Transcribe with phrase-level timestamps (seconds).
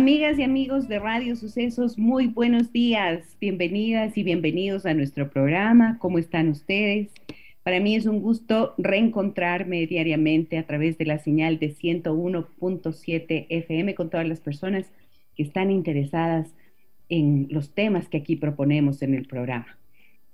[0.00, 3.36] Amigas y amigos de Radio Sucesos, muy buenos días.
[3.38, 5.98] Bienvenidas y bienvenidos a nuestro programa.
[5.98, 7.10] ¿Cómo están ustedes?
[7.62, 13.94] Para mí es un gusto reencontrarme diariamente a través de la señal de 101.7 FM
[13.94, 14.86] con todas las personas
[15.36, 16.48] que están interesadas
[17.10, 19.78] en los temas que aquí proponemos en el programa.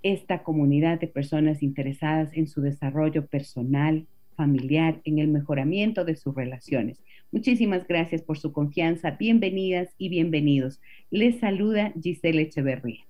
[0.04, 4.06] Esta comunidad de personas interesadas en su desarrollo personal,
[4.36, 7.00] familiar, en el mejoramiento de sus relaciones.
[7.32, 9.10] Muchísimas gracias por su confianza.
[9.12, 10.80] Bienvenidas y bienvenidos.
[11.10, 13.04] Les saluda Giselle Echeverría.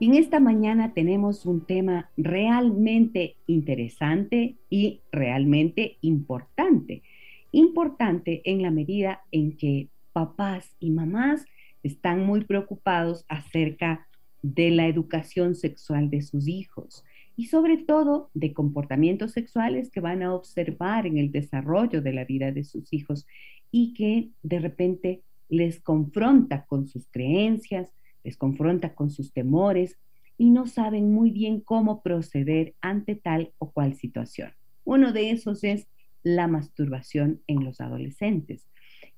[0.00, 7.02] En esta mañana tenemos un tema realmente interesante y realmente importante.
[7.52, 11.44] Importante en la medida en que papás y mamás
[11.82, 14.06] están muy preocupados acerca
[14.42, 17.04] de la educación sexual de sus hijos
[17.38, 22.24] y sobre todo de comportamientos sexuales que van a observar en el desarrollo de la
[22.24, 23.28] vida de sus hijos
[23.70, 27.92] y que de repente les confronta con sus creencias,
[28.24, 30.00] les confronta con sus temores
[30.36, 34.50] y no saben muy bien cómo proceder ante tal o cual situación.
[34.82, 35.86] Uno de esos es
[36.24, 38.66] la masturbación en los adolescentes.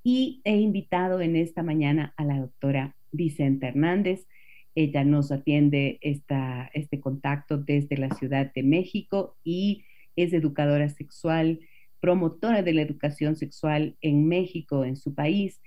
[0.05, 4.27] Y he invitado en esta mañana a la doctora Vicente Hernández.
[4.75, 9.85] Ella nos atiende esta, este contacto desde la Ciudad de México y
[10.17, 11.61] es educadora sexual,
[12.01, 15.61] promotora de la educación sexual en México, en su país,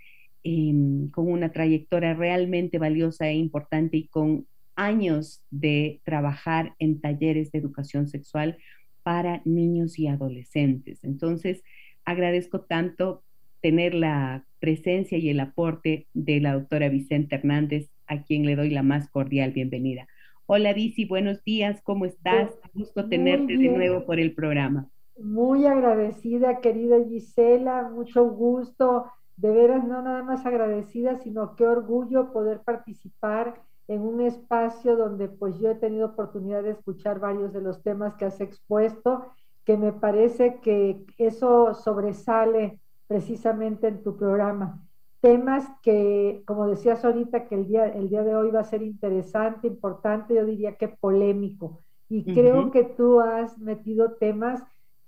[0.46, 4.46] Em, con una trayectoria realmente valiosa e importante y con
[4.76, 8.58] años de trabajar en talleres de educación sexual
[9.04, 11.02] para niños y adolescentes.
[11.04, 11.64] Entonces,
[12.04, 13.24] agradezco tanto
[13.62, 18.70] tener la presencia y el aporte de la doctora Vicente Hernández, a quien le doy
[18.70, 20.08] la más cordial bienvenida.
[20.46, 22.52] Hola, Vici, buenos días, ¿cómo estás?
[22.74, 24.90] Gusto tenerte de nuevo por el programa.
[25.18, 29.06] Muy agradecida, querida Gisela, mucho gusto
[29.38, 35.28] de veras no nada más agradecida, sino qué orgullo poder participar en un espacio donde
[35.28, 39.34] pues yo he tenido oportunidad de escuchar varios de los temas que has expuesto,
[39.66, 44.82] que me parece que eso sobresale precisamente en tu programa.
[45.24, 48.82] Temas que, como decías ahorita, que el día, el día de hoy va a ser
[48.82, 51.82] interesante, importante, yo diría que polémico.
[52.10, 54.62] Y creo que tú has metido temas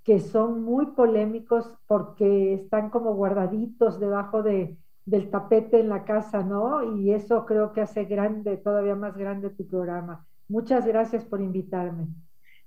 [0.06, 6.44] que son muy polémicos porque están como guardaditos debajo de, del tapete en la casa,
[6.44, 6.98] ¿no?
[6.98, 10.26] Y eso creo que hace grande, todavía más grande tu programa.
[10.48, 12.08] Muchas gracias por invitarme.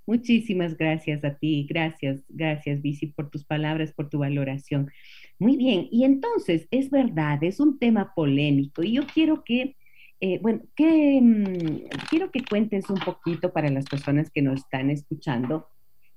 [0.06, 4.90] Muchísimas gracias a ti, gracias, gracias Vici por tus palabras, por tu valoración.
[5.38, 9.76] Muy bien, y entonces es verdad, es un tema polémico y yo quiero que,
[10.20, 14.90] eh, bueno, que mm, quiero que cuentes un poquito para las personas que nos están
[14.90, 15.68] escuchando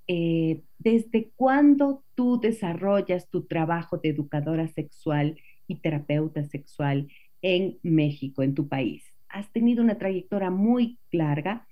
[0.08, 7.08] eh, ¿desde cuándo tú desarrollas tu trabajo de educadora sexual y terapeuta sexual
[7.42, 9.06] en México, en tu país?
[9.30, 11.66] Has tenido una trayectoria muy larga,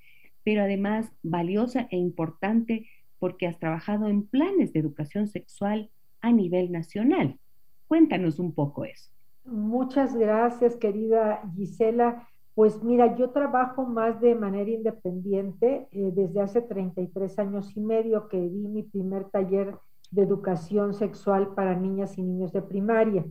[0.46, 5.90] pero además valiosa e importante porque has trabajado en planes de educación sexual
[6.22, 7.40] a nivel nacional.
[7.88, 9.10] Cuéntanos un poco eso.
[9.46, 12.28] Muchas gracias, querida Gisela.
[12.54, 18.28] Pues mira, yo trabajo más de manera independiente eh, desde hace 33 años y medio
[18.28, 19.76] que di mi primer taller
[20.12, 23.26] de educación sexual para niñas y niños de primaria.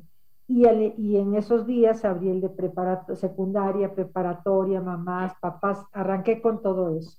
[0.46, 7.18] Y, en esos días abrí el de secundaria, preparatoria, mamás, papás, arranqué con todo eso.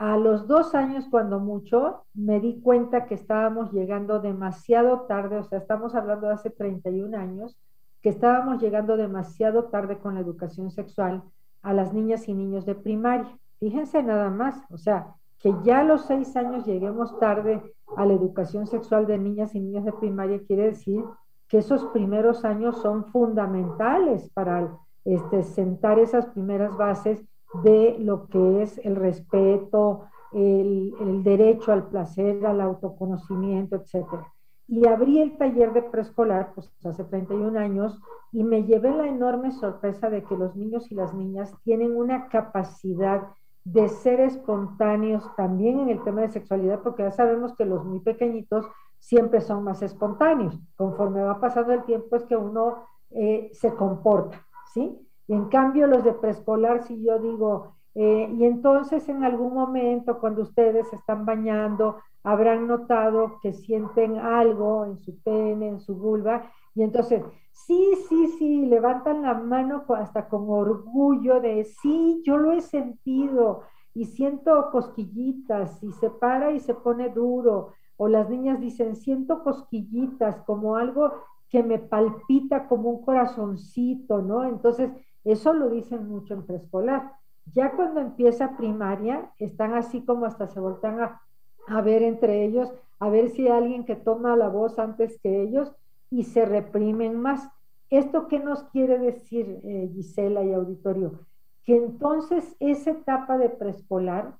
[0.00, 5.44] A los dos años, cuando mucho, me di cuenta que estábamos llegando demasiado tarde, o
[5.44, 7.58] sea, estamos hablando de hace 31 años,
[8.00, 11.22] que estábamos llegando demasiado tarde con la educación sexual
[11.60, 13.38] a las niñas y niños de primaria.
[13.58, 17.62] Fíjense nada más, o sea, que ya a los seis años lleguemos tarde
[17.94, 21.04] a la educación sexual de niñas y niños de primaria quiere decir
[21.46, 27.22] que esos primeros años son fundamentales para este, sentar esas primeras bases
[27.62, 34.26] de lo que es el respeto, el, el derecho al placer, al autoconocimiento, etcétera
[34.70, 38.00] y abrí el taller de preescolar pues hace 31 años
[38.30, 42.28] y me llevé la enorme sorpresa de que los niños y las niñas tienen una
[42.28, 43.22] capacidad
[43.64, 47.98] de ser espontáneos también en el tema de sexualidad, porque ya sabemos que los muy
[47.98, 48.64] pequeñitos
[49.00, 50.56] siempre son más espontáneos.
[50.76, 54.40] Conforme va pasando el tiempo es que uno eh, se comporta,
[54.72, 54.96] ¿sí?
[55.30, 60.42] En cambio los de preescolar, si yo digo, eh, y entonces en algún momento cuando
[60.42, 66.82] ustedes están bañando, habrán notado que sienten algo en su pene, en su vulva, y
[66.82, 67.22] entonces,
[67.52, 73.62] sí, sí, sí, levantan la mano hasta con orgullo de, sí, yo lo he sentido
[73.94, 77.74] y siento cosquillitas y se para y se pone duro.
[77.96, 81.12] O las niñas dicen, siento cosquillitas como algo
[81.50, 84.44] que me palpita como un corazoncito, ¿no?
[84.44, 84.90] Entonces,
[85.24, 87.12] eso lo dicen mucho en preescolar.
[87.52, 93.08] Ya cuando empieza primaria, están así como hasta se voltean a, ver entre ellos, a
[93.08, 95.72] ver si hay alguien que toma la voz antes que ellos
[96.10, 97.48] y se reprimen más.
[97.90, 101.20] ¿Esto qué nos quiere decir, eh, Gisela y auditorio?
[101.64, 104.36] Que entonces esa etapa de preescolar,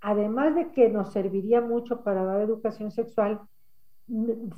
[0.00, 3.40] además de que nos serviría mucho para dar educación sexual,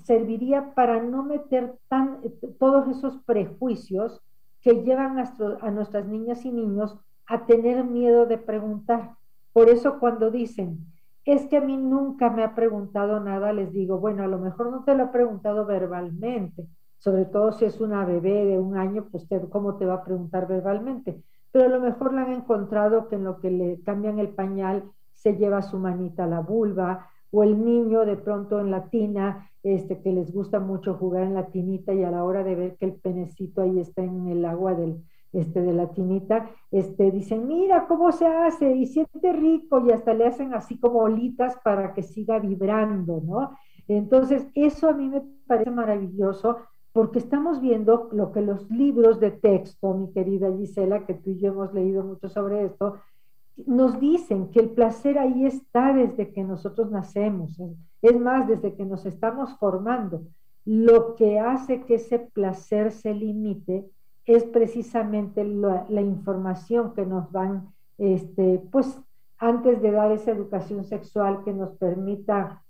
[0.04, 2.20] serviría para no meter tan,
[2.58, 4.22] todos esos prejuicios
[4.62, 9.16] que llevan a, nuestras niñas y niños a tener miedo de preguntar.
[9.52, 10.86] Por eso cuando dicen,
[11.24, 14.70] es que a mí nunca me ha preguntado nada, les digo, bueno, a lo mejor
[14.70, 16.66] no te lo ha preguntado verbalmente,
[16.98, 20.46] sobre todo si es una bebé de un año, pues ¿cómo te va a preguntar
[20.46, 21.22] verbalmente?
[21.52, 24.84] Pero a lo mejor la han encontrado que en lo que le cambian el pañal
[25.14, 29.50] se lleva su manita a la vulva, o el niño de pronto en la tina,
[29.62, 32.76] este, que les gusta mucho jugar en la tinita y a la hora de ver
[32.76, 37.46] que el penecito ahí está en el agua del, este, de la tinita, este, dicen,
[37.46, 41.94] mira cómo se hace y siente rico y hasta le hacen así como olitas para
[41.94, 43.56] que siga vibrando, ¿no?
[43.86, 46.58] Entonces, eso a mí me parece maravilloso
[46.92, 51.38] porque estamos viendo lo que los libros de texto, mi querida Gisela, que tú y
[51.38, 52.96] yo hemos leído mucho sobre esto,
[53.66, 57.58] nos dicen que el placer ahí está desde que nosotros nacemos,
[58.02, 60.22] es más, desde que nos estamos formando.
[60.64, 63.88] Lo que hace que ese placer se limite
[64.26, 67.68] es precisamente la, información que nos van,
[67.98, 68.98] este, pues
[69.38, 72.62] antes de dar esa educación sexual que nos permita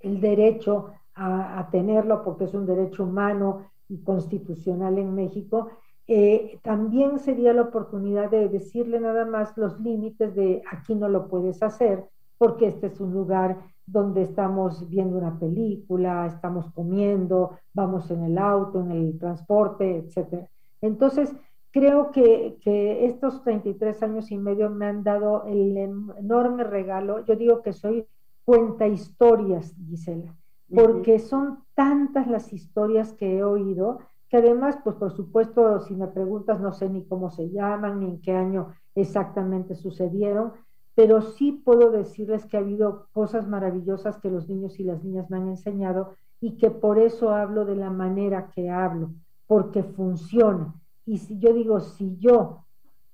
[0.00, 5.68] el derecho a, tenerlo, porque es un derecho humano y constitucional en México,
[6.06, 11.28] eh, también sería la oportunidad de decirle nada más los límites de aquí no lo
[11.28, 12.04] puedes hacer,
[12.36, 18.38] porque este es un lugar donde estamos viendo una película, estamos comiendo, vamos en el
[18.38, 20.48] auto, en el transporte, etcétera.
[20.80, 21.34] Entonces,
[21.70, 22.56] creo que,
[23.04, 27.24] estos 33 años y medio me han dado el enorme regalo.
[27.24, 28.06] Yo digo que soy
[28.44, 30.36] cuenta historias, Gisela,
[30.72, 33.98] porque son tantas las historias que he oído
[34.36, 38.20] además, pues por supuesto, si me preguntas, no sé ni cómo se llaman, ni en
[38.20, 40.52] qué año exactamente sucedieron,
[40.94, 45.28] pero sí puedo decirles que ha habido cosas maravillosas que los niños y las niñas
[45.30, 49.10] me han enseñado y que por eso hablo de la manera que hablo
[49.46, 50.74] porque funciona.
[51.06, 52.64] Y si yo digo, si yo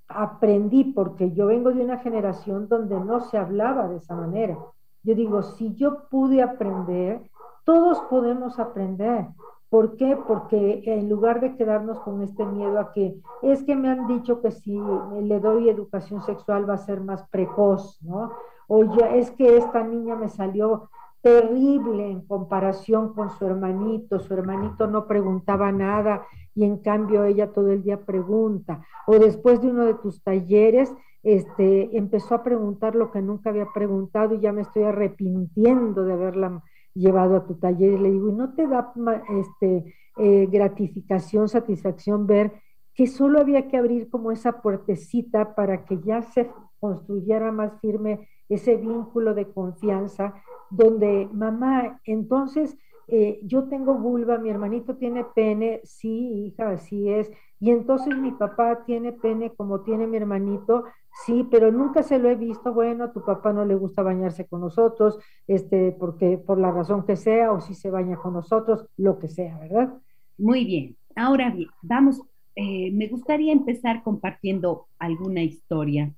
[0.08, 4.58] aprendí, porque yo vengo de una generación donde no se hablaba de esa manera,
[5.02, 7.22] yo digo, si yo pude aprender,
[7.64, 9.28] todos podemos aprender.
[9.70, 10.18] ¿Por qué?
[10.26, 14.42] Porque en lugar de quedarnos con este miedo a que es que me han dicho
[14.42, 14.76] que si
[15.22, 18.32] le doy educación sexual va a ser más precoz, ¿no?
[18.66, 20.90] O ya es que esta niña me salió
[21.22, 24.18] terrible en comparación con su hermanito.
[24.18, 28.84] Su hermanito no preguntaba nada y en cambio ella todo el día pregunta.
[29.06, 33.66] O después de uno de tus talleres, este, empezó a preguntar lo que nunca había
[33.72, 36.62] preguntado y ya me estoy arrepintiendo de haberla
[36.94, 37.92] llevado a tu taller.
[37.94, 38.92] Y le digo, ¿y no te da
[39.28, 42.52] este, eh, gratificación, satisfacción ver
[42.94, 48.28] que solo había que abrir como esa puertecita para que ya se construyera más firme
[48.48, 50.34] ese vínculo de confianza
[50.70, 52.76] donde mamá, entonces
[53.08, 58.30] eh, yo tengo vulva, mi hermanito tiene pene, sí, hija, así es, y entonces mi
[58.32, 60.84] papá tiene pene como tiene mi hermanito,
[61.24, 64.60] sí, pero nunca se lo he visto, bueno, tu papá no le gusta bañarse con
[64.60, 69.18] nosotros, este, porque por la razón que sea, o si se baña con nosotros, lo
[69.18, 69.94] que sea, ¿verdad?
[70.38, 72.20] Muy bien, ahora bien, vamos,
[72.56, 76.12] eh, me gustaría empezar compartiendo alguna historia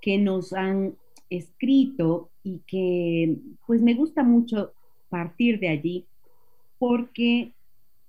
[0.00, 0.94] que nos han
[1.30, 4.72] escrito y que pues me gusta mucho
[5.08, 6.06] partir de allí
[6.78, 7.52] porque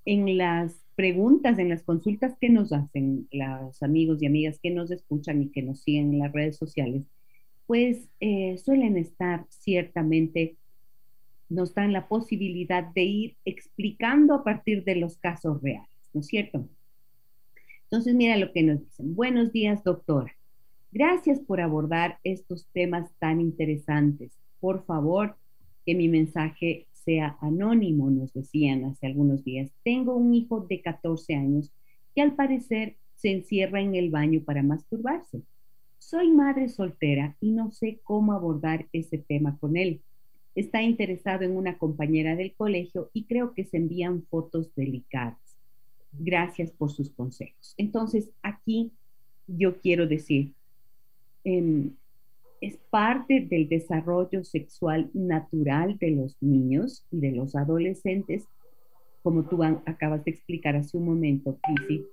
[0.06, 4.90] en las preguntas, en las consultas que nos hacen los amigos y amigas que nos
[4.90, 7.04] escuchan y que nos siguen en las redes sociales,
[7.68, 10.58] pues eh, suelen estar ciertamente,
[11.50, 16.28] nos dan la posibilidad de ir explicando a partir de los casos reales, ¿no es
[16.28, 16.68] cierto?
[17.84, 19.16] Entonces, mira lo que nos dicen.
[19.16, 20.36] Buenos días, doctora.
[20.92, 24.32] Gracias por abordar estos temas tan interesantes.
[24.60, 25.38] Por favor,
[25.86, 29.72] que mi mensaje sea anónimo, nos decían hace algunos días.
[29.82, 31.72] Tengo un hijo de 14 años
[32.14, 35.42] que al parecer se encierra en el baño para masturbarse.
[36.00, 40.02] Soy madre soltera y no sé cómo abordar ese tema con él.
[40.54, 45.40] Está interesado en una compañera del colegio y creo que se envían fotos delicadas.
[46.12, 47.74] Gracias por sus consejos.
[47.78, 48.92] Entonces, aquí
[49.48, 50.52] yo quiero decir,
[51.46, 51.92] em,
[52.62, 58.46] es parte del desarrollo sexual natural de los niños y de los adolescentes,
[59.24, 62.06] como tú acabas de explicar hace un momento, Crisi,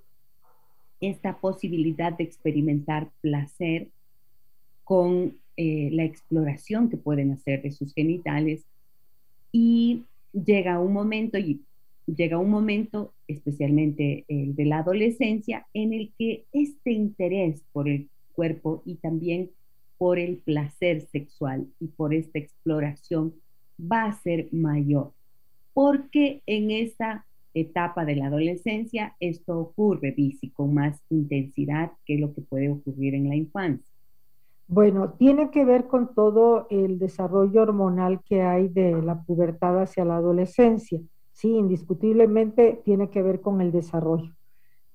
[1.01, 3.87] esta posibilidad de experimentar placer
[4.83, 8.65] con eh, la exploración que pueden hacer de sus genitales.
[9.51, 11.61] Y llega un momento y
[12.05, 18.09] llega un momento, especialmente el de la adolescencia, en el que este interés por el
[18.33, 19.49] cuerpo y también
[19.97, 23.33] por el placer sexual y por esta exploración
[23.79, 25.11] va a ser mayor,
[25.73, 32.33] porque en esa etapa de la adolescencia esto ocurre, Bici, con más intensidad que lo
[32.33, 33.89] que puede ocurrir en la infancia.
[34.67, 40.05] Bueno, tiene que ver con todo el desarrollo hormonal que hay de la pubertad hacia
[40.05, 40.99] la adolescencia.
[41.31, 44.33] Sí, indiscutiblemente tiene que ver con el desarrollo.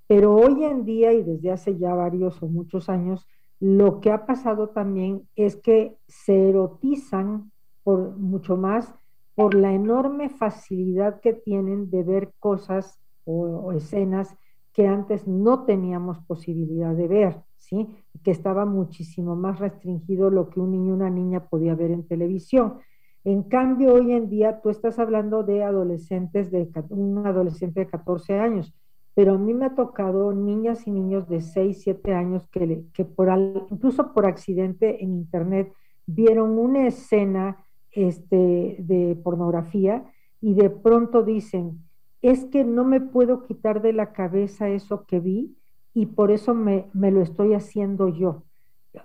[0.09, 3.28] Pero hoy en día y desde hace ya varios o muchos años,
[3.61, 7.52] lo que ha pasado también es que se erotizan
[7.83, 8.93] por mucho más
[9.35, 14.37] por la enorme facilidad que tienen de ver cosas o, escenas
[14.73, 17.88] que antes no teníamos posibilidad de ver, ¿sí?
[18.23, 22.79] Que estaba muchísimo más restringido lo que un niño una niña podía ver en televisión.
[23.25, 28.38] En cambio, hoy en día tú estás hablando de adolescentes, de un adolescente de 14
[28.38, 28.75] años,
[29.21, 33.05] pero a mí me ha tocado niñas y niños de 6, 7 años que, que
[33.05, 33.29] por
[33.71, 35.71] incluso por accidente en internet
[36.07, 40.11] vieron una escena este, de pornografía
[40.41, 41.83] y de pronto dicen,
[42.23, 45.55] es que no me puedo quitar de la cabeza eso que vi
[45.93, 48.45] y por eso me, me lo estoy haciendo yo.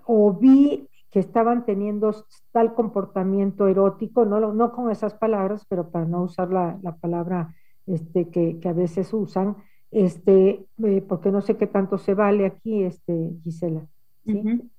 [0.05, 2.15] O vi que estaban teniendo
[2.53, 7.53] tal comportamiento erótico, no, no con esas palabras, pero para no usar la, la palabra
[7.85, 9.57] este, que, que, a veces usan,
[9.91, 13.87] este, eh, porque no sé qué tanto se vale aquí, este, Gisela.
[14.25, 14.69] ¿sí?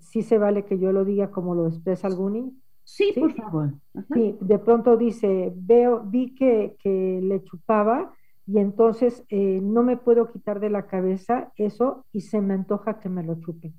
[0.00, 0.22] ¿sí?
[0.22, 3.74] se vale que yo lo diga como lo expresa algún Sí, por favor.
[4.14, 8.14] Sí, de pronto dice, veo, vi que, que le chupaba
[8.46, 12.98] y entonces eh, no me puedo quitar de la cabeza eso y se me antoja
[12.98, 13.74] que me lo chupen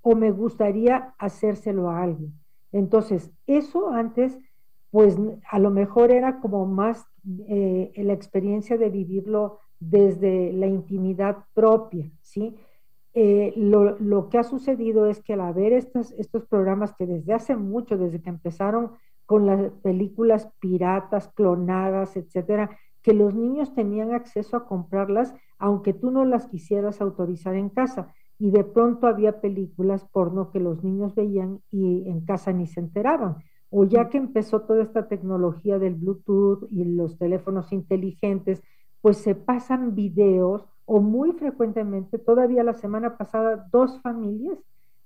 [0.00, 2.34] o me gustaría hacérselo a alguien.
[2.72, 4.38] Entonces, eso antes,
[4.90, 5.16] pues
[5.50, 7.06] a lo mejor era como más
[7.48, 12.56] eh, la experiencia de vivirlo desde la intimidad propia, ¿sí?
[13.12, 17.32] Eh, lo, lo, que ha sucedido es que al haber estos, estos programas que desde
[17.32, 18.92] hace mucho, desde que empezaron
[19.24, 22.70] con las películas piratas, clonadas, etcétera,
[23.02, 28.12] que los niños tenían acceso a comprarlas, aunque tú no las quisieras autorizar en casa
[28.38, 32.80] y de pronto había películas porno que los niños veían y en casa ni se
[32.80, 33.36] enteraban.
[33.70, 38.62] O ya que empezó toda esta tecnología del Bluetooth y los teléfonos inteligentes,
[39.04, 44.56] pues se pasan videos o muy frecuentemente, todavía la semana pasada, dos familias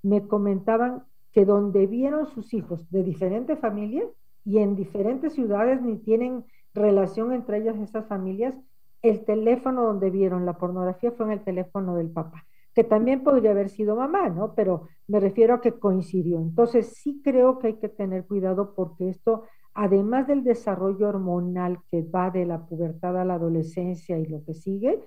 [0.04, 1.02] me comentaban
[1.32, 4.06] que donde vieron sus hijos de diferentes familias
[4.44, 8.54] y en diferentes ciudades ni tienen relación entre ellas esas familias,
[9.02, 12.46] el teléfono donde vieron la pornografía fue en el teléfono del papá
[12.78, 14.54] que también podría haber sido mamá, ¿no?
[14.54, 16.38] Pero me refiero a que coincidió.
[16.38, 19.46] Entonces, sí creo que hay que tener cuidado porque esto,
[19.80, 24.52] además del desarrollo hormonal que va de la pubertad a la adolescencia y lo que
[24.52, 25.00] sigue,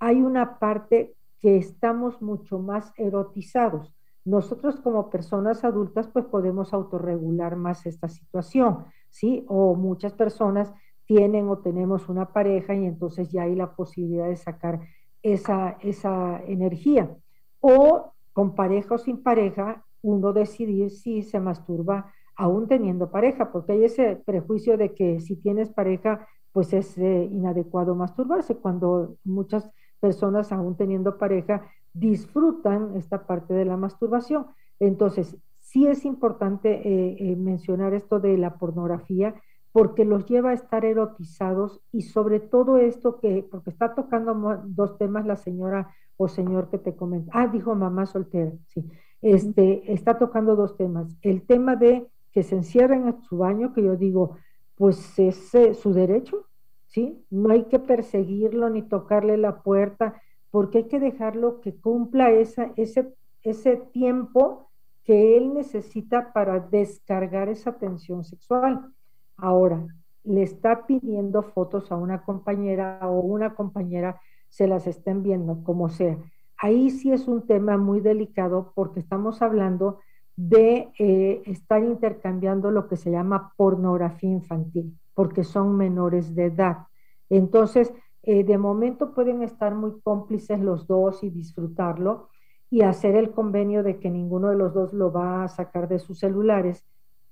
[0.00, 3.94] hay una parte que estamos mucho más erotizados.
[4.24, 9.44] Nosotros como personas adultas, pues podemos autorregular más esta situación, ¿sí?
[9.46, 14.36] O muchas personas tienen o tenemos una pareja y entonces ya hay la posibilidad de
[14.36, 14.80] sacar
[15.22, 17.16] esa, esa energía.
[17.60, 23.72] O con pareja o sin pareja, uno decidir si se masturba aún teniendo pareja, porque
[23.72, 29.70] hay ese prejuicio de que si tienes pareja, pues es eh, inadecuado masturbarse, cuando muchas
[30.00, 31.62] personas aún teniendo pareja
[31.92, 34.46] disfrutan esta parte de la masturbación.
[34.78, 39.34] Entonces, sí es importante eh, eh, mencionar esto de la pornografía,
[39.72, 44.96] porque los lleva a estar erotizados y sobre todo esto que, porque está tocando dos
[44.96, 48.88] temas la señora o señor que te comenta, ah, dijo mamá soltera, sí,
[49.20, 53.82] este, está tocando dos temas, el tema de que se encierren en su baño, que
[53.82, 54.36] yo digo,
[54.74, 56.44] pues es eh, su derecho,
[56.84, 57.24] ¿sí?
[57.30, 62.72] No hay que perseguirlo ni tocarle la puerta, porque hay que dejarlo que cumpla esa,
[62.76, 64.68] ese, ese tiempo
[65.02, 68.92] que él necesita para descargar esa tensión sexual.
[69.38, 69.86] Ahora,
[70.22, 75.88] le está pidiendo fotos a una compañera o una compañera se las estén viendo, como
[75.88, 76.18] sea.
[76.58, 80.00] Ahí sí es un tema muy delicado porque estamos hablando
[80.36, 86.86] de eh, estar intercambiando lo que se llama pornografía infantil, porque son menores de edad.
[87.30, 92.28] Entonces, eh, de momento pueden estar muy cómplices los dos y disfrutarlo
[92.68, 95.98] y hacer el convenio de que ninguno de los dos lo va a sacar de
[95.98, 96.84] sus celulares,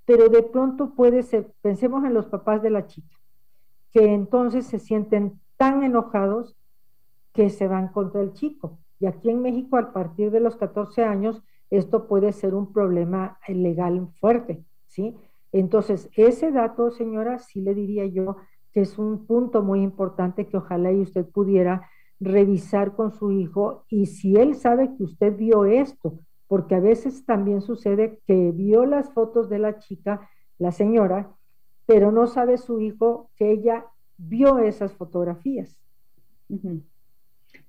[0.06, 3.16] pero de pronto puede ser, pensemos en los papás de la chica,
[3.92, 6.56] que entonces se sienten tan enojados
[7.32, 8.78] que se van contra el chico.
[9.00, 13.38] Y aquí en México, a partir de los 14 años, esto puede ser un problema
[13.48, 15.16] legal fuerte, ¿sí?
[15.52, 18.36] Entonces, ese dato, señora, sí le diría yo
[18.72, 23.84] que es un punto muy importante que ojalá y usted pudiera revisar con su hijo
[23.88, 26.18] y si él sabe que usted vio esto,
[26.48, 30.28] porque a veces también sucede que vio las fotos de la chica,
[30.58, 31.32] la señora,
[31.86, 35.78] pero no sabe su hijo que ella vio esas fotografías.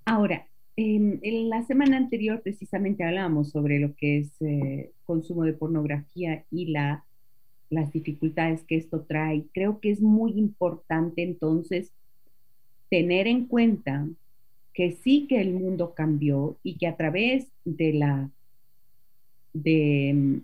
[0.05, 6.45] Ahora, en, la semana anterior precisamente hablábamos sobre lo que es eh, consumo de pornografía
[6.51, 7.05] y la,
[7.69, 9.45] las dificultades que esto trae.
[9.53, 11.91] Creo que es muy importante entonces
[12.89, 14.07] tener en cuenta
[14.73, 18.29] que sí que el mundo cambió y que a través de la
[19.53, 20.37] de mm,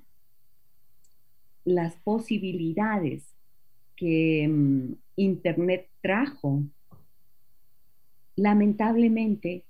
[1.65, 3.23] las posibilidades
[3.97, 6.63] que mm, Internet trajo,
[8.37, 9.65] lamentablemente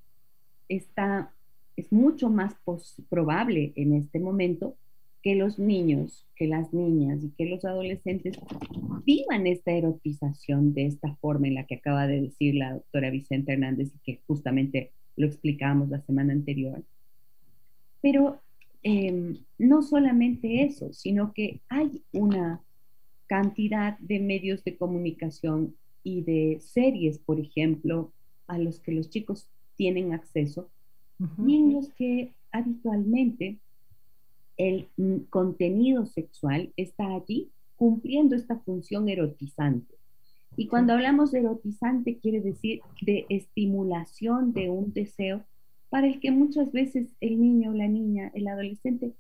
[0.76, 1.34] está,
[1.76, 2.56] es mucho más
[3.10, 4.76] probable en este momento
[5.22, 8.40] que los niños, que las niñas y que los adolescentes
[9.06, 13.54] vivan esta erotización de esta forma en la que acaba de decir la doctora Vicente
[13.54, 16.82] Hernández y que justamente lo explicamos la semana anterior.
[18.02, 18.40] Pero
[18.82, 22.62] em, no solamente eso, sino que hay una
[23.28, 28.12] cantidad de medios de comunicación y de series, por ejemplo,
[28.48, 29.48] a los que los chicos
[29.82, 30.70] tienen acceso
[31.44, 33.58] y en los que habitualmente
[34.56, 34.88] el
[35.32, 39.96] contenido sexual está allí cumpliendo esta función erotizante.
[40.56, 45.44] Y cuando hablamos de erotizante quiere decir de estimulación de un deseo
[45.90, 49.14] para el que muchas veces el niño, la niña, el adolescente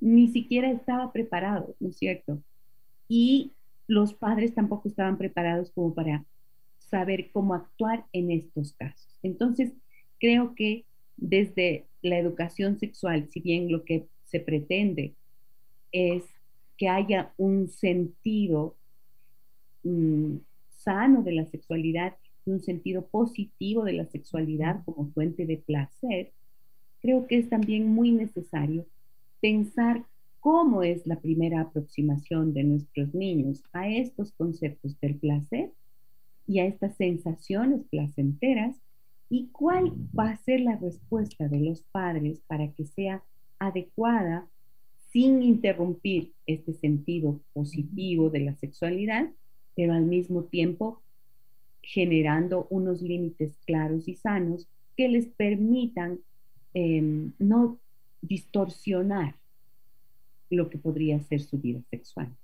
[0.00, 2.38] ni siquiera estaba preparado, ¿no es cierto?
[3.06, 3.52] Y
[3.86, 6.24] los padres tampoco estaban preparados como para
[6.78, 9.18] saber cómo actuar en estos casos.
[9.22, 9.74] Entonces,
[10.18, 10.84] creo que
[11.16, 15.14] desde la educación sexual, si bien lo que se pretende
[15.92, 16.24] es
[16.76, 18.76] que haya un sentido
[19.82, 20.36] mm,
[20.68, 26.32] sano de la sexualidad, un sentido positivo de la sexualidad como fuente de placer,
[27.00, 28.86] creo que es también muy necesario
[29.40, 30.04] pensar
[30.40, 35.72] cómo es la primera aproximación de nuestros niños a estos conceptos del placer
[36.46, 38.76] y a estas sensaciones placenteras
[39.28, 43.22] y cuál va a ser la respuesta de los padres para que sea
[43.58, 44.48] adecuada
[45.10, 49.30] sin interrumpir este sentido positivo de la sexualidad,
[49.74, 51.02] pero al mismo tiempo
[51.82, 56.20] generando unos límites claros y sanos que les permitan
[56.74, 57.78] em, no
[58.20, 59.36] distorsionar
[60.50, 62.34] lo que podría ser su vida sexual.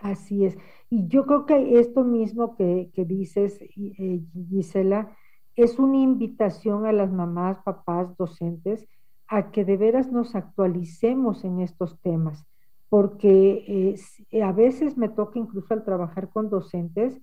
[0.00, 0.56] Así es.
[0.88, 5.14] Y yo creo que esto mismo que, dices, eh, Gisela,
[5.56, 8.86] es una invitación a las mamás, papás, docentes,
[9.28, 12.44] a que de veras nos actualicemos en estos temas,
[12.88, 13.96] porque
[14.32, 17.20] eh, a veces me toca incluso al trabajar con docentes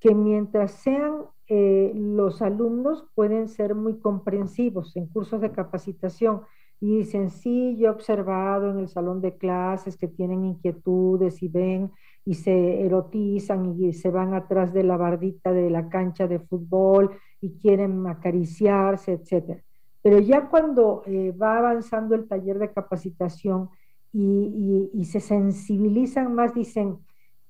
[0.00, 6.42] que mientras sean eh, los alumnos pueden ser muy comprensivos en cursos de capacitación
[6.80, 11.48] y dicen, sí, yo he observado en el salón de clases que tienen inquietudes y
[11.48, 11.90] ven
[12.24, 17.10] y se erotizan y se van atrás de la bardita de la cancha de fútbol
[17.40, 19.62] y quieren acariciarse, etcétera.
[20.02, 23.70] Pero ya cuando eh, va avanzando el taller de capacitación
[24.12, 26.98] y, se sensibilizan más, dicen,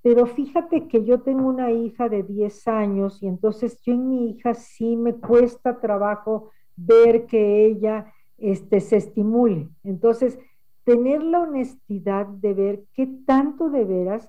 [0.03, 4.31] pero fíjate que yo tengo una hija de 10 años y entonces yo en mi
[4.31, 9.69] hija sí me cuesta trabajo ver que ella este, se estimule.
[9.83, 10.39] Entonces,
[10.85, 14.29] tener la honestidad de ver qué tanto de veras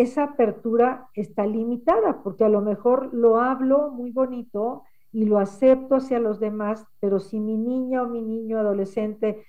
[0.00, 5.96] esa apertura está limitada, porque a lo mejor lo hablo muy bonito y lo acepto
[5.96, 9.44] hacia los demás, pero si mi niña o mi niño adolescente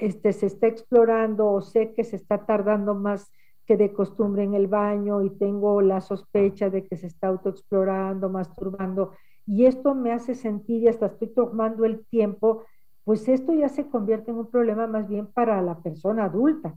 [0.00, 3.30] este, se está explorando o sé que se está tardando más
[3.66, 8.28] que de costumbre en el baño y tengo la sospecha de que se está autoexplorando,
[8.28, 9.12] masturbando,
[9.44, 12.64] y esto me hace sentir y hasta estoy tomando el tiempo,
[13.04, 16.76] pues esto ya se convierte en un problema más bien para la persona adulta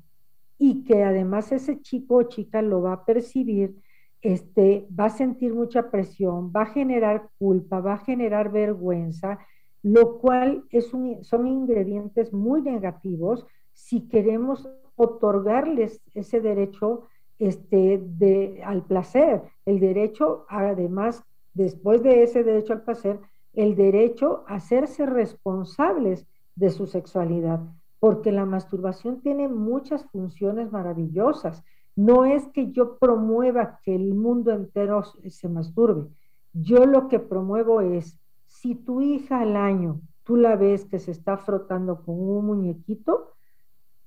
[0.60, 3.76] y que además ese chico o chica lo va a percibir
[4.22, 9.40] este, va a sentir mucha presión, va a generar culpa, va a generar vergüenza,
[9.82, 10.88] lo cual es
[11.22, 21.24] son ingredientes muy negativos si queremos otorgarles ese derecho este, al placer, el derecho, además,
[21.54, 23.20] después de ese derecho al placer,
[23.54, 27.62] el derecho a hacerse responsables de su sexualidad,
[28.00, 31.64] porque la masturbación tiene muchas funciones maravillosas.
[31.96, 36.08] No es que yo promueva que el mundo entero se masturbe.
[36.54, 41.12] Yo lo que promuevo es, si tu hija al año tú la ves que se
[41.12, 43.34] está frotando con un muñequito,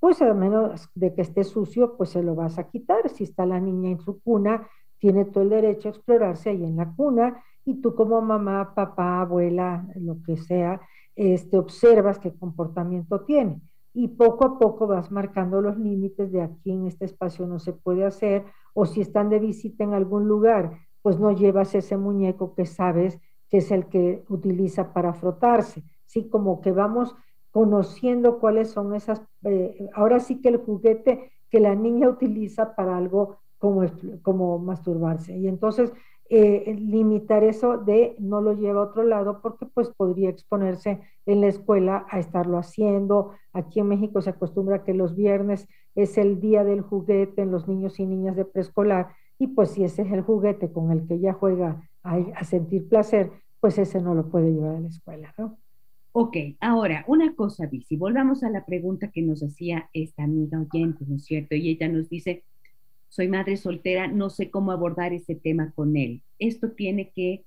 [0.00, 3.08] pues a menos de que esté sucio, pues se lo vas a quitar.
[3.08, 6.76] Si está la niña en su cuna, tiene todo el derecho a explorarse ahí en
[6.76, 10.80] la cuna y tú como mamá, papá, abuela, lo que sea,
[11.14, 13.60] este, observas qué comportamiento tiene
[13.94, 17.72] y poco a poco vas marcando los límites de aquí en este espacio no se
[17.72, 22.54] puede hacer o si están de visita en algún lugar, pues no llevas ese muñeco
[22.54, 23.18] que sabes
[23.50, 27.14] que es el que utiliza para frotarse, sí, como que vamos
[27.50, 32.96] conociendo cuáles son esas, eh, ahora sí que el juguete que la niña utiliza para
[32.96, 33.84] algo como,
[34.22, 35.36] como masturbarse.
[35.36, 35.92] Y entonces
[36.34, 41.42] eh, limitar eso de no lo lleva a otro lado porque pues podría exponerse en
[41.42, 43.32] la escuela a estarlo haciendo.
[43.52, 47.68] Aquí en México se acostumbra que los viernes es el día del juguete en los
[47.68, 51.16] niños y niñas de preescolar y pues si ese es el juguete con el que
[51.16, 55.34] ella juega a, a sentir placer, pues ese no lo puede llevar a la escuela,
[55.36, 55.58] ¿no?
[56.12, 61.04] Ok, ahora, una cosa, Vici, volvamos a la pregunta que nos hacía esta amiga oyente,
[61.06, 61.56] ¿no es cierto?
[61.56, 62.44] Y ella nos dice,
[63.12, 66.22] soy madre soltera, no sé cómo abordar ese tema con él.
[66.38, 67.44] Esto tiene que,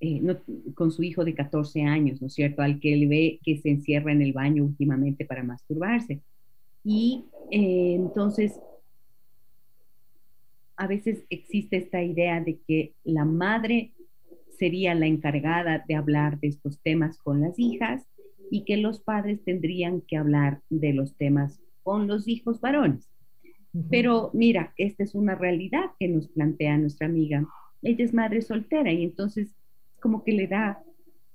[0.00, 0.36] eh,
[0.74, 2.60] con su hijo de 14 años, ¿no es cierto?
[2.60, 6.20] Al que él ve que se encierra en el baño últimamente para masturbarse.
[6.84, 8.60] Y eh, entonces,
[10.76, 13.92] a veces existe esta idea de que la madre
[14.58, 18.04] sería la encargada de hablar de estos temas con las hijas
[18.50, 23.08] y que los padres tendrían que hablar de los temas con los hijos varones.
[23.90, 27.46] Pero mira, esta es una realidad que nos plantea nuestra amiga.
[27.82, 29.54] Ella es madre soltera y entonces
[30.00, 30.82] como que le da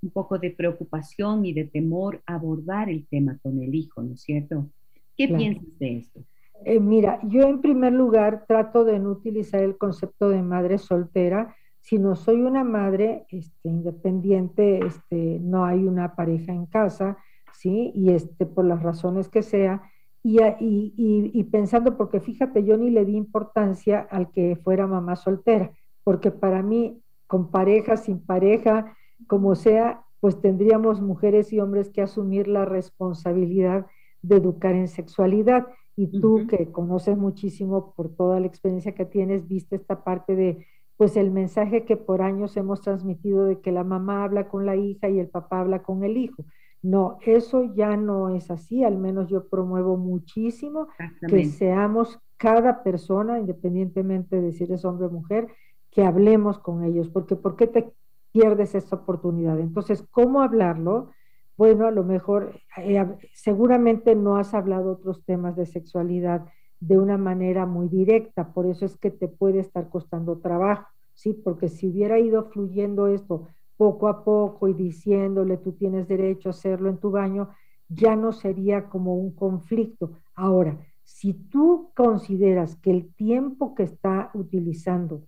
[0.01, 4.21] un poco de preocupación y de temor abordar el tema con el hijo, ¿no es
[4.21, 4.69] cierto?
[5.15, 6.23] ¿Qué piensas de esto?
[6.65, 11.55] Eh, mira, yo en primer lugar trato de no utilizar el concepto de madre soltera,
[11.79, 17.17] sino soy una madre este, independiente, este, no hay una pareja en casa,
[17.53, 17.91] ¿sí?
[17.93, 19.81] Y este, por las razones que sea,
[20.23, 25.71] y, pensando, porque fíjate, yo ni le di importancia al que fuera mamá soltera,
[26.03, 28.95] porque para mí, con pareja, sin pareja,
[29.27, 33.85] como sea, pues tendríamos mujeres y hombres que asumir la responsabilidad
[34.21, 35.67] de educar en sexualidad.
[35.95, 40.65] Y tú que conoces muchísimo por toda la experiencia que tienes, viste esta parte de,
[40.97, 44.75] pues el mensaje que por años hemos transmitido de que la mamá habla con la
[44.75, 46.45] hija y el papá habla con el hijo.
[46.83, 50.89] No, eso ya no es así, al menos yo promuevo muchísimo
[51.27, 55.47] que seamos cada persona, independientemente de si eres hombre o mujer,
[55.89, 57.93] que hablemos con ellos, porque ¿por qué te
[58.33, 59.61] pierdes esa oportunidad?
[59.61, 61.11] Entonces, ¿cómo hablarlo?
[61.55, 66.45] Bueno, a lo mejor eh, seguramente no has hablado otros temas de sexualidad
[66.81, 71.33] de una manera muy directa, por eso es que te puede estar costando trabajo, ¿sí?
[71.33, 76.51] Porque si hubiera ido fluyendo esto poco a poco y diciéndole tú tienes derecho a
[76.51, 77.49] hacerlo en tu baño,
[77.89, 80.13] ya no sería como un conflicto.
[80.35, 85.23] Ahora, si tú consideras que el tiempo que está utilizando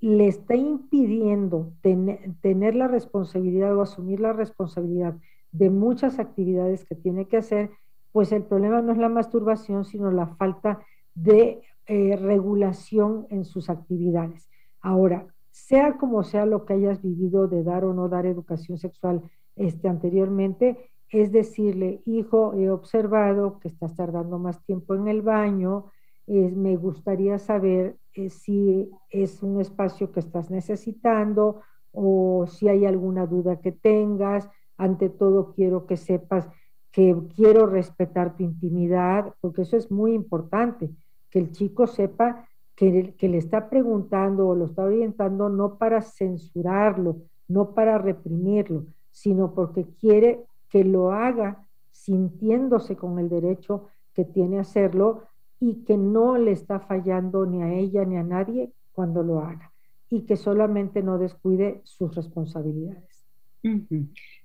[0.00, 5.16] le está impidiendo tener la responsabilidad o asumir la responsabilidad
[5.50, 7.70] de muchas actividades que tiene que hacer,
[8.12, 10.80] pues el problema no es la masturbación, sino la falta
[11.14, 14.48] de eh, regulación en sus actividades.
[14.80, 15.26] Ahora,
[15.66, 19.22] sea como sea lo que hayas vivido de dar o no dar educación sexual
[19.56, 25.90] este, anteriormente, es decirle, hijo, he observado que estás tardando más tiempo en el baño,
[26.26, 33.26] me gustaría saber eh, si es un espacio que estás necesitando o si hay alguna
[33.26, 34.48] duda que tengas.
[34.76, 36.48] Ante todo, quiero que sepas
[36.92, 40.90] que quiero respetar tu intimidad, porque eso es muy importante,
[41.30, 42.47] que el chico sepa
[42.78, 47.16] que, le está preguntando o lo está orientando no para censurarlo,
[47.48, 54.58] no para reprimirlo, sino porque quiere que lo haga sintiéndose con el derecho que tiene
[54.58, 55.24] a hacerlo
[55.58, 59.72] y que no le está fallando ni a ella ni a nadie cuando lo haga
[60.08, 63.26] y que solamente no descuide sus responsabilidades.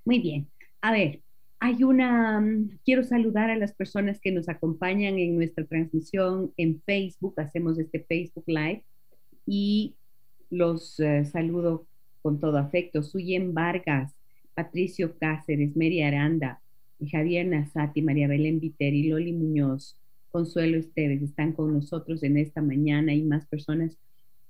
[0.04, 0.48] Muy bien.
[0.80, 1.20] A ver,
[1.64, 6.82] hay una, mm, quiero saludar a las personas que nos acompañan en nuestra transmisión en
[6.82, 8.84] Facebook, hacemos este Facebook Live
[9.46, 9.94] y
[10.50, 11.86] los eh, saludo
[12.20, 13.02] con todo afecto.
[13.02, 14.14] Suyen Vargas,
[14.52, 16.60] Patricio Cáceres, Mary Aranda,
[17.10, 19.96] Javier Nazati, María Belén Viteri, Loli Muñoz,
[20.30, 23.96] Consuelo Esteves están con nosotros en esta mañana y más personas.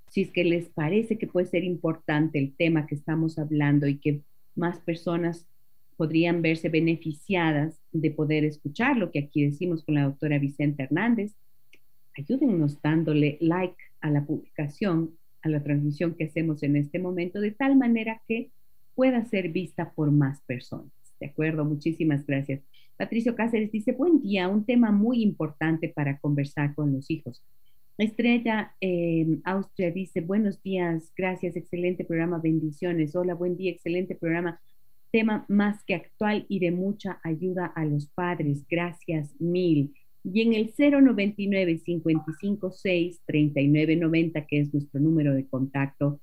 [0.09, 3.99] Si es que les parece que puede ser importante el tema que estamos hablando y
[3.99, 4.19] que
[4.53, 5.45] más personas
[5.97, 11.33] podrían verse beneficiadas de poder escuchar lo que aquí decimos con la doctora Vicente Hernández,
[12.17, 17.51] ayúdennos dándole like a la publicación, a la transmisión que hacemos en este momento, de
[17.51, 18.51] tal manera que
[18.95, 20.91] pueda ser vista por más personas.
[21.19, 22.61] De acuerdo, muchísimas gracias.
[22.97, 27.43] Patricio Cáceres dice, buen día, un tema muy importante para conversar con los hijos.
[27.97, 33.15] Estrella eh, Austria dice, buenos días, gracias, excelente programa, bendiciones.
[33.15, 34.59] Hola, buen día, excelente programa
[35.11, 38.65] tema más que actual y de mucha ayuda a los padres.
[38.69, 39.93] Gracias mil.
[40.23, 46.19] Y en el 099 556 3990, que es nuestro número de contacto,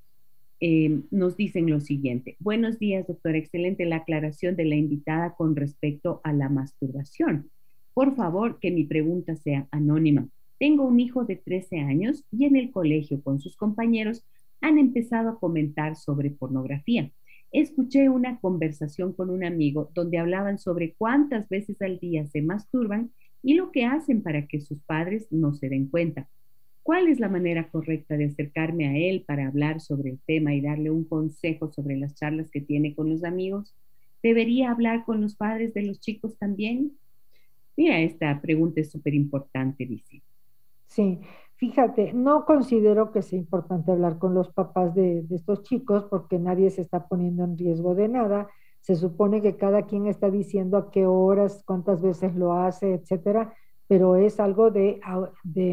[0.61, 2.37] eh, nos dicen lo siguiente.
[2.38, 3.38] Buenos días, doctora.
[3.38, 7.51] Excelente la aclaración de la invitada con respecto a la masturbación.
[7.95, 10.29] Por favor, que mi pregunta sea anónima.
[10.59, 14.25] Tengo un hijo de 13 años y en el colegio con sus compañeros
[14.61, 17.11] han empezado a comentar sobre pornografía
[17.53, 23.12] escuché una conversación con un amigo donde hablaban sobre cuántas veces al día se masturban
[23.43, 26.29] y lo que hacen para que sus padres no se den cuenta.
[26.83, 30.61] ¿Cuál es la manera correcta de acercarme a él para hablar sobre el tema y
[30.61, 33.75] darle un consejo sobre las charlas que tiene con los amigos?
[34.23, 36.93] ¿Debería hablar con los padres de los chicos también?
[37.77, 40.23] Mira, esta pregunta es súper importante, dice.
[40.88, 41.21] Sí,
[41.62, 46.70] Fíjate, no considero que sea importante hablar con los papás de, estos chicos porque nadie
[46.70, 48.48] se está poniendo en riesgo de nada.
[48.81, 53.55] Se supone que cada quien está diciendo a qué horas, cuántas veces lo hace, etcétera,
[53.87, 54.98] pero es algo de,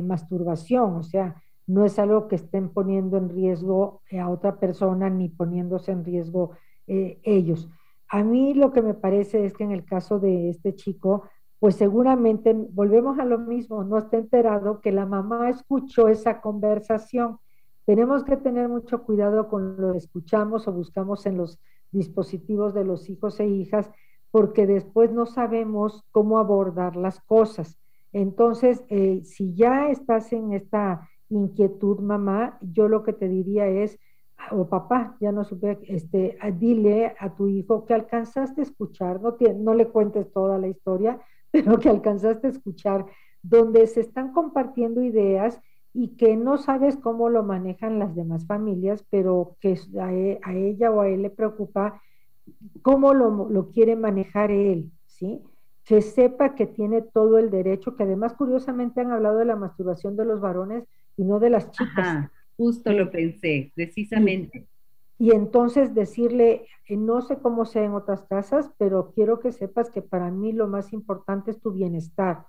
[0.05, 5.29] masturbación, o sea, no es algo que estén poniendo en riesgo a otra persona ni
[5.29, 6.51] poniéndose en riesgo
[6.85, 7.67] eh, ellos.
[8.09, 11.23] A mí lo que me parece es que en el caso de este chico,
[11.59, 17.37] pues seguramente volvemos a lo mismo, no está enterado que la mamá escuchó esa conversación.
[17.85, 21.59] Tenemos que tener mucho cuidado con lo que escuchamos o buscamos en los
[21.91, 23.91] dispositivos de los hijos e hijas,
[24.31, 27.77] porque después no sabemos cómo abordar las cosas.
[28.13, 33.99] Entonces, eh, si ya estás en esta inquietud, mamá, yo lo que te diría es,
[34.51, 39.35] o papá, ya no supe, este, dile a tu hijo que alcanzaste a escuchar, no,
[39.57, 41.19] no le cuentes toda la historia,
[41.51, 43.05] pero que alcanzaste a escuchar,
[43.41, 45.59] donde se están compartiendo ideas
[45.93, 50.91] y que no sabes cómo lo manejan las demás familias, pero que a, e, ella
[50.91, 52.01] o a él le preocupa
[52.81, 55.39] cómo lo, lo, quiere manejar él, ¿sí?
[55.85, 60.15] Que sepa que tiene todo el derecho, que además curiosamente han hablado de la masturbación
[60.15, 60.83] de los varones
[61.17, 62.29] y no de las chicas.
[62.55, 64.67] justo lo pensé, precisamente.
[65.19, 69.91] Y entonces decirle, eh, no sé cómo sea en otras casas, pero quiero que sepas
[69.91, 72.45] que para mí lo más importante es tu bienestar.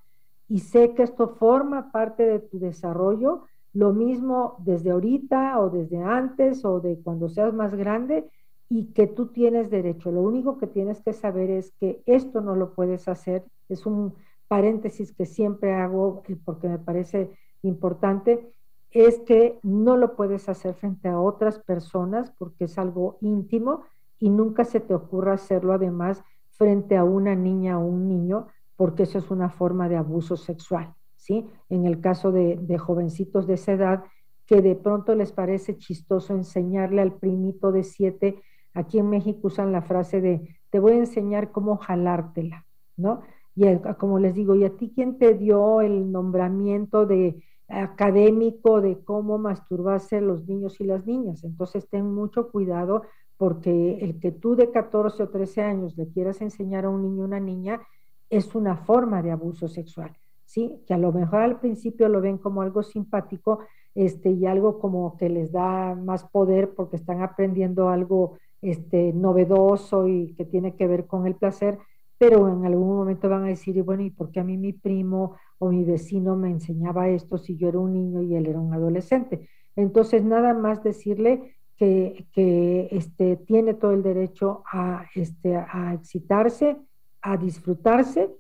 [0.49, 5.99] Y sé que esto forma parte de tu desarrollo, lo mismo desde ahorita o desde
[5.99, 8.31] antes o de cuando seas más grande
[8.69, 10.13] y que tú tienes derecho.
[10.13, 13.45] Lo único que tienes que saber es que esto no lo puedes hacer.
[13.69, 14.15] Es un
[14.47, 17.31] paréntesis que siempre hago porque me parece
[17.63, 18.53] importante
[18.92, 23.83] es que no lo puedes hacer frente a otras personas porque es algo íntimo
[24.18, 29.05] y nunca se te ocurra hacerlo además frente a una niña o un niño porque
[29.05, 31.46] eso es una forma de abuso sexual, ¿sí?
[31.68, 34.05] En el caso de, de jovencitos de esa edad
[34.46, 38.42] que de pronto les parece chistoso enseñarle al primito de siete,
[38.74, 43.20] aquí en México usan la frase de te voy a enseñar cómo jalártela, ¿no?
[43.55, 43.64] Y
[43.98, 49.39] como les digo, ¿y a ti quién te dio el nombramiento de académico de cómo
[49.39, 51.45] masturbarse los niños y las niñas.
[51.45, 53.03] Entonces ten mucho cuidado
[53.37, 57.23] porque el que tú de 14 o 13 años le quieras enseñar a un niño
[57.23, 57.81] o una niña
[58.29, 60.83] es una forma de abuso sexual, ¿sí?
[60.87, 63.61] Que a lo mejor al principio lo ven como algo simpático
[63.95, 70.07] este, y algo como que les da más poder porque están aprendiendo algo este, novedoso
[70.07, 71.79] y que tiene que ver con el placer,
[72.21, 75.37] pero en algún momento van a decir, bueno, ¿y por qué a mí mi primo
[75.57, 78.75] o mi vecino me enseñaba esto si yo era un niño y él era un
[78.75, 79.49] adolescente.
[79.75, 86.77] Entonces, nada más decirle que, que este, tiene todo el derecho a, este, a excitarse,
[87.23, 88.31] a disfrutarse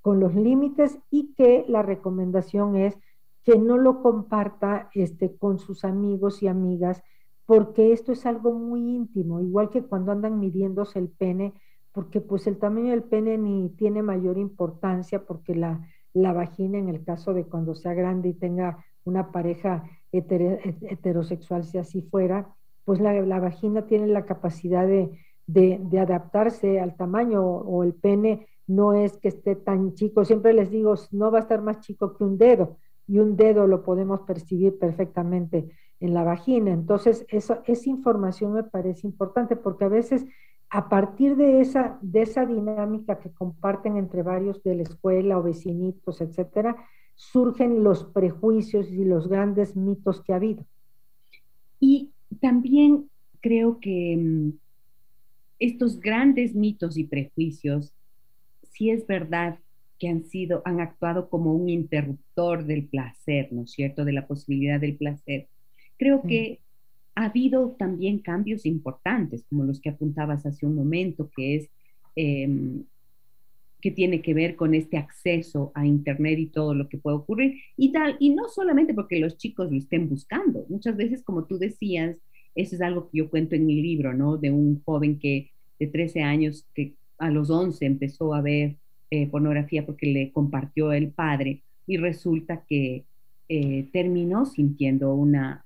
[0.00, 2.98] con los límites y que la recomendación es
[3.44, 7.02] que no lo comparta este, con sus amigos y amigas,
[7.44, 11.52] porque esto es algo muy íntimo, igual que cuando andan midiéndose el pene,
[11.96, 15.80] porque pues el tamaño del pene ni tiene mayor importancia, porque la,
[16.12, 19.82] la vagina en el caso de cuando sea grande y tenga una pareja
[20.12, 22.54] heterosexual, si así fuera,
[22.84, 28.92] pues la, vagina tiene la capacidad de, de, adaptarse al tamaño o, el pene no
[28.92, 30.26] es que esté tan chico.
[30.26, 33.66] Siempre les digo, no va a estar más chico que un dedo y un dedo
[33.66, 36.72] lo podemos percibir perfectamente en la vagina.
[36.72, 40.26] Entonces, eso, esa información me parece importante porque a veces
[40.70, 45.42] a partir de esa, de esa dinámica que comparten entre varios de la escuela o
[45.42, 46.76] vecinitos, etcétera,
[47.14, 50.66] surgen los prejuicios y los grandes mitos que ha habido.
[51.80, 53.08] Y también
[53.40, 54.52] creo que mm,
[55.58, 57.94] estos grandes mitos y prejuicios,
[58.62, 59.58] si es verdad
[59.98, 64.26] que han sido, han actuado como un interruptor del placer, ¿no es cierto?, de la
[64.26, 65.48] posibilidad del placer.
[65.96, 66.60] Creo que
[67.16, 71.70] ha habido también cambios importantes, como los que apuntabas hace un momento, que es
[72.14, 72.84] em,
[73.80, 77.60] que tiene que ver con este acceso a Internet y todo lo que puede ocurrir
[77.76, 78.16] y tal.
[78.20, 82.18] Y no solamente porque los chicos lo estén buscando, muchas veces, como tú decías,
[82.54, 84.38] eso es algo que yo cuento en mi libro, ¿no?
[84.38, 88.76] De un joven que de 13 años que a los 11 empezó a ver
[89.10, 93.04] eh, pornografía porque le compartió el padre y resulta que
[93.48, 95.65] eh, terminó sintiendo una,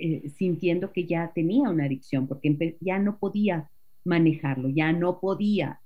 [0.00, 3.70] eh, sintiendo que ya tenía una adicción porque ya no podía
[4.04, 5.80] manejarlo, ya no podía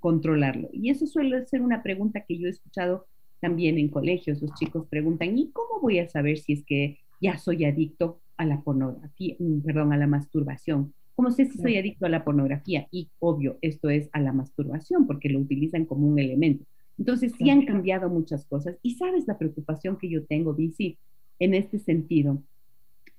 [0.00, 0.68] controlarlo.
[0.72, 3.06] Y eso suele ser una pregunta que yo he escuchado
[3.40, 4.40] también en colegios.
[4.40, 8.46] Los chicos preguntan, ¿y cómo voy a saber si es que ya soy adicto a
[8.46, 10.94] la pornografía, perdón, a la masturbación?
[11.14, 12.88] ¿Cómo sé si soy adicto a la pornografía?
[12.90, 16.64] Y obvio, esto es a la masturbación, porque lo utilizan como un elemento.
[16.98, 18.76] Entonces, sí han cambiado muchas cosas.
[18.82, 20.98] Y sabes la preocupación que yo tengo, Vici,
[21.38, 22.42] en este sentido,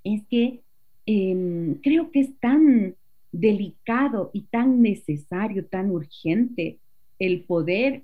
[0.03, 0.61] es que
[1.05, 2.95] em, creo que es tan
[3.31, 6.79] delicado y tan necesario, tan urgente
[7.19, 8.03] el poder,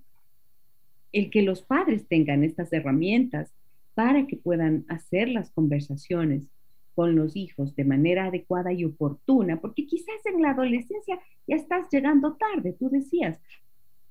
[1.11, 3.53] el que los padres tengan estas herramientas
[3.93, 6.47] para que puedan hacer las conversaciones
[6.95, 11.87] con los hijos de manera adecuada y oportuna, porque quizás en la adolescencia ya estás
[11.91, 13.39] llegando tarde, tú decías.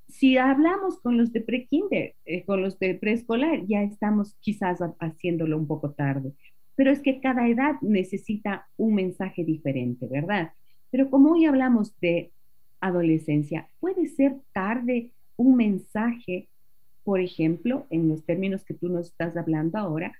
[0.08, 5.58] Si hablamos con los de pre-kinder, eh, con los de preescolar, ya estamos quizás haciéndolo
[5.58, 6.32] un poco tarde,
[6.78, 10.52] pero es que cada edad necesita un mensaje diferente, ¿verdad?
[10.92, 12.30] Pero como hoy hablamos de
[12.78, 16.46] adolescencia, puede ser tarde un mensaje,
[17.02, 20.12] por ejemplo, en los términos que tú nos estás hablando ahora,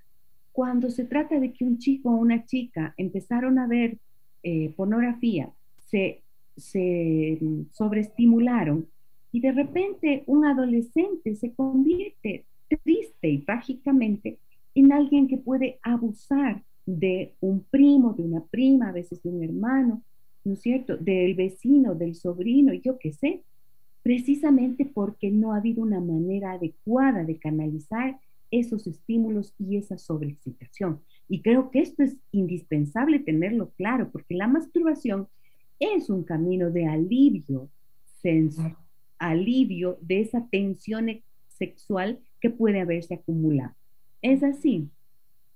[0.51, 3.97] cuando se trata de que un chico o una chica empezaron a ver
[4.43, 5.49] eh, pornografía,
[5.89, 6.23] se,
[6.57, 7.39] se
[7.71, 8.85] sobreestimularon
[9.31, 12.43] y de repente un adolescente se convierte
[12.83, 14.39] triste y trágicamente
[14.79, 19.43] en alguien que puede abusar de un primo, de una prima, a veces de un
[19.43, 20.03] hermano,
[20.43, 23.43] ¿no es cierto?, del vecino, del sobrino, yo qué sé,
[24.01, 28.19] precisamente porque no ha habido una manera adecuada de canalizar
[28.51, 31.01] esos estímulos y esa sobreexcitación.
[31.27, 35.27] Y creo que esto es indispensable tenerlo claro, porque la masturbación
[35.79, 37.69] es un camino de alivio,
[39.19, 41.07] alivio de esa tensión
[41.47, 43.75] sexual que puede haberse acumulado.
[44.21, 44.91] ¿Es así?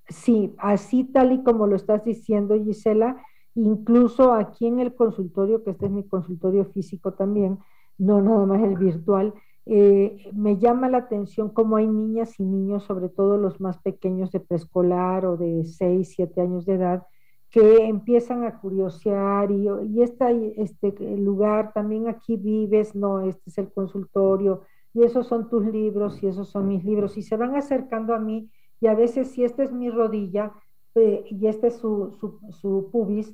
[0.09, 3.23] Sí, así tal y como lo estás diciendo, Gisela,
[3.55, 7.59] Incluso aquí en el consultorio, que este es mi consultorio físico también,
[7.97, 9.33] no nada más el virtual,
[9.65, 14.31] eh, me llama la atención cómo hay niñas y niños, sobre todo los más pequeños
[14.31, 17.03] de preescolar o de 6, 7 años de edad,
[17.51, 23.71] que empiezan a curiosear y, y este lugar, también aquí vives, no, este es el
[23.71, 28.13] consultorio, y esos son tus libros y esos son mis libros, y se van acercando
[28.13, 30.53] a mí y a veces si esta es mi rodilla
[30.95, 32.17] eh, y este es su,
[32.51, 33.33] su, pubis,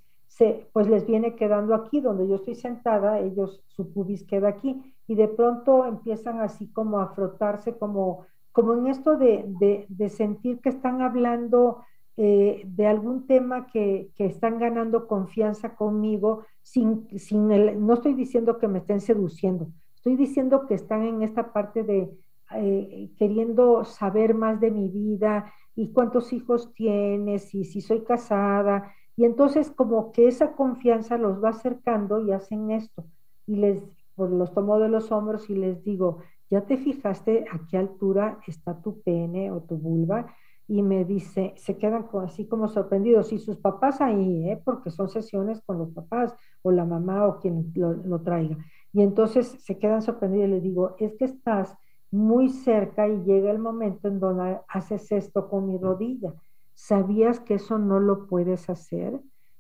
[0.72, 5.16] pues les viene quedando aquí, donde yo estoy sentada, ellos, su pubis queda aquí, y
[5.16, 9.44] de pronto empiezan así como a frotarse, como, como en esto de,
[9.90, 11.84] de, sentir que están hablando
[12.16, 18.14] eh, de algún tema que, que, están ganando confianza conmigo, sin, sin el, no estoy
[18.14, 19.68] diciendo que me estén seduciendo,
[20.10, 22.10] estoy diciendo que están en esta parte de
[22.56, 28.92] eh, queriendo saber más de mi vida y cuántos hijos tienes y si soy casada
[29.16, 33.06] y entonces como que esa confianza los va acercando y hacen esto.
[33.46, 33.84] Y les
[34.16, 36.20] pues, los tomo de los hombros y les digo,
[36.50, 40.34] ¿ya te fijaste a qué altura está tu pene o tu vulva?
[40.68, 43.34] Y me dice, se quedan así como sorprendidos.
[43.34, 44.62] Y sus papás ahí, ¿eh?
[44.64, 48.58] porque son sesiones con los papás o la mamá o quien lo, lo traiga.
[48.94, 51.76] Y entonces se quedan sorprendidos y les digo, es que estás
[52.12, 56.34] muy cerca y llega el momento en donde haces esto con mi rodilla.
[56.80, 59.20] ¿sabías que eso no lo puedes hacer?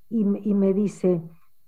[0.09, 1.21] Y, me dice,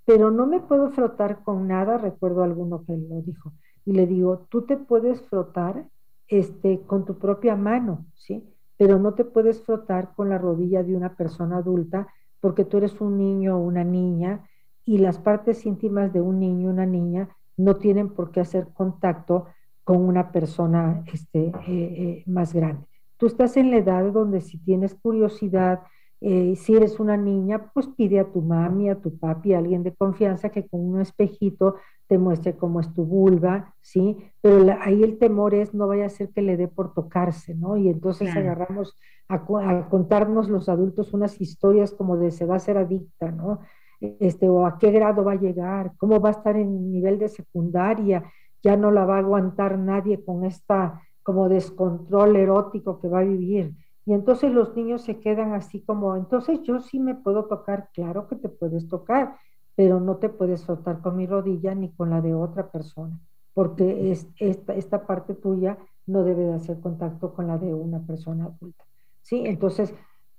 [0.05, 3.51] pero no me puedo frotar con nada, recuerdo alguno que lo dijo.
[3.86, 5.89] Y le digo, tú te puedes frotar
[6.28, 8.43] este, con tu propia mano, ¿sí?
[8.78, 12.07] Pero no te puedes frotar con la rodilla de una persona adulta
[12.39, 14.49] porque tú eres un niño o una niña
[14.86, 17.30] y las partes íntimas de un niño o una niña
[17.64, 19.47] no tienen por qué hacer contacto
[19.84, 22.86] con una persona este, eh, eh, más grande.
[23.18, 25.82] Tú estás en la edad donde si tienes curiosidad,
[26.22, 29.84] eh, si eres una niña, pues pide a tu mami, a tu papi, a alguien
[29.84, 31.76] de confianza que con un espejito
[32.07, 34.18] te muestre cómo es tu vulva, ¿sí?
[34.41, 37.78] Pero ahí el temor es no vaya a ser que le dé por tocarse, ¿no?
[37.78, 38.97] Y entonces agarramos
[39.28, 43.62] a, a, contarnos los adultos unas historias como de se va a ser adicta, ¿no?
[44.02, 47.30] Este, o a qué grado va a llegar, cómo va a estar en nivel de
[47.30, 48.24] secundaria,
[48.64, 53.24] ya no la va a aguantar nadie con esta como descontrol erótico que va a
[53.24, 53.76] vivir.
[54.06, 58.28] Y entonces los niños se quedan así como, entonces yo sí me puedo tocar, claro
[58.28, 59.36] que te puedes tocar,
[59.76, 63.20] pero no te puedes soltar con mi rodilla ni con la de otra persona,
[63.54, 65.78] porque es, esta, esta parte tuya
[66.08, 68.84] no debe de hacer contacto con la de una persona adulta.
[69.22, 69.43] ¿sí?
[69.45, 69.93] Entonces,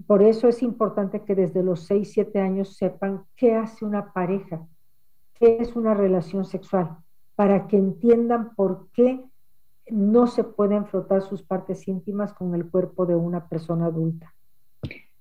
[0.07, 4.67] por eso es importante que desde los 6, 7 años sepan qué hace una pareja,
[5.35, 6.97] qué es una relación sexual,
[7.35, 9.21] para que entiendan por qué
[9.91, 14.35] no se pueden frotar sus partes íntimas con el cuerpo de una persona adulta.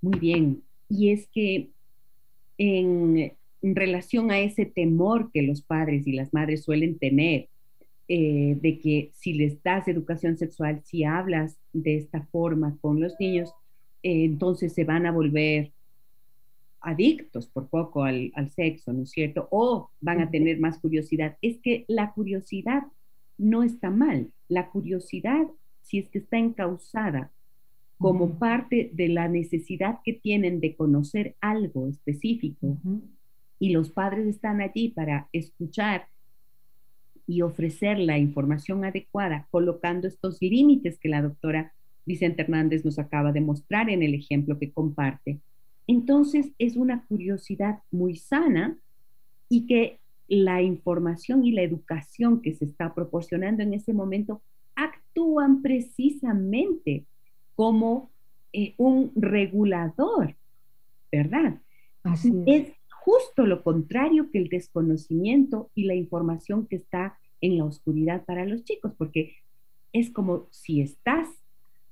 [0.01, 0.63] Muy bien.
[0.87, 1.71] Y es que
[2.57, 7.49] en, relación a ese temor que los padres y las madres suelen tener,
[8.07, 13.13] eh, de que si les das educación sexual, si hablas de esta forma con los
[13.19, 13.53] niños,
[14.03, 15.71] eh, entonces se van a volver
[16.81, 19.47] adictos por poco al, al, sexo, ¿no es cierto?
[19.51, 21.37] O van a tener más curiosidad.
[21.41, 22.83] Es que la curiosidad
[23.37, 24.31] no está mal.
[24.47, 25.47] La curiosidad,
[25.81, 27.31] si es que está encausada
[27.97, 32.77] como parte de la necesidad que tienen de conocer algo específico,
[33.61, 36.07] y los padres están allí para escuchar
[37.27, 41.75] y ofrecer la información adecuada, colocando estos límites que la doctora
[42.05, 45.39] Vicente Hernández nos acaba de mostrar en el ejemplo que comparte.
[45.87, 48.77] Entonces es una curiosidad muy sana
[49.49, 54.41] y que la información y la educación que se está proporcionando en ese momento
[54.75, 57.05] actúan precisamente
[57.55, 58.11] como
[58.53, 60.35] eh, un regulador,
[61.11, 61.59] ¿verdad?
[62.03, 62.67] Así es.
[62.67, 68.23] es justo lo contrario que el desconocimiento y la información que está en la oscuridad
[68.23, 69.35] para los chicos, porque
[69.91, 71.27] es como si estás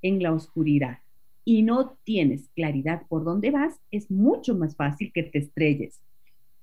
[0.02, 1.00] en la oscuridad
[1.46, 6.00] y no tienes claridad por dónde vas, es mucho más fácil que te estrelles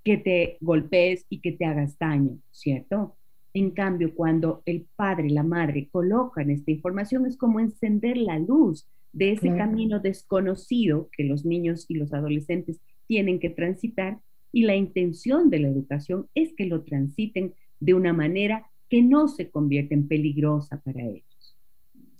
[0.06, 3.16] que te golpees y que te hagas daño, ¿cierto?
[3.52, 8.86] En cambio, cuando el padre, la madre colocan esta información, es como encender la luz
[9.12, 14.20] de ese camino desconocido que los niños y los adolescentes tienen que transitar
[14.52, 19.26] y la intención de la educación es que lo transiten de una manera que no
[19.26, 21.56] se convierta en peligrosa para ellos.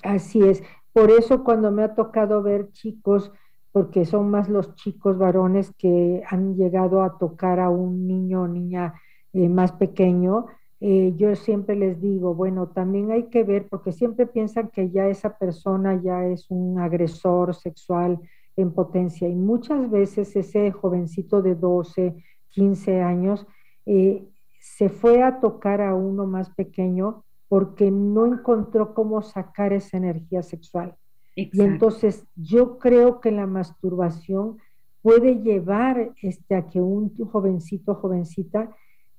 [0.02, 0.60] Así es.
[0.96, 3.30] Por eso cuando me ha tocado ver chicos
[3.70, 8.48] porque son más los chicos varones que han llegado a tocar a un niño o
[8.48, 8.94] niña
[9.34, 10.46] eh, más pequeño.
[10.80, 15.06] Eh, yo siempre les digo, bueno, también hay que ver, porque siempre piensan que ya
[15.06, 18.18] esa persona ya es un agresor sexual
[18.56, 22.16] en potencia y muchas veces ese jovencito de 12,
[22.48, 23.46] 15 años
[23.84, 24.26] eh,
[24.62, 30.42] se fue a tocar a uno más pequeño porque no encontró cómo sacar esa energía
[30.42, 30.96] sexual.
[31.34, 34.58] Y entonces yo creo que la masturbación
[35.02, 38.74] puede llevar este, a que un jovencito o jovencita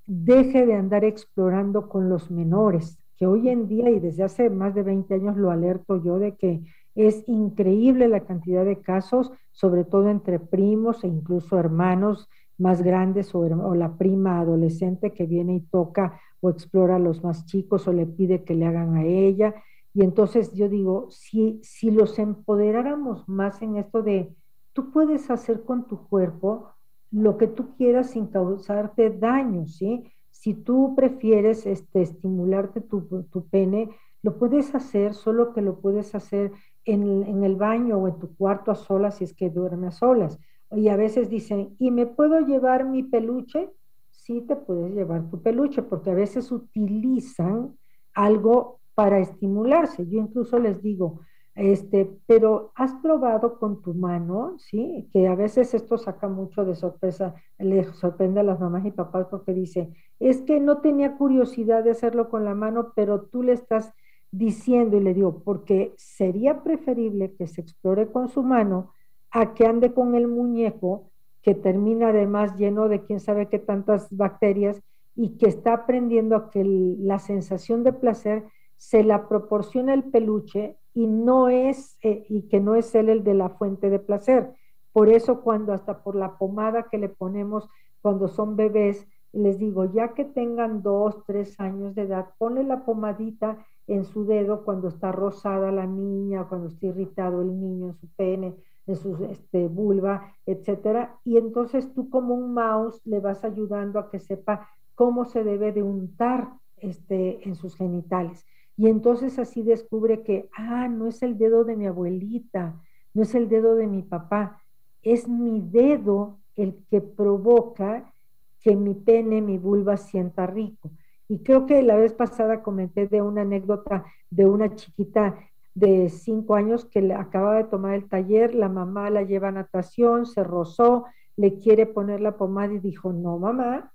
[0.07, 4.73] deje de andar explorando con los menores, que hoy en día y desde hace más
[4.73, 6.63] de 20 años lo alerto yo de que
[6.95, 12.27] es increíble la cantidad de casos, sobre todo entre primos e incluso hermanos
[12.57, 17.23] más grandes o, o, la prima adolescente que viene y toca o explora a los
[17.23, 19.55] más chicos o le pide que le hagan a ella.
[19.93, 24.35] Y entonces yo digo, si, si los empoderáramos más en esto de,
[24.73, 26.69] tú puedes hacer con tu cuerpo
[27.11, 30.03] lo que tú quieras sin causarte daño, ¿sí?
[30.31, 33.89] Si tú prefieres este, estimularte tu, tu pene,
[34.21, 36.51] lo puedes hacer, solo que lo puedes hacer
[36.85, 39.91] en, en, el baño o en tu cuarto a solas si es que duerme a
[39.91, 40.39] solas.
[40.71, 43.69] Y a veces dicen, ¿y me puedo llevar mi peluche?
[44.11, 47.77] Sí, te puedes llevar tu peluche, porque a veces utilizan
[48.13, 50.07] algo para estimularse.
[50.07, 51.21] Yo incluso les digo,
[51.57, 55.09] este, pero has probado con tu mano, ¿sí?
[55.11, 59.27] Que a veces esto saca mucho de sorpresa, le sorprende a las mamás y papás
[59.29, 63.53] porque dice, es que no tenía curiosidad de hacerlo con la mano, pero tú le
[63.53, 63.91] estás
[64.29, 68.93] diciendo y le digo, porque sería preferible que se explore con su mano
[69.31, 71.11] a que ande con el muñeco
[71.41, 74.81] que termina además lleno de quién sabe qué tantas bacterias
[75.15, 78.43] y que está aprendiendo a que la sensación de placer
[78.77, 83.23] se la proporciona el peluche y no es eh, y que no es él el
[83.23, 84.53] de la fuente de placer,
[84.91, 87.69] Por eso cuando hasta por la pomada que le ponemos
[88.01, 92.83] cuando son bebés, les digo, ya que tengan dos, tres años de edad, ponle la
[92.85, 97.93] pomadita en su dedo cuando está rosada la niña, cuando está irritado el niño en
[97.95, 98.55] su pene,
[98.87, 101.19] en su este, vulva, etcétera.
[101.23, 105.71] Y entonces tú como un mouse le vas ayudando a que sepa cómo se debe
[105.71, 108.45] de untar este, en sus genitales.
[108.77, 112.81] Y entonces así descubre que, ah, no es el dedo de mi abuelita,
[113.13, 114.61] no es el dedo de mi papá,
[115.01, 118.13] es mi dedo el que provoca
[118.61, 120.91] que mi pene, mi vulva sienta rico.
[121.27, 125.37] Y creo que la vez pasada comenté de una anécdota de una chiquita
[125.77, 130.25] de cinco años que acababa de tomar el taller, la mamá la lleva a natación,
[130.25, 131.05] se rozó,
[131.35, 133.91] le quiere poner la pomada y dijo, no mamá,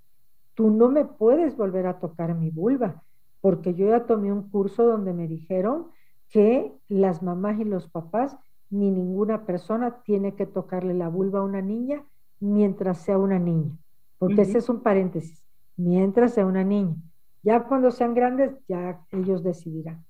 [0.55, 3.03] tú no me puedes volver a tocar mi vulva,
[3.41, 5.89] porque yo ya tomé un curso donde me dijeron
[6.29, 8.37] que las mamás y los papás
[8.71, 12.05] ni ninguna persona tiene que tocarle la vulva a una niña
[12.39, 13.77] mientras sea una niña,
[14.19, 15.45] porque ese es un paréntesis,
[15.77, 16.95] mientras sea una niña.
[17.43, 20.05] Ya cuando sean grandes, ya ellos decidirán.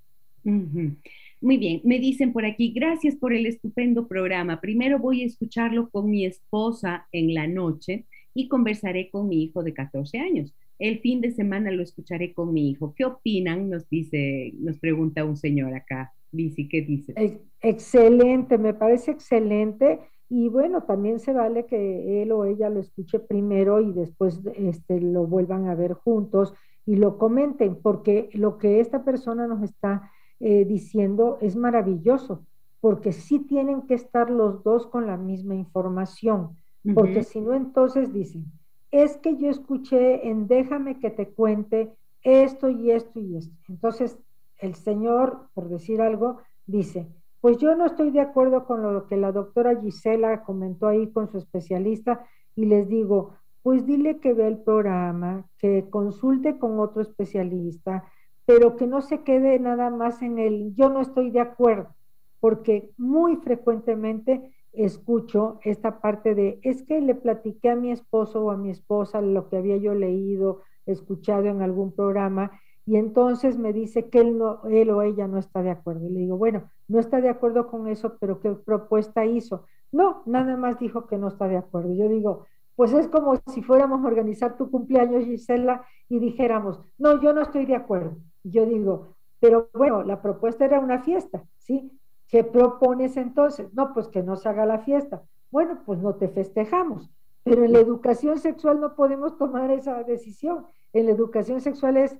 [1.43, 4.61] Muy bien, me dicen por aquí, gracias por el estupendo programa.
[4.61, 9.65] Primero voy a escucharlo con mi esposa en la noche y conversaré con mi hijo
[9.65, 10.55] de 14 años.
[10.79, 12.95] El fin de semana lo escucharé con mi hijo.
[12.95, 13.69] ¿Qué opinan?
[13.69, 16.13] Nos dice, nos pregunta un señor acá.
[16.31, 17.13] Dice, ¿qué dice?
[17.61, 19.99] Excelente, me parece excelente.
[20.29, 25.01] Y bueno, también se vale que él o ella lo escuche primero y después este,
[25.01, 26.55] lo vuelvan a ver juntos
[26.87, 30.09] y lo comenten, porque lo que esta persona nos está
[30.45, 32.45] eh, diciendo es maravilloso,
[32.81, 36.57] porque sí tienen que estar los dos con la misma información,
[36.95, 38.47] porque si no, entonces dicen,
[38.91, 43.57] es que yo escuché en déjame que te cuente esto y esto y esto.
[43.69, 44.19] Entonces,
[44.59, 47.09] el señor, por decir algo, dice,
[47.41, 51.29] pues yo no estoy de acuerdo con lo que la doctora Gisela comentó ahí con
[51.29, 52.27] su especialista
[52.57, 58.05] y les digo, pues dile que ve el programa, que consulte con otro especialista,
[58.45, 61.95] pero que no se quede nada más en el yo no estoy de acuerdo,
[62.41, 68.51] porque muy frecuentemente escucho esta parte de es que le platiqué a mi esposo o
[68.51, 72.51] a mi esposa lo que había yo leído, escuchado en algún programa
[72.85, 76.07] y entonces me dice que él, no, él o ella no está de acuerdo.
[76.07, 79.67] Y le digo, bueno, no está de acuerdo con eso, pero ¿qué propuesta hizo?
[79.93, 81.95] No, nada más dijo que no está de acuerdo.
[81.95, 87.21] Yo digo, pues es como si fuéramos a organizar tu cumpleaños, Gisela, y dijéramos, no,
[87.23, 88.17] yo no estoy de acuerdo.
[88.45, 91.91] Yo digo, pero bueno, la propuesta era una fiesta, ¿sí?
[92.29, 93.73] ¿Qué propones entonces?
[93.75, 95.23] No, pues que no se haga la fiesta.
[95.51, 97.11] Bueno, pues no te festejamos.
[97.45, 100.67] Pero en la educación sexual no podemos tomar esa decisión.
[100.93, 102.17] En la educación sexual es,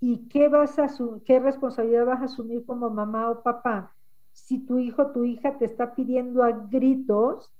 [0.00, 0.88] ¿y qué, vas a
[1.24, 3.92] qué responsabilidad vas a asumir como mamá o papá
[4.36, 7.50] si tu hijo o tu hija te está pidiendo a gritos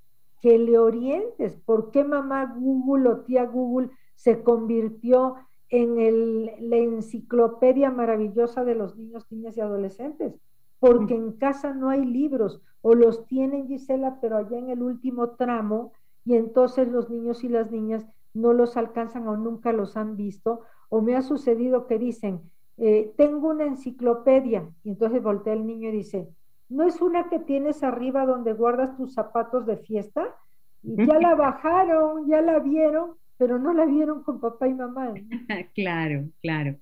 [0.42, 1.56] que le orientes.
[1.56, 5.36] ¿Por qué mamá Google o tía Google se convirtió
[5.68, 10.34] en la enciclopedia maravillosa de los niños, niñas y adolescentes?
[10.78, 15.30] Porque en casa no hay libros, o los tienen Gisela, pero allá en el último
[15.30, 15.92] tramo,
[16.24, 20.60] y entonces los niños y las niñas no los alcanzan o nunca los han visto,
[20.88, 22.42] o me ha sucedido que dicen,
[22.76, 26.28] eh, tengo una enciclopedia, y entonces voltea el niño y dice,
[26.68, 30.36] ¿no es una que tienes arriba donde guardas tus zapatos de fiesta?
[30.82, 35.14] Y ya la bajaron, ya la vieron, pero no la vieron con papá y mamá.
[35.74, 36.76] claro, claro.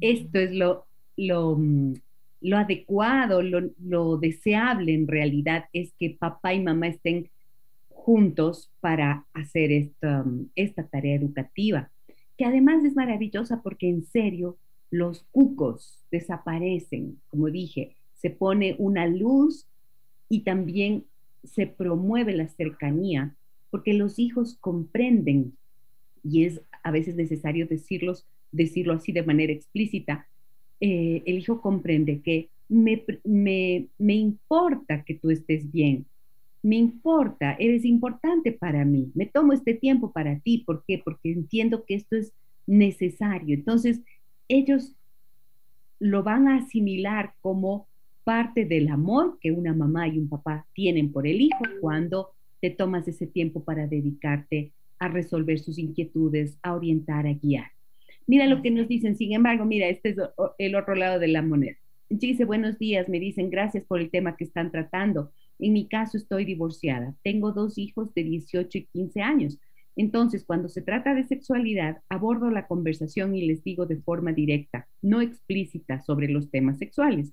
[0.00, 0.86] Esto es lo,
[1.16, 1.94] lo, mm,
[2.42, 7.28] lo adecuado, lo, lo, deseable en realidad es que papá y mamá estén
[7.88, 11.90] juntos para hacer esta, mm, esta tarea educativa,
[12.36, 14.56] que además es maravillosa porque en serio
[14.90, 19.66] los cucos desaparecen, como dije, se pone una luz
[20.28, 21.04] y también
[21.44, 23.36] se promueve la cercanía,
[23.70, 25.56] porque los hijos comprenden,
[26.22, 30.26] y es a veces necesario decirlos, decirlo así de manera explícita,
[30.80, 36.06] eh, el hijo comprende que me, me importa que tú estés bien,
[36.62, 41.00] me importa, eres importante para mí, me tomo este tiempo para ti, ¿por qué?
[41.02, 42.32] Porque entiendo que esto es
[42.66, 43.54] necesario.
[43.54, 44.00] Entonces,
[44.48, 44.94] ellos
[45.98, 47.86] lo van a asimilar como
[48.24, 52.70] parte del amor que una mamá y un papá tienen por el hijo cuando te
[52.70, 57.70] tomas ese tiempo para dedicarte a resolver sus inquietudes, a orientar, a guiar.
[58.26, 60.16] Mira lo que nos dicen, sin embargo, mira, este es
[60.58, 61.76] el otro lado de la moneda.
[62.10, 65.32] Dice, buenos días, me dicen, gracias por el tema que están tratando.
[65.58, 69.58] En mi caso estoy divorciada, tengo dos hijos de 18 y 15 años.
[69.96, 74.86] Entonces, cuando se trata de sexualidad, abordo la conversación y les digo de forma directa,
[75.02, 77.32] no explícita sobre los temas sexuales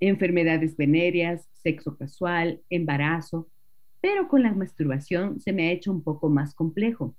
[0.00, 3.48] enfermedades venéreas, sexo casual, embarazo.
[4.00, 7.14] Pero con la masturbación se me ha hecho un poco más complejo.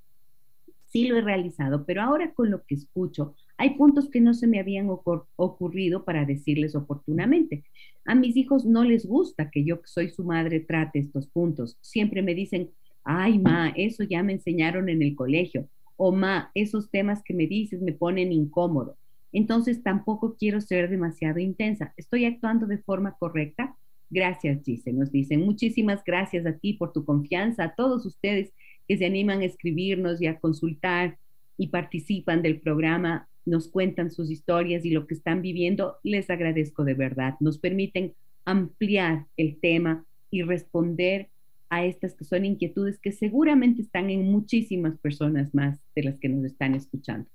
[0.87, 4.47] Sí lo he realizado, pero ahora con lo que escucho, hay puntos que no se
[4.47, 7.63] me habían ocurrido para decirles oportunamente.
[8.05, 11.77] A mis hijos no les gusta que yo, que soy su madre, trate estos puntos.
[11.81, 12.71] Siempre me dicen,
[13.03, 15.67] ay, ma, eso ya me enseñaron en el colegio.
[15.97, 18.97] O ma, esos temas que me dices me ponen incómodo.
[19.31, 21.93] Entonces tampoco quiero ser demasiado intensa.
[21.97, 23.75] ¿Estoy actuando de forma correcta?
[24.09, 25.41] Gracias, Gise, nos dicen.
[25.41, 28.51] Muchísimas gracias a ti por tu confianza, a todos ustedes
[28.87, 31.17] que se animan a escribirnos y a consultar
[31.57, 35.97] y participan del programa, nos cuentan sus historias y lo que están viviendo.
[36.03, 37.35] Les agradezco de verdad.
[37.39, 38.13] Nos permiten
[38.45, 41.29] ampliar el tema y responder
[41.69, 46.29] a estas que son inquietudes que seguramente están en muchísimas personas más de las que
[46.29, 47.29] nos están escuchando.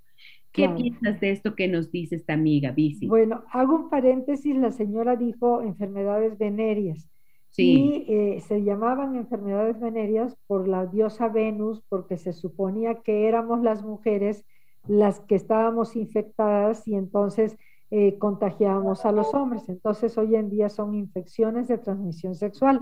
[0.55, 3.09] ¿Qué piensas de esto que nos dice esta amiga, Bici?
[3.09, 7.11] Bueno, hago un paréntesis, la señora dijo enfermedades venéreas.
[7.51, 8.05] Sí.
[8.09, 13.63] Y eh, se llamaban enfermedades venéreas por la diosa Venus, porque se suponía que éramos
[13.63, 14.45] las mujeres
[14.87, 17.57] las que estábamos infectadas y entonces
[17.91, 19.69] eh, contagiábamos a los hombres.
[19.69, 22.79] Entonces hoy en día son infecciones de transmisión sexual.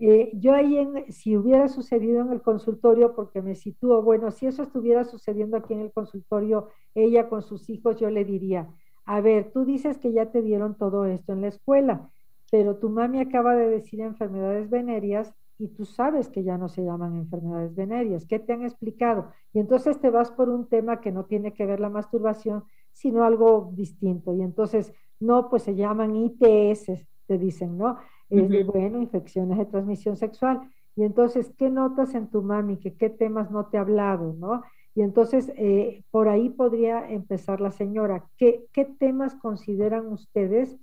[0.00, 4.46] Eh, yo ahí, en, si hubiera sucedido en el consultorio, porque me sitúo, bueno, si
[4.46, 8.68] eso estuviera sucediendo aquí en el consultorio, ella con sus hijos, yo le diría,
[9.04, 12.10] a ver, tú dices que ya te dieron todo esto en la escuela,
[12.50, 16.84] pero tu mami acaba de decir enfermedades venéreas y tú sabes que ya no se
[16.84, 18.24] llaman enfermedades venéreas.
[18.26, 19.32] ¿Qué te han explicado?
[19.52, 23.24] Y entonces te vas por un tema que no tiene que ver la masturbación, sino
[23.24, 24.34] algo distinto.
[24.34, 27.98] Y entonces, no, pues se llaman ITS, te dicen, ¿no?
[28.30, 30.60] Es de, bueno, infecciones de transmisión sexual.
[30.96, 32.76] Y entonces, ¿qué notas en tu mami?
[32.78, 34.34] ¿Que qué temas no te ha hablado?
[34.38, 34.62] ¿no?
[34.94, 38.24] Y entonces, eh, por ahí podría empezar la señora.
[38.36, 40.76] ¿Qué, ¿Qué temas consideran ustedes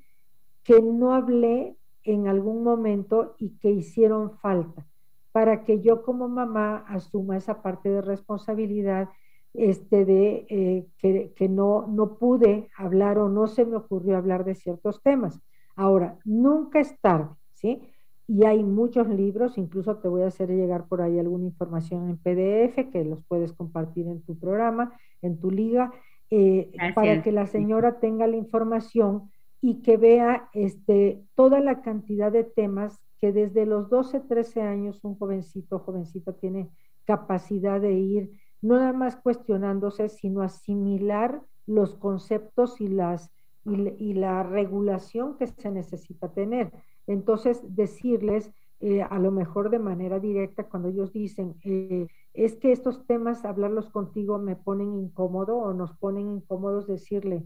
[0.63, 4.85] que no hablé en algún momento y que hicieron falta?
[5.33, 9.09] Para que yo como mamá asuma esa parte de responsabilidad
[9.53, 14.45] este, de eh, que, que, no, no pude hablar o no se me ocurrió hablar
[14.45, 15.41] de ciertos temas.
[15.75, 17.81] Ahora, nunca es tarde, ¿sí?
[18.27, 22.17] Y hay muchos libros, incluso te voy a hacer llegar por ahí alguna información en
[22.17, 25.91] PDF que los puedes compartir en tu programa, en tu liga,
[26.31, 29.29] eh, para que la señora tenga la información
[29.61, 34.99] y que vea este, toda la cantidad de temas que desde los 12, 13 años
[35.03, 36.69] un jovencito, jovencito tiene
[37.05, 43.31] capacidad de ir, no nada más cuestionándose, sino asimilar los conceptos y las
[43.65, 46.71] y, la regulación que se necesita tener.
[47.07, 52.71] Entonces, decirles eh, a lo mejor de manera directa cuando ellos dicen, eh, es que
[52.71, 57.43] estos temas, hablarlos contigo me ponen incómodo o nos ponen incómodos, decirle,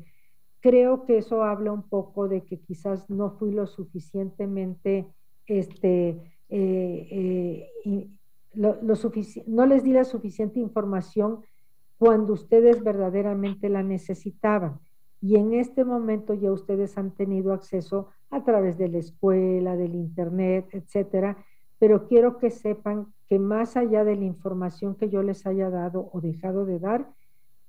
[0.60, 5.08] creo que eso habla un poco de que quizás no fui lo suficientemente,
[5.46, 7.70] este, eh,
[8.54, 8.78] lo,
[9.48, 11.42] no les di la suficiente información
[11.98, 14.80] cuando ustedes verdaderamente la necesitaban
[15.22, 19.96] y en este momento ya ustedes han tenido acceso a través de la escuela, del
[19.96, 21.38] internet, etcétera,
[21.78, 26.10] pero quiero que sepan que más allá de la información que yo les haya dado
[26.14, 27.10] o dejado de dar,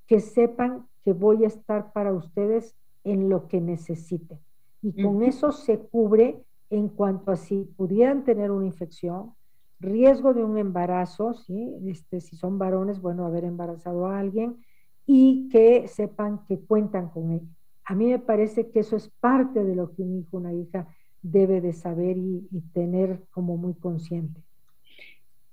[0.07, 4.39] que sepan que voy a estar para ustedes en lo que necesiten.
[4.83, 9.35] Y con eso se cubre en cuanto a si pudieran tener una infección,
[9.79, 11.77] riesgo de un embarazo, ¿sí?
[11.87, 14.57] este, si son varones, bueno, haber embarazado a alguien,
[15.13, 17.49] y que sepan que cuentan con ella.
[17.85, 20.87] A mí me parece que eso es parte de lo que un hijo, una hija
[21.21, 24.41] debe de saber y, tener como muy consciente.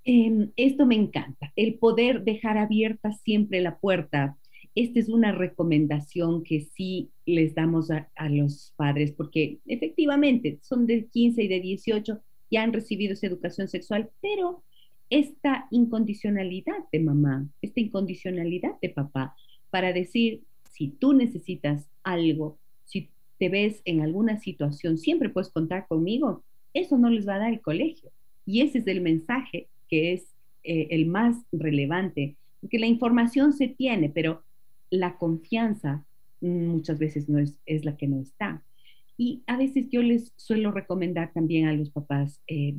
[0.03, 4.37] Em, esto me encanta, el poder dejar abierta siempre la puerta.
[4.75, 10.85] Esta es una recomendación que sí les damos a, a los padres, porque efectivamente son
[10.85, 12.19] de 15 y de 18,
[12.51, 14.63] ya han recibido esa educación sexual, pero
[15.09, 19.35] esta incondicionalidad de mamá, esta incondicionalidad de papá,
[19.77, 25.85] para decir, si tú necesitas algo, si te ves en alguna situación, siempre puedes contar
[25.87, 26.41] conmigo,
[26.73, 28.09] eso no les va a dar el colegio.
[28.43, 33.67] Y ese es el mensaje que es eh, el más relevante, porque la información se
[33.67, 34.41] tiene, pero
[34.89, 36.03] la confianza
[36.41, 38.63] muchas veces no es, es la que no está.
[39.15, 42.73] Y a veces yo les suelo recomendar también a los papás eh,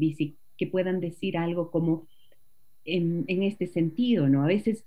[0.57, 2.09] que puedan decir algo como
[2.85, 4.43] en, en, este sentido, ¿no?
[4.43, 4.85] A veces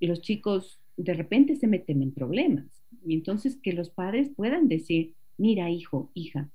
[0.00, 2.66] los chicos de repente se meten en problemas.
[3.04, 6.48] Y entonces que los padres puedan decir, mira hijo, hija,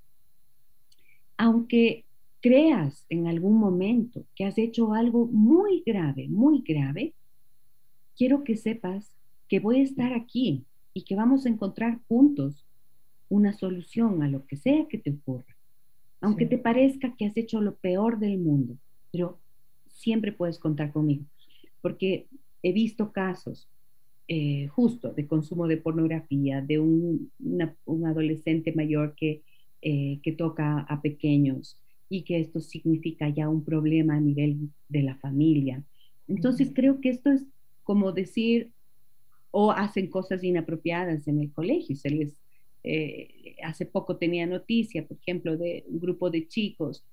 [1.38, 2.06] aunque
[2.42, 7.14] creas en algún momento que has hecho algo muy grave, muy grave,
[8.16, 9.12] quiero que sepas
[9.48, 12.66] que voy a estar aquí y que vamos a encontrar juntos
[13.30, 15.56] una solución a lo que sea que te ocurra.
[16.22, 18.78] Aunque te parezca que has hecho lo peor del mundo,
[19.12, 19.40] pero
[19.88, 21.26] siempre puedes contar conmigo,
[21.82, 22.28] porque
[22.64, 23.70] he visto casos
[24.32, 27.32] eh, justo de consumo de pornografía, de un,
[28.06, 29.42] adolescente mayor que,
[29.82, 35.02] eh, que toca a pequeños y que esto significa ya un problema a nivel de
[35.02, 35.84] la familia.
[36.28, 37.44] Entonces creo que esto es
[37.84, 38.70] como decir,
[39.50, 42.34] o hacen cosas inapropiadas en el colegio, se les,
[42.84, 47.04] eh, hace poco tenía noticia, por ejemplo, de un grupo de chicos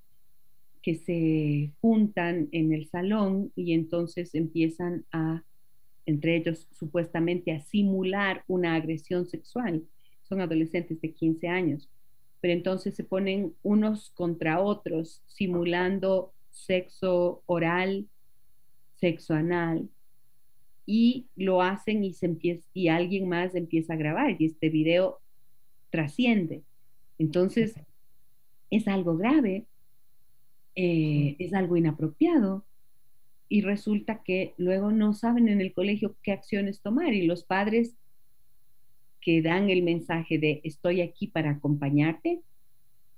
[0.82, 5.42] que se juntan en el salón y entonces empiezan a
[6.06, 9.82] entre ellos supuestamente a simular una agresión sexual.
[10.22, 11.88] Son adolescentes de 15 años,
[12.40, 18.06] pero entonces se ponen unos contra otros simulando sexo oral,
[18.94, 19.88] sexo anal,
[20.86, 25.20] y lo hacen y, se empieza, y alguien más empieza a grabar y este video
[25.90, 26.62] trasciende.
[27.18, 27.74] Entonces,
[28.70, 29.66] es algo grave,
[30.76, 32.64] eh, es algo inapropiado,
[33.48, 37.96] y resulta que luego no saben en el colegio qué acciones tomar y los padres
[39.20, 42.42] que dan el mensaje de estoy aquí para acompañarte,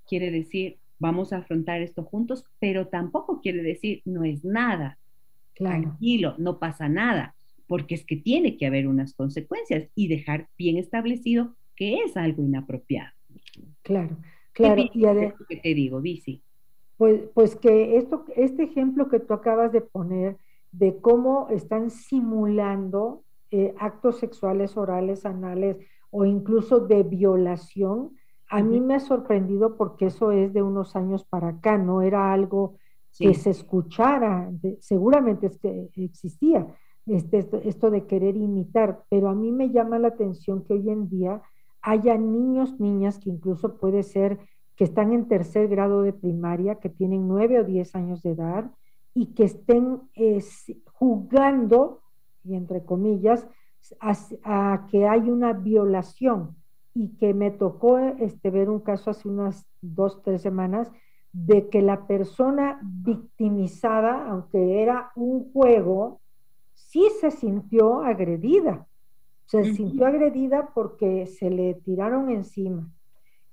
[0.06, 4.98] quiere decir vamos a afrontar esto juntos, pero tampoco quiere decir no es nada.
[5.54, 7.34] Tranquilo, no pasa nada,
[7.66, 12.42] porque es que tiene que haber unas consecuencias y dejar bien establecido que es algo
[12.42, 13.12] inapropiado.
[13.82, 14.18] Claro,
[14.52, 14.82] claro.
[14.82, 15.00] y
[15.48, 16.42] ¿Qué te digo, Bici?
[16.98, 20.36] Pues, pues que esto, este ejemplo que tú acabas de poner
[20.72, 25.78] de cómo están simulando eh, actos sexuales orales, anales
[26.10, 28.16] o incluso de violación,
[28.50, 32.32] a mí me ha sorprendido porque eso es de unos años para acá, no era
[32.32, 32.76] algo
[33.18, 36.66] que se escuchara, seguramente es que existía
[37.06, 40.90] este, esto, esto, de querer imitar, pero a mí me llama la atención que hoy
[40.90, 41.42] en día
[41.80, 44.38] haya niños, niñas que incluso puede ser
[44.78, 48.70] que están en tercer grado de primaria, que tienen nueve o diez años de edad
[49.12, 50.02] y que estén
[50.92, 52.02] jugando,
[52.44, 53.48] y entre comillas,
[53.98, 56.56] a, que hay una violación.
[56.94, 60.90] Y que me tocó este, ver un caso hace unas dos, tres semanas
[61.32, 66.20] de que la persona victimizada, aunque era un juego,
[66.74, 68.86] sí se sintió agredida.
[69.46, 72.88] Se sintió agredida porque se le tiraron encima,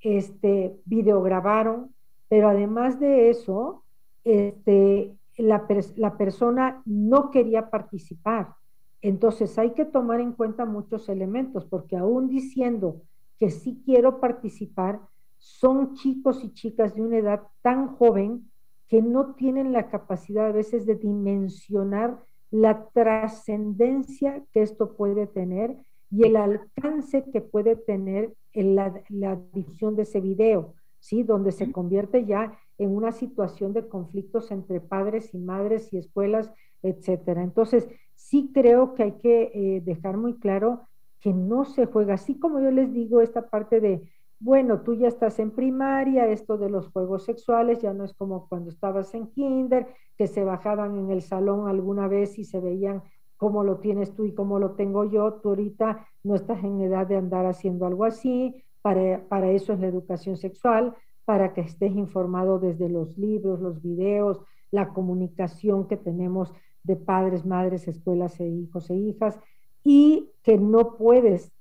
[0.06, 1.96] este, videograbaron,
[2.30, 3.84] pero además de eso,
[4.24, 8.54] este, la, la persona no quería participar.
[9.02, 13.02] Entonces hay que tomar en cuenta muchos elementos, porque aún diciendo
[13.40, 15.00] que sí quiero participar,
[15.40, 18.52] son chicos y chicas de una edad tan joven
[18.88, 22.20] que no tienen la capacidad a veces de dimensionar
[22.52, 25.76] la trascendencia que esto puede tener
[26.12, 31.24] y el alcance que puede tener en la, la difusión de ese video, ¿sí?
[31.24, 36.52] Donde se convierte ya en una situación de conflictos entre padres y madres y escuelas,
[36.82, 37.44] etcétera.
[37.44, 40.88] Entonces, sí creo que hay que eh, dejar muy claro
[41.20, 45.08] que no se juega, así como yo les digo, esta parte de, bueno, tú ya
[45.08, 49.28] estás en primaria, esto de los juegos sexuales ya no es como cuando estabas en
[49.32, 49.88] kinder,
[50.18, 53.02] que se bajaban en el salón alguna vez y se veían
[53.38, 57.08] cómo lo tienes tú y cómo lo tengo yo, tú ahorita no estás en edad
[57.08, 61.96] de andar haciendo algo así, para, para eso es la educación sexual, para que estés
[61.96, 68.48] informado desde los libros, los videos, la comunicación que tenemos de padres, madres, escuelas e
[68.48, 69.40] hijos e hijas,
[69.84, 71.52] y que no puedes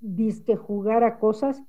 [0.00, 1.62] disque jugar a cosas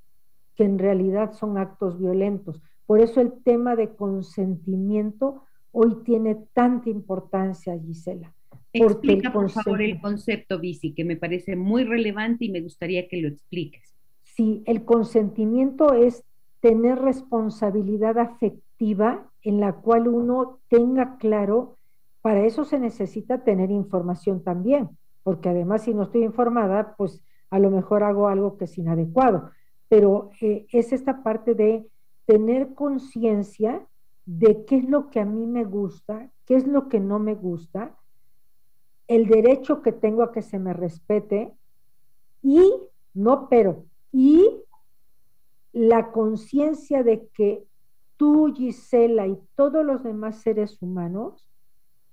[0.55, 2.61] que en realidad son actos violentos.
[2.85, 8.33] Por eso el tema de consentimiento hoy tiene tanta importancia, Gisela.
[8.73, 13.21] Explica, por favor, el concepto bici, que me parece muy relevante y me gustaría que
[13.21, 13.93] lo expliques.
[14.23, 16.23] Sí, el consentimiento es
[16.61, 21.77] tener responsabilidad afectiva en la cual uno tenga claro,
[22.21, 24.89] para eso se necesita tener información también,
[25.23, 29.51] porque además si no estoy informada, pues a lo mejor hago algo que es inadecuado,
[29.89, 31.85] pero eh, es esta parte de
[32.25, 33.85] tener conciencia
[34.25, 37.33] de qué es lo que a mí me gusta, qué es lo que no me
[37.33, 37.97] gusta,
[39.11, 41.53] el derecho que tengo a que se me respete
[42.41, 42.73] y,
[43.13, 43.83] no pero,
[44.13, 44.63] y
[45.73, 47.65] la conciencia de que
[48.15, 51.45] tú, Gisela, y todos los demás seres humanos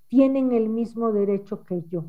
[0.09, 2.07] tienen el mismo derecho que yo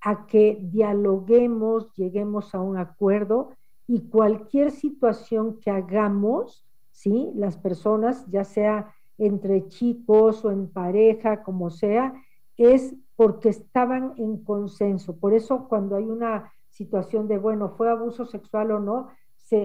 [0.00, 3.50] a que dialoguemos, lleguemos a un acuerdo
[3.86, 7.30] y cualquier situación que hagamos, ¿sí?
[7.36, 12.14] Las personas, ya sea entre chicos o en pareja, como sea,
[12.58, 15.16] es porque estaban en consenso.
[15.16, 19.08] Por eso cuando hay una situación de, bueno, fue abuso sexual o no,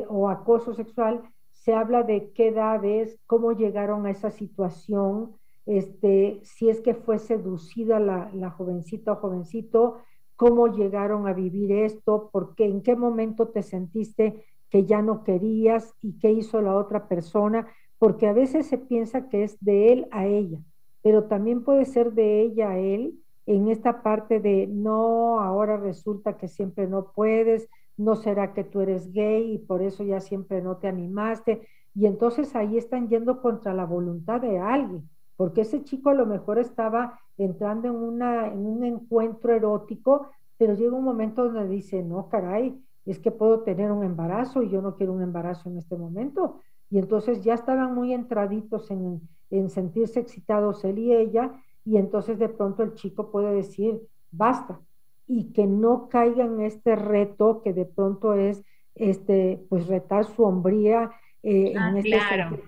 [0.07, 1.21] o acoso sexual,
[1.51, 5.33] se habla de qué edades, cómo llegaron a esa situación,
[5.65, 9.97] este, si es que fue seducida la, la jovencita o jovencito,
[10.35, 15.23] cómo llegaron a vivir esto, por qué, en qué momento te sentiste que ya no
[15.23, 17.67] querías y qué hizo la otra persona,
[17.97, 20.59] porque a veces se piensa que es de él a ella,
[21.03, 26.37] pero también puede ser de ella a él en esta parte de no, ahora resulta
[26.37, 30.61] que siempre no puedes, no será que tú eres gay y por eso ya siempre
[30.61, 31.67] no te animaste.
[31.93, 36.25] Y entonces ahí están yendo contra la voluntad de alguien, porque ese chico a lo
[36.25, 42.01] mejor estaba entrando en, una, en un encuentro erótico, pero llega un momento donde dice,
[42.01, 45.77] no, caray, es que puedo tener un embarazo y yo no quiero un embarazo en
[45.77, 46.61] este momento.
[46.93, 49.19] Y entonces ya estaban muy entraditos en,
[49.49, 51.51] en sentirse excitados él y ella,
[51.83, 54.79] y entonces de pronto el chico puede decir, basta,
[55.27, 58.63] y que no caiga en este reto que de pronto es,
[58.93, 61.09] este, pues retar su hombría.
[61.41, 62.59] Eh, ah, este claro.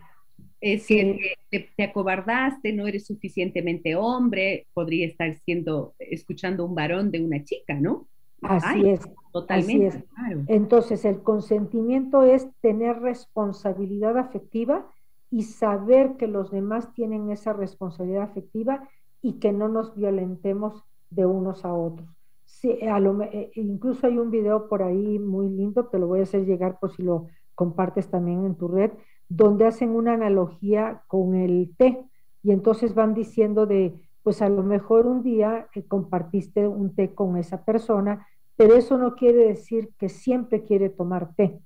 [0.59, 7.23] Es que te, acobardaste, no eres suficientemente hombre, podría estar siendo, escuchando un varón de
[7.23, 8.07] una chica, ¿no?
[8.41, 9.01] Así es.
[9.31, 10.05] Totalmente.
[10.47, 14.89] Entonces, el consentimiento es tener responsabilidad afectiva
[15.29, 18.87] y saber que los demás tienen esa responsabilidad afectiva
[19.21, 22.07] y que no nos violentemos de unos a otros.
[22.45, 26.21] Sí, a lo, eh, incluso hay un video por ahí muy lindo, te lo voy
[26.21, 28.91] a hacer llegar por si lo compartes también en tu red,
[29.27, 32.05] donde hacen una analogía con el té
[32.43, 37.13] y entonces van diciendo de, pues a lo mejor un día eh, compartiste un té
[37.13, 41.59] con esa persona, pero eso no quiere decir que siempre quiere tomar té.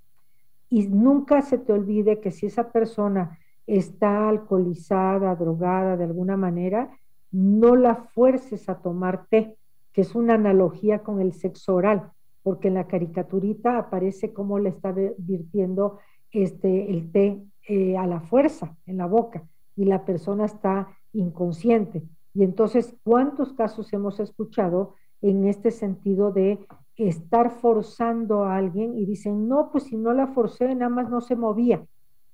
[0.69, 6.91] Y nunca se te olvide que si esa persona está alcoholizada, drogada de alguna manera,
[7.31, 9.55] no la fuerces a tomar té,
[9.93, 12.11] que es una analogía con el sexo oral,
[12.43, 15.99] porque en la caricaturita aparece cómo le está virtiendo
[16.33, 19.47] este, el té eh, a la fuerza en la boca
[19.77, 22.03] y la persona está inconsciente.
[22.33, 26.59] Y entonces, ¿cuántos casos hemos escuchado en este sentido de
[26.95, 31.21] estar forzando a alguien y dicen, no, pues si no la forcé, nada más no
[31.21, 31.85] se movía.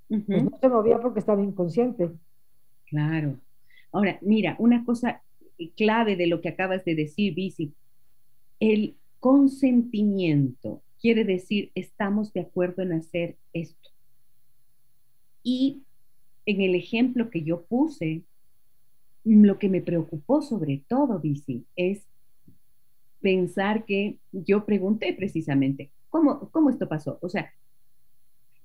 [0.07, 2.11] Pues no se movía porque estaba inconsciente.
[2.87, 3.39] Claro.
[3.91, 5.23] Ahora, mira, una cosa
[5.75, 7.73] clave de lo que acabas de decir, Bici,
[8.59, 13.89] el consentimiento quiere decir estamos de acuerdo en hacer esto.
[15.43, 15.83] Y
[16.45, 18.23] en el ejemplo que yo puse,
[19.25, 22.03] lo que me preocupó sobre todo, Bici, es
[23.21, 27.17] pensar que yo pregunté precisamente, ¿cómo, ¿cómo esto pasó?
[27.21, 27.51] O sea,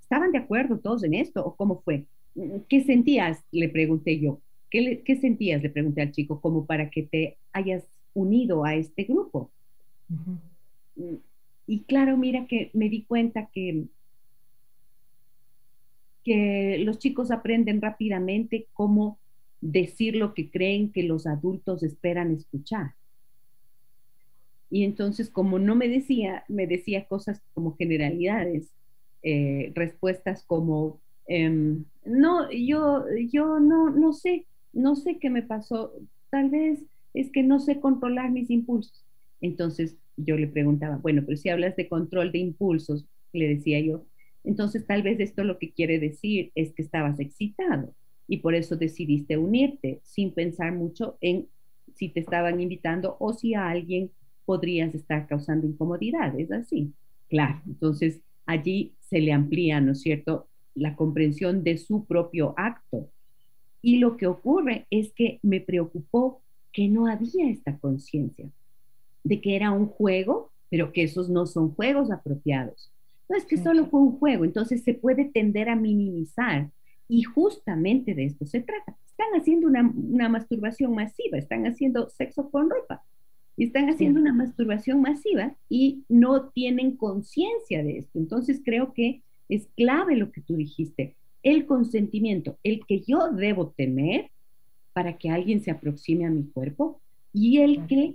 [0.00, 2.04] ¿estaban de acuerdo todos en esto o cómo fue?
[2.68, 3.42] ¿Qué sentías?
[3.50, 4.40] Le pregunté yo.
[4.70, 5.62] ¿Qué, ¿Qué, sentías?
[5.62, 9.50] Le pregunté al chico, como para que te hayas unido a este grupo.
[11.66, 13.84] Y claro, mira que me di cuenta que,
[16.22, 19.19] que los chicos aprenden rápidamente cómo
[19.60, 22.94] decir lo que creen que los adultos esperan escuchar.
[24.70, 28.72] Y entonces, como no me decía, me decía cosas como generalidades,
[29.22, 35.92] eh, respuestas como, em, no, yo, yo no, no sé, no sé qué me pasó,
[36.30, 36.84] tal vez
[37.14, 39.04] es que no sé controlar mis impulsos.
[39.40, 44.06] Entonces yo le preguntaba, bueno, pero si hablas de control de impulsos, le decía yo,
[44.44, 47.94] entonces tal vez esto lo que quiere decir es que estabas excitado
[48.30, 51.48] y por eso decidiste unirte sin pensar mucho en
[51.96, 54.12] si te estaban invitando o si a alguien
[54.44, 56.92] podrías estar causando incomodidades, así.
[57.28, 63.10] Claro, entonces allí se le amplía, ¿no es cierto?, la comprensión de su propio acto
[63.82, 66.40] y lo que ocurre es que me preocupó
[66.72, 68.48] que no había esta conciencia
[69.24, 72.92] de que era un juego, pero que esos no son juegos apropiados.
[73.28, 76.70] No es que solo fue un juego, entonces se puede tender a minimizar.
[77.10, 78.96] Y justamente de esto se trata.
[79.04, 83.02] Están haciendo una, masturbación masiva, están haciendo sexo con ropa,
[83.56, 88.18] y están haciendo una masturbación masiva y no tienen conciencia de esto.
[88.18, 93.70] Entonces creo que es clave lo que tú dijiste el consentimiento, el que yo debo
[93.70, 94.30] tener
[94.92, 97.00] para que alguien se aproxime a mi cuerpo
[97.32, 98.14] y el que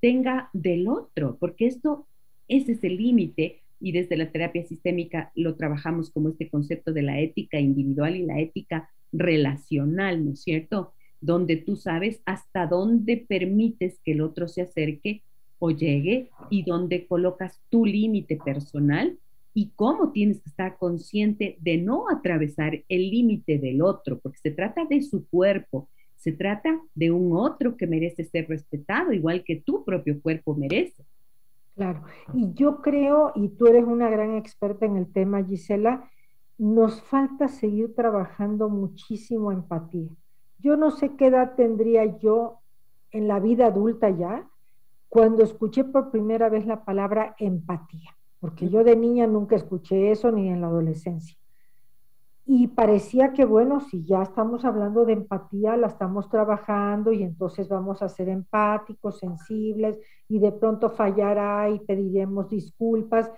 [0.00, 2.06] tenga del otro, porque esto,
[2.48, 7.02] ese es el límite y desde la terapia sistémica lo trabajamos como este concepto de
[7.02, 10.92] la ética individual y la ética relacional, ¿no es cierto?
[11.20, 15.22] Donde tú sabes hasta dónde permites que el otro se acerque
[15.58, 19.18] o llegue y donde colocas tu límite personal
[19.54, 24.50] y cómo tienes que estar consciente de no atravesar el límite del otro, porque se
[24.52, 29.56] trata de su cuerpo, se trata de un otro que merece ser respetado, igual que
[29.56, 31.04] tu propio cuerpo merece.
[31.78, 32.02] Claro,
[32.34, 36.10] y yo creo, y tú eres una gran experta en el tema, Gisela,
[36.58, 40.10] nos falta seguir trabajando muchísimo empatía.
[40.58, 42.58] yo no sé qué edad tendría yo
[43.12, 44.50] en la vida adulta ya
[45.08, 48.10] cuando escuché por primera vez la palabra empatía,
[48.40, 51.38] porque yo de niña nunca escuché eso ni en la adolescencia.
[52.50, 57.68] Y parecía que, bueno, si ya estamos hablando de empatía, la estamos trabajando y entonces
[57.68, 59.98] vamos a ser empáticos, sensibles,
[60.30, 63.30] y de pronto fallará y pediremos disculpas.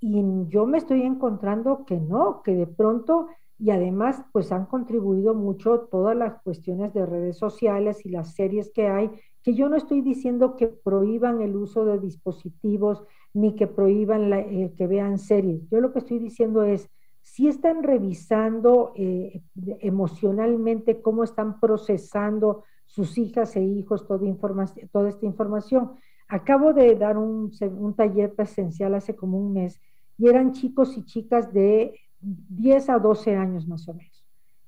[0.00, 3.26] Y yo me estoy encontrando que no, que de pronto,
[3.58, 8.72] y además, pues han contribuido mucho todas las cuestiones de redes sociales y las series
[8.72, 9.10] que hay,
[9.42, 13.04] que yo no estoy diciendo que prohíban el uso de dispositivos
[13.34, 15.68] ni que prohíban eh, que vean series.
[15.68, 16.88] Yo lo que estoy diciendo es,
[17.24, 19.40] si están revisando eh,
[19.80, 25.92] emocionalmente cómo están procesando sus hijas e hijos toda, esta información.
[26.28, 29.80] Acabo de dar un, un, taller presencial hace como un mes
[30.18, 34.24] y eran chicos y chicas de 10 a 12 años más o menos.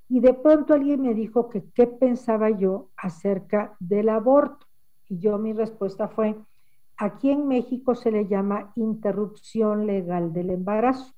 [0.09, 4.67] Y de pronto alguien me dijo que qué pensaba yo acerca del aborto.
[5.09, 6.37] Y yo mi respuesta fue,
[6.97, 11.13] aquí en México se le llama interrupción legal del embarazo.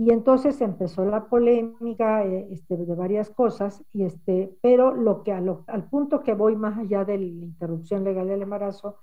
[0.00, 5.30] Y entonces empezó la polémica eh, este, de varias cosas, y este, pero lo que
[5.30, 8.96] al punto que voy más allá de la interrupción legal del embarazo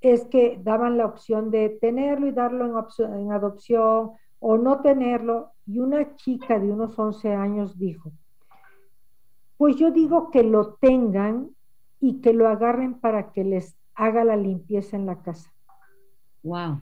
[0.00, 5.50] es que daban la opción de tenerlo y darlo en, en adopción o no tenerlo.
[5.66, 8.10] Y una chica de unos 11 años dijo,
[9.58, 11.50] pues yo digo que lo tengan
[12.00, 15.52] y que lo agarren para que les haga la limpieza en la casa.
[16.42, 16.80] Wow.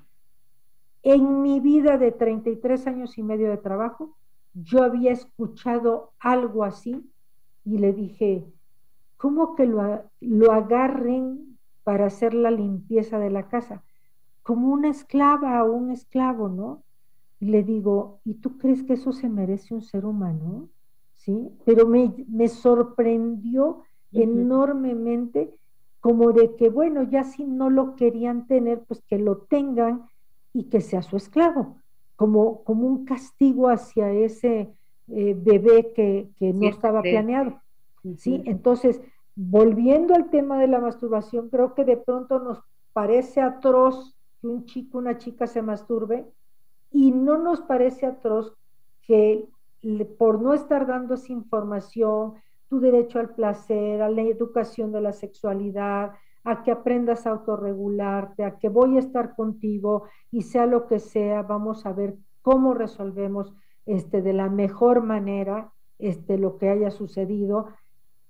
[1.02, 4.16] En mi vida de 33 años y medio de trabajo,
[4.54, 7.12] yo había escuchado algo así
[7.64, 8.44] y le dije,
[9.16, 13.84] ¿cómo que lo, lo agarren para hacer la limpieza de la casa?
[14.42, 16.82] Como una esclava o un esclavo, ¿no?
[17.38, 20.68] Y le digo, ¿y tú crees que eso se merece un ser humano?
[21.14, 21.50] ¿Sí?
[21.64, 23.82] Pero me, me sorprendió
[24.12, 25.54] enormemente
[26.00, 30.06] como de que, bueno, ya si no lo querían tener, pues que lo tengan
[30.56, 31.76] y que sea su esclavo,
[32.16, 34.72] como, como un castigo hacia ese
[35.08, 37.60] eh, bebé que, no estaba planeado.
[38.16, 38.42] ¿sí?
[38.46, 39.02] Entonces,
[39.34, 42.60] volviendo al tema de la masturbación, creo que de pronto nos
[42.94, 46.26] parece atroz que un chico, una chica se masturbe
[46.90, 48.56] y no nos parece atroz
[49.02, 49.46] que
[50.18, 52.34] por no estar dando esa información,
[52.68, 56.12] tu derecho al placer, a la educación de la sexualidad,
[56.46, 61.00] a que aprendas a autorregularte, a que voy a estar contigo y sea lo que
[61.00, 63.52] sea, vamos a ver cómo resolvemos
[63.84, 67.66] este, de la mejor manera este, lo que haya sucedido.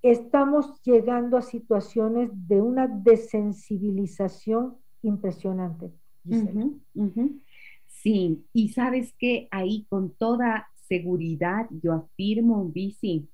[0.00, 5.92] Estamos llegando a situaciones de una desensibilización impresionante.
[7.86, 13.28] Sí, y sabes que ahí con toda seguridad yo afirmo, Bici,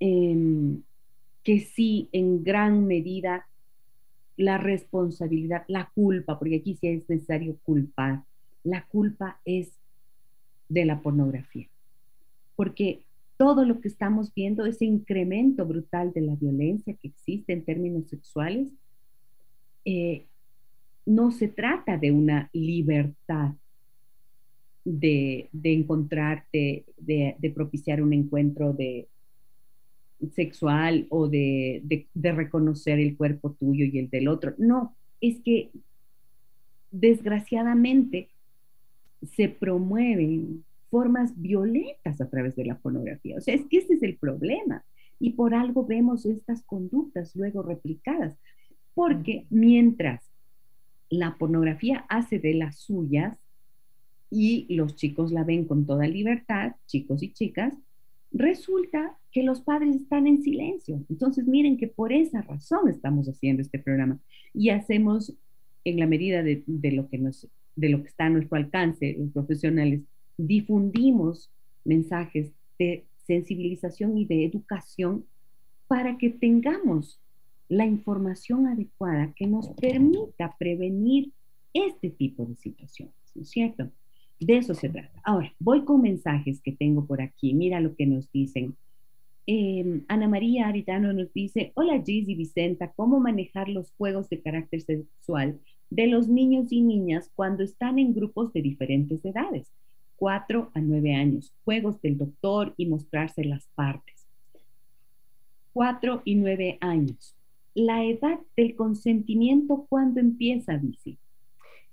[0.00, 0.80] eh,
[1.48, 3.48] que sí, en gran medida,
[4.36, 8.22] la responsabilidad, la culpa, porque aquí sí es necesario culpar,
[8.64, 9.72] la culpa es
[10.68, 11.66] de la pornografía.
[12.54, 13.00] Porque
[13.38, 18.10] todo lo que estamos viendo, ese incremento brutal de la violencia que existe en términos
[18.10, 18.68] sexuales,
[19.86, 20.26] eh,
[21.06, 23.54] no se trata de una libertad
[24.84, 29.08] de, encontrarte, de, propiciar un encuentro de,
[30.32, 34.54] sexual o de, reconocer el cuerpo tuyo y el del otro.
[34.58, 35.70] No, es que
[36.90, 38.30] desgraciadamente
[39.22, 43.36] se promueven formas violentas a través de la pornografía.
[43.36, 44.84] O sea, es que ese es el problema.
[45.20, 48.36] Y por algo vemos estas conductas luego replicadas.
[48.94, 50.22] Porque mientras
[51.10, 53.36] la pornografía hace de las suyas
[54.30, 57.74] y los chicos la ven con toda libertad, chicos y chicas,
[58.32, 61.04] resulta que los padres están en silencio.
[61.08, 64.18] Entonces, miren que por esa razón estamos haciendo este programa
[64.54, 65.34] y hacemos
[65.84, 66.62] en la medida de,
[66.92, 70.02] lo, que nos, de lo que está a nuestro alcance, los profesionales,
[70.36, 71.50] difundimos
[71.84, 75.24] mensajes de sensibilización y de educación
[75.86, 77.20] para que tengamos
[77.68, 81.32] la información adecuada que nos permita prevenir
[81.72, 83.90] este tipo de situaciones, ¿no es cierto?
[84.40, 85.20] De eso se trata.
[85.24, 87.54] Ahora, voy con mensajes que tengo por aquí.
[87.54, 88.76] Mira lo que nos dicen.
[89.46, 94.42] Em, Ana María Aritano nos dice, hola Giz y Vicenta, ¿cómo manejar los juegos de
[94.42, 95.58] carácter sexual
[95.88, 99.72] de los niños y niñas cuando están en grupos de diferentes edades?
[100.16, 104.26] 4 a 9 años, juegos del doctor y mostrarse las partes.
[105.72, 107.34] 4 y 9 años.
[107.74, 111.18] La edad del consentimiento, ¿cuándo empieza, Bici?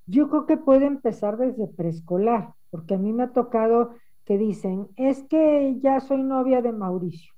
[0.08, 3.96] Yo creo que puede empezar desde preescolar, porque a mí me ha tocado
[4.26, 7.34] que dicen, es que ya soy novia de Mauricio.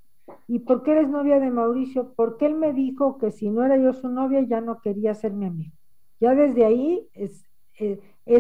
[0.48, 2.14] ¿Y por qué eres novia de Mauricio?
[2.16, 5.34] Porque él me dijo que si no era yo su novia ya no quería ser
[5.34, 5.76] mi amigo.
[6.20, 7.44] Ya desde ahí es,
[7.80, 8.00] eh,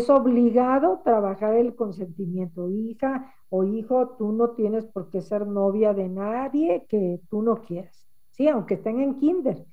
[0.09, 2.69] obligado trabajar el consentimiento.
[2.69, 7.61] Hija o hijo, tú no tienes por qué ser novia de nadie que tú no
[7.61, 8.07] quieras.
[8.31, 9.65] Sí, aunque estén en kinder,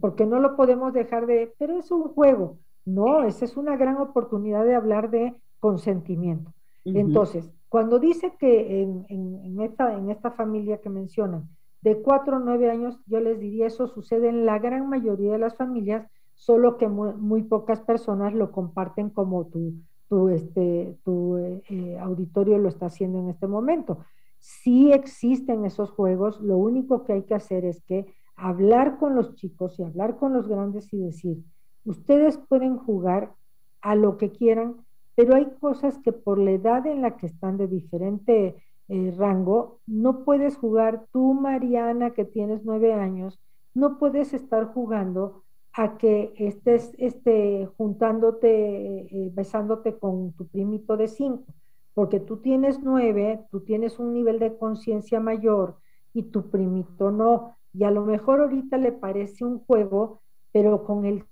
[0.00, 2.58] porque no lo podemos dejar de, pero es un juego.
[2.84, 6.52] No, esa es una gran oportunidad de hablar de consentimiento.
[6.84, 11.48] Entonces, cuando dice que en, esta, en esta familia que mencionan,
[11.82, 15.38] de cuatro o nueve años, yo les diría, eso sucede en la gran mayoría de
[15.38, 19.74] las familias, solo que muy, pocas personas lo comparten como tu,
[20.08, 23.98] tu, este, tu eh, eh, auditorio lo está haciendo en este momento.
[24.38, 28.06] Sí existen esos juegos, lo único que hay que hacer es que
[28.36, 31.44] hablar con los chicos y hablar con los grandes y decir,
[31.84, 33.34] ustedes pueden jugar
[33.80, 34.76] a lo que quieran,
[35.14, 39.80] pero hay cosas que por la edad en la que están de diferente eh, rango,
[39.86, 43.40] no puedes jugar tú, Mariana, que tienes nueve años,
[43.74, 51.08] no puedes estar jugando a que estés este, juntándote, eh, besándote con tu primito de
[51.08, 51.54] cinco,
[51.94, 55.76] porque tú tienes nueve, tú tienes un nivel de conciencia mayor
[56.12, 57.56] y tu primito no.
[57.72, 60.20] Y a lo mejor ahorita le parece un juego,
[60.52, 61.24] pero con el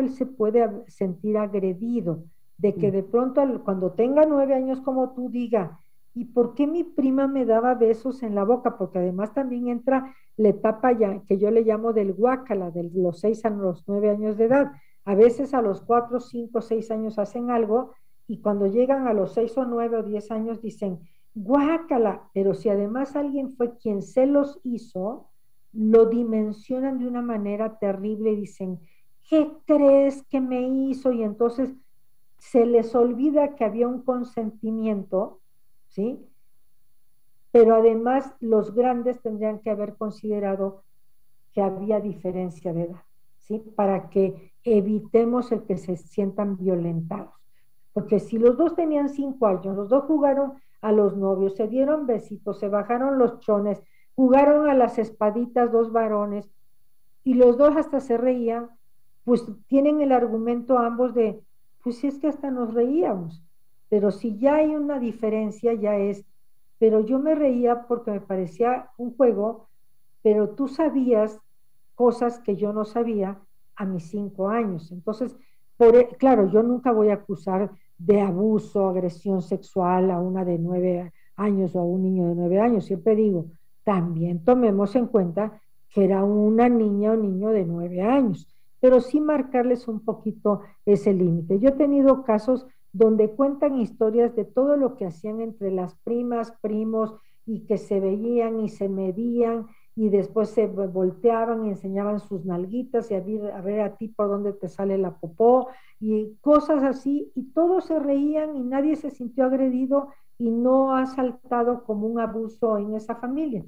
[0.00, 2.24] él se puede sentir agredido,
[2.58, 5.78] de que de pronto cuando tenga nueve años como tú diga,
[6.14, 8.78] ¿y por qué mi prima me daba besos en la boca?
[8.78, 13.20] Porque además también entra la etapa ya, que yo le llamo del guácala, de los
[13.20, 14.72] seis a los nueve años de edad.
[15.04, 17.92] A veces a los cuatro, cinco, seis años hacen algo
[18.26, 20.98] y cuando llegan a los seis o nueve o diez años dicen,
[21.34, 25.28] guácala, pero si además alguien fue quien se los hizo,
[25.72, 28.80] lo dimensionan de una manera terrible y dicen,
[29.28, 31.12] ¿qué crees que me hizo?
[31.12, 31.74] Y entonces
[32.38, 35.40] se les olvida que había un consentimiento
[35.96, 36.28] ¿sí?
[37.50, 40.82] Pero además los grandes tendrían que haber considerado
[41.54, 43.02] que había diferencia de edad,
[43.38, 43.60] ¿sí?
[43.74, 47.32] Para que evitemos el que se sientan violentados.
[47.94, 52.06] Porque si los dos tenían cinco años, los dos jugaron a los novios, se dieron
[52.06, 53.82] besitos, se bajaron los chones,
[54.14, 56.50] jugaron a las espaditas dos varones
[57.24, 58.68] y los dos hasta se reían,
[59.26, 61.42] pues tienen el argumento ambos de,
[61.82, 63.42] pues es que hasta nos reíamos.
[63.88, 66.24] Pero si ya hay una diferencia, ya es,
[66.78, 69.66] pero yo me reía porque me parecía un juego,
[70.22, 71.40] pero tú sabías
[71.96, 73.40] cosas que yo no sabía
[73.74, 74.92] a mis cinco años.
[74.92, 75.34] Entonces,
[75.76, 80.56] por, e, claro, yo nunca voy a acusar de abuso, agresión sexual a una de
[80.56, 82.84] nueve años o a un niño de nueve años.
[82.84, 83.46] Siempre digo,
[83.82, 88.46] también tomemos en cuenta que era una niña o niño de nueve años,
[88.80, 91.58] pero sí marcarles un poquito ese límite.
[91.58, 96.52] Yo he tenido casos donde cuentan historias de todo lo que hacían entre las primas,
[96.62, 97.14] primos,
[97.46, 103.10] y que se veían y se medían y después se volteaban y enseñaban sus nalguitas
[103.10, 105.68] y a ver, a ver a ti por dónde te sale la popó
[106.00, 110.08] y cosas así, y todos se reían y nadie se sintió agredido
[110.38, 113.64] y no ha saltado como un abuso en esa familia.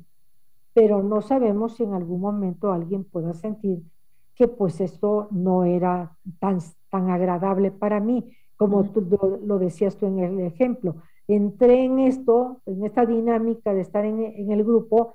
[0.74, 3.80] Pero no sabemos si en algún momento alguien pueda sentir
[4.38, 6.60] que pues esto no era tan,
[6.90, 9.06] tan agradable para mí como tú
[9.44, 10.96] lo, decías tú en el ejemplo.
[11.28, 15.14] Entré en esto, en esta dinámica de estar en, el grupo,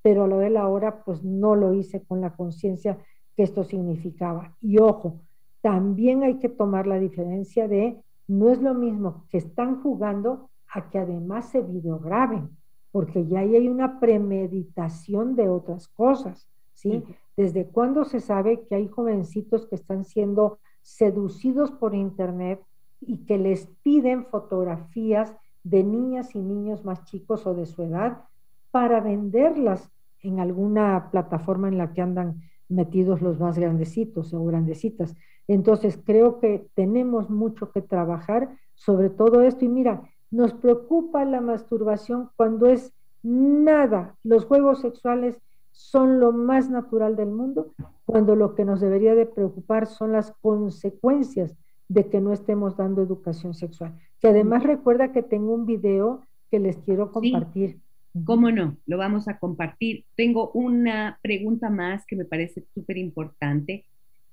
[0.00, 2.98] pero a lo de la hora, pues no lo hice con la conciencia
[3.36, 4.56] que esto significaba.
[4.60, 5.22] Y ojo,
[5.60, 10.88] también hay que tomar la diferencia de, no es lo mismo que están jugando a
[10.88, 12.50] que además se videograben,
[12.92, 16.48] porque ya ahí hay una premeditación de otras cosas,
[16.84, 17.02] ¿sí?
[17.36, 22.62] ¿Desde cuándo se sabe que hay jovencitos que están siendo seducidos por internet
[23.00, 25.34] y que les piden fotografías
[25.64, 28.24] de niñas y niños más chicos o de su edad
[28.70, 29.90] para venderlas
[30.20, 35.16] en alguna plataforma en la que andan metidos los más grandecitos o grandecitas.
[35.48, 39.64] Entonces, creo que tenemos mucho que trabajar sobre todo esto.
[39.64, 42.92] Y mira, nos preocupa la masturbación cuando es
[43.22, 44.16] nada.
[44.22, 45.40] Los juegos sexuales
[45.74, 47.74] son lo más natural del mundo,
[48.04, 51.56] cuando lo que nos debería de preocupar son las consecuencias
[51.88, 53.98] de que no estemos dando educación sexual.
[54.20, 57.80] Que además recuerda que tengo un video que les quiero compartir.
[58.24, 58.76] ¿Cómo no?
[58.86, 60.04] Lo vamos a compartir.
[60.14, 63.84] Tengo una pregunta más que me parece súper importante,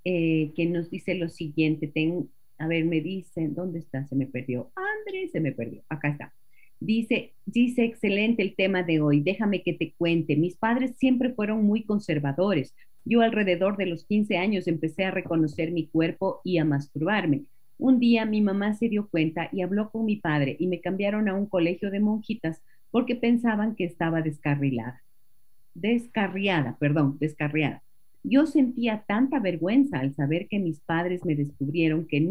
[0.06, 1.92] eh, que nos dice lo siguiente.
[2.60, 4.06] a ver, me dicen, ¿dónde está?
[4.06, 4.72] Se me perdió.
[4.76, 5.82] Andrés, se me perdió.
[5.90, 6.34] Acá está.
[6.82, 9.22] Dice, dice, excelente el tema de hoy.
[9.22, 10.36] Déjame que te cuente.
[10.36, 12.74] Mis padres siempre fueron muy conservadores.
[13.06, 17.44] Yo alrededor de los 15 años empecé a reconocer mi cuerpo y a masturbarme.
[17.78, 21.30] Un día mi mamá se dio cuenta y habló con mi padre y me cambiaron
[21.30, 25.04] a un colegio de monjitas porque pensaban que estaba descarrilada.
[25.76, 27.84] descarriada, perdón, descarriada.
[28.24, 32.28] Yo sentía tanta vergüenza al saber que mis padres me descubrieron que,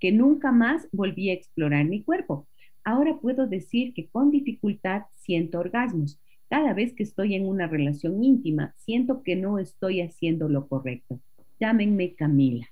[0.00, 2.46] que nunca más volví a explorar mi cuerpo.
[2.84, 6.20] Ahora puedo decir que con dificultad siento orgasmos.
[6.50, 11.18] Cada vez que estoy en una relación íntima, siento que no estoy haciendo lo correcto.
[11.58, 12.66] Llámenme Camila.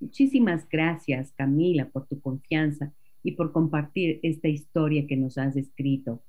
[0.00, 2.92] Muchísimas gracias, Camila, por tu confianza
[3.22, 6.22] y por compartir esta historia que nos has escrito.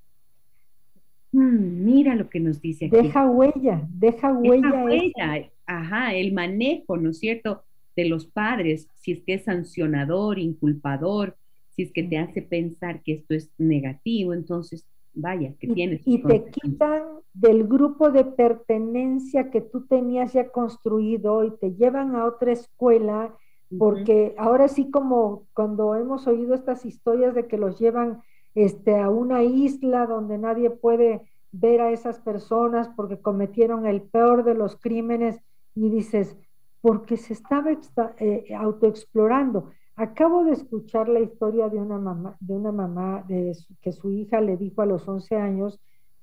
[1.31, 2.97] Mm, mira lo que nos dice aquí.
[2.97, 4.67] Deja huella, deja huella.
[4.67, 7.63] Deja huella, ajá, el manejo, ¿no es cierto?,
[7.95, 11.37] de los padres, si es que es sancionador, inculpador,
[11.75, 16.01] si es que te hace pensar que esto es negativo, entonces, vaya, que tienes.
[16.05, 17.03] Y te quitan
[17.33, 23.35] del grupo de pertenencia que tú tenías ya construido y te llevan a otra escuela,
[23.77, 28.21] porque ahora sí como cuando hemos oído estas historias de que los llevan
[28.53, 31.21] este, a una isla donde nadie puede
[31.53, 35.39] ver a esas personas porque cometieron el peor de los crímenes
[35.73, 36.37] y dices,
[36.81, 37.71] porque se estaba
[38.17, 39.71] eh, autoexplorando.
[40.01, 44.57] Acabo de escuchar la historia de una mamá, de una mamá que su hija le
[44.57, 45.79] dijo a los 11 años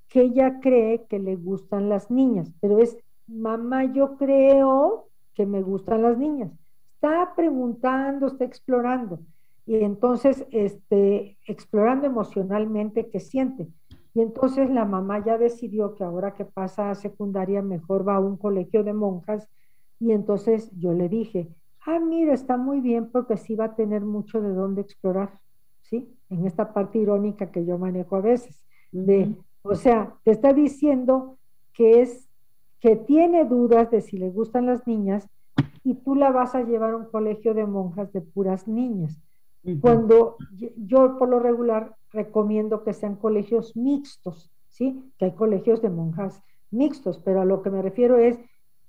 [0.08, 2.98] que ella cree que le gustan las niñas, pero es,
[3.28, 6.50] mamá, yo creo que me gustan las niñas.
[6.94, 9.20] Está preguntando, está explorando
[9.64, 13.68] y entonces este, explorando emocionalmente qué siente.
[14.12, 18.20] Y entonces la mamá ya decidió que ahora que pasa a secundaria mejor va a
[18.20, 19.48] un colegio de monjas
[20.00, 21.48] y entonces yo le dije,
[21.88, 25.32] ah, mira, está muy bien porque sí va a tener mucho de dónde explorar,
[25.80, 26.14] ¿sí?
[26.28, 28.62] En esta parte irónica que yo manejo a veces.
[28.92, 31.38] De, O sea, te está diciendo
[31.72, 32.28] que es,
[32.80, 35.28] que tiene dudas de si le gustan las niñas
[35.82, 39.18] y tú la vas a llevar a un colegio de monjas de puras niñas.
[39.80, 40.36] Cuando
[40.76, 45.02] yo por lo regular recomiendo que sean colegios mixtos, ¿sí?
[45.18, 48.38] Que hay colegios de monjas mixtos, pero a lo que me refiero es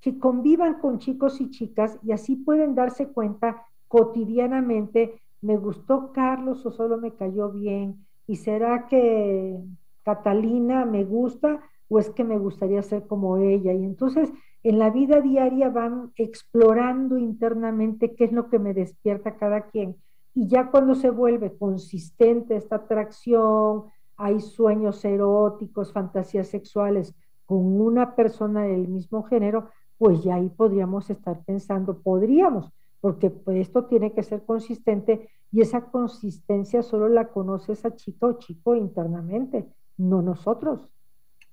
[0.02, 6.66] que convivan con chicos y chicas y así pueden darse cuenta cotidianamente, me gustó Carlos
[6.66, 9.58] o solo me cayó bien, y será que
[10.04, 13.74] Catalina me gusta o es que me gustaría ser como ella.
[13.74, 14.32] Y entonces
[14.62, 19.96] en la vida diaria van explorando internamente qué es lo que me despierta cada quien
[20.34, 23.86] y ya cuando se vuelve consistente esta atracción,
[24.16, 27.16] hay sueños eróticos, fantasías sexuales
[27.46, 29.70] con una persona del mismo género,
[30.00, 32.72] pues ya ahí podríamos estar pensando, podríamos,
[33.02, 38.28] porque pues esto tiene que ser consistente y esa consistencia solo la conoce esa chica
[38.28, 39.66] o chico internamente,
[39.98, 40.90] no nosotros.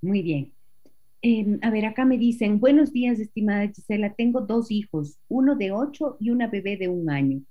[0.01, 0.52] Muy bien.
[1.23, 5.73] Em, a ver, acá me dicen, buenos días, estimada Gisela, tengo dos hijos, uno de
[5.73, 7.43] ocho y una bebé de un año.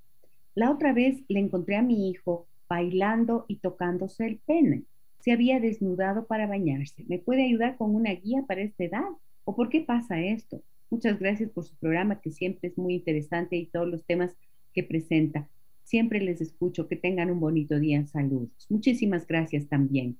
[0.53, 4.83] La otra vez le encontré a mi hijo bailando y tocándose el pene.
[5.19, 7.03] Se había desnudado para bañarse.
[7.09, 9.09] ¿Me puede ayudar con una guía para esta edad?
[9.43, 10.61] ¿O por qué pasa esto?
[10.89, 14.35] Muchas gracias por su programa que siempre es muy interesante y todos los temas
[14.73, 15.49] que presenta.
[15.83, 16.87] Siempre les escucho.
[16.87, 18.05] Que tengan un bonito día.
[18.07, 18.67] Saludos.
[18.69, 20.17] Muchísimas gracias también.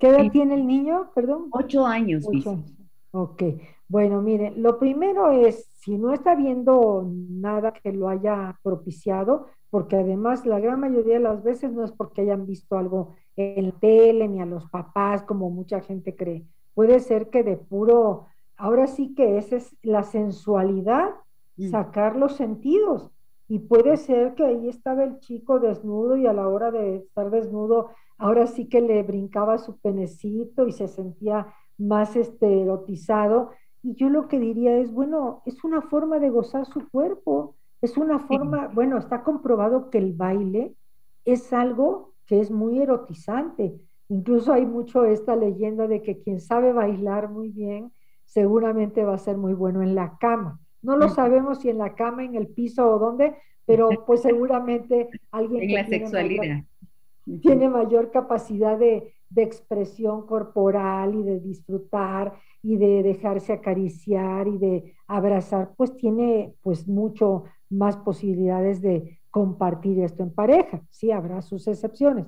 [0.00, 1.10] ¿Qué edad tiene el niño?
[1.14, 1.48] Perdón.
[1.50, 2.24] Ocho años.
[2.26, 2.64] Ocho
[3.10, 3.42] Ok.
[3.88, 9.96] Bueno, miren, lo primero es, si no está viendo nada que lo haya propiciado, porque
[9.96, 13.72] además la gran mayoría de las veces no es porque hayan visto algo en la
[13.72, 16.44] tele ni a los papás como mucha gente cree.
[16.74, 18.26] Puede ser que de puro,
[18.56, 21.10] ahora sí que esa es la sensualidad,
[21.56, 21.70] mm.
[21.70, 23.10] sacar los sentidos.
[23.48, 27.30] Y puede ser que ahí estaba el chico desnudo y a la hora de estar
[27.30, 33.50] desnudo, ahora sí que le brincaba su penecito y se sentía más este, erotizado.
[33.82, 37.96] Y yo lo que diría es, bueno, es una forma de gozar su cuerpo es
[37.96, 40.74] una forma, bueno, está comprobado que el baile
[41.24, 43.78] es algo que es muy erotizante.
[44.08, 47.92] Incluso hay mucho esta leyenda de que quien sabe bailar muy bien
[48.36, 50.60] seguramente va a ser muy bueno en la cama.
[50.82, 53.34] No lo sabemos si en la cama, en el piso o dónde,
[53.64, 56.64] pero pues seguramente alguien en la sexualidad
[57.40, 64.58] tiene mayor capacidad de, de expresión corporal y de disfrutar y de dejarse acariciar y
[64.58, 70.82] de abrazar, pues tiene pues mucho más posibilidades de compartir esto en pareja.
[70.90, 72.26] Sí, habrá sus excepciones.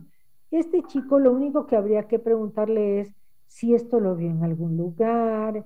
[0.50, 3.14] Este chico lo único que habría que preguntarle es
[3.46, 5.64] si esto lo vio en algún lugar,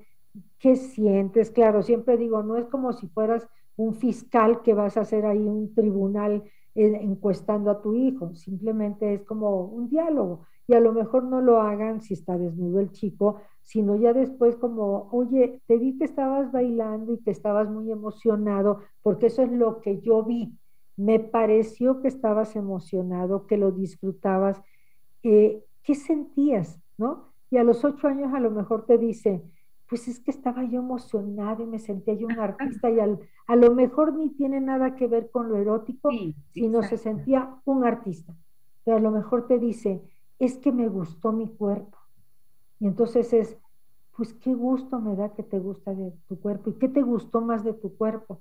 [0.59, 1.51] qué sientes.
[1.51, 5.39] Claro, siempre digo, no es como si fueras un fiscal que vas a hacer ahí
[5.47, 6.45] un tribunal
[6.75, 11.61] encuestando a tu hijo, simplemente es como un diálogo y a lo mejor no lo
[11.61, 16.51] hagan si está desnudo el chico, sino ya después como, oye, te vi que estabas
[16.53, 20.57] bailando y que estabas muy emocionado, porque eso es lo que yo vi.
[20.97, 24.63] Me pareció que estabas emocionado, que lo disfrutabas.
[25.23, 26.81] Eh, ¿Qué sentías?
[26.97, 27.33] ¿No?
[27.51, 29.43] Y a los ocho años a lo mejor te dice,
[29.93, 33.75] pues es que estaba yo emocionada y me sentía yo un artista y a lo
[33.75, 36.09] mejor ni tiene nada que ver con lo erótico,
[36.49, 38.35] sino se sentía un artista.
[38.85, 40.01] Pero a lo mejor te dice,
[40.39, 41.99] es que me gustó mi cuerpo.
[42.81, 43.59] Y entonces es,
[44.17, 47.43] pues qué gusto me da que te gusta de tu cuerpo y qué te gustó
[47.43, 48.41] más de tu cuerpo.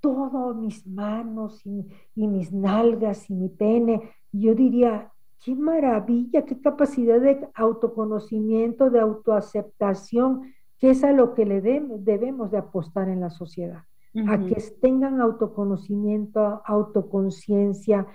[0.00, 4.10] Todo, mis manos y, y mis nalgas y mi pene.
[4.32, 5.12] Yo diría,
[5.44, 12.50] qué maravilla, qué capacidad de autoconocimiento, de autoaceptación que es a lo que le debemos
[12.50, 13.84] de apostar en la sociedad,
[14.26, 18.06] a que tengan autoconocimiento, autoconciencia,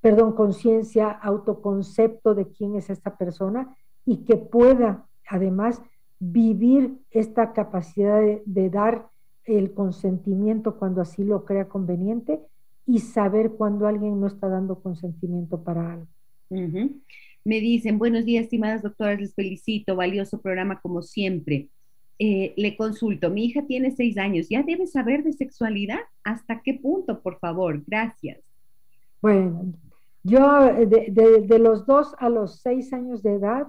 [0.00, 5.80] perdón, conciencia, autoconcepto de quién es esta persona y que pueda además
[6.18, 9.08] vivir esta capacidad de, dar
[9.44, 12.40] el consentimiento cuando así lo crea conveniente
[12.86, 16.06] y saber cuando alguien no está dando consentimiento para algo.
[17.44, 21.70] Me dicen, buenos días, estimadas doctoras, les felicito, valioso programa como siempre.
[22.24, 25.98] Eh, le consulto, mi hija tiene seis años, ¿ya debe saber de sexualidad?
[26.22, 27.82] ¿Hasta qué punto, por favor?
[27.84, 28.38] Gracias.
[29.20, 29.72] Bueno,
[30.22, 33.66] yo eh, de, los dos a los seis años de edad,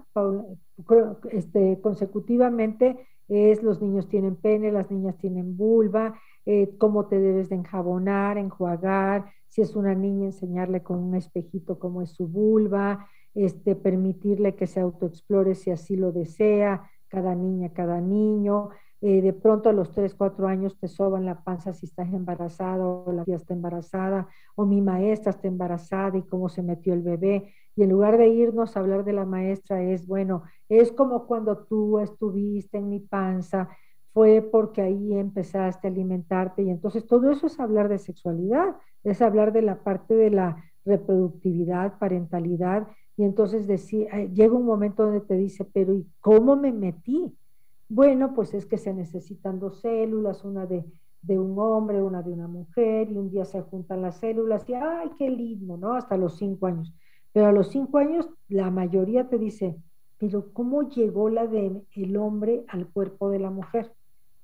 [1.31, 2.95] este, consecutivamente,
[3.27, 8.37] es los niños tienen pene, las niñas tienen vulva, eh, cómo te debes de enjabonar,
[8.37, 14.53] enjuagar, si es una niña, enseñarle con un espejito cómo es su vulva, este, permitirle
[14.53, 18.69] que se autoexplore si así lo desea, cada niña, cada niño.
[19.01, 22.87] Eh, de pronto a los 3, 4 años te soban la panza si estás embarazada
[22.87, 27.03] o la tía está embarazada o mi maestra está embarazada y cómo se metió el
[27.03, 27.53] bebé.
[27.75, 31.65] Y en lugar de irnos a hablar de la maestra es, bueno, es como cuando
[31.65, 33.69] tú estuviste en mi panza,
[34.13, 39.21] fue porque ahí empezaste a alimentarte y entonces todo eso es hablar de sexualidad, es
[39.21, 45.21] hablar de la parte de la reproductividad, parentalidad y entonces decía, llega un momento donde
[45.21, 47.31] te dice, pero ¿y cómo me metí?
[47.87, 50.83] Bueno, pues es que se necesitan dos células, una de,
[51.21, 54.73] de un hombre, una de una mujer, y un día se juntan las células y
[54.73, 55.77] ¡ay, qué lindo!
[55.77, 55.93] ¿no?
[55.93, 56.91] Hasta los cinco años.
[57.31, 59.75] Pero a los cinco años la mayoría te dice,
[60.17, 63.93] pero ¿cómo llegó la del el hombre al cuerpo de la mujer?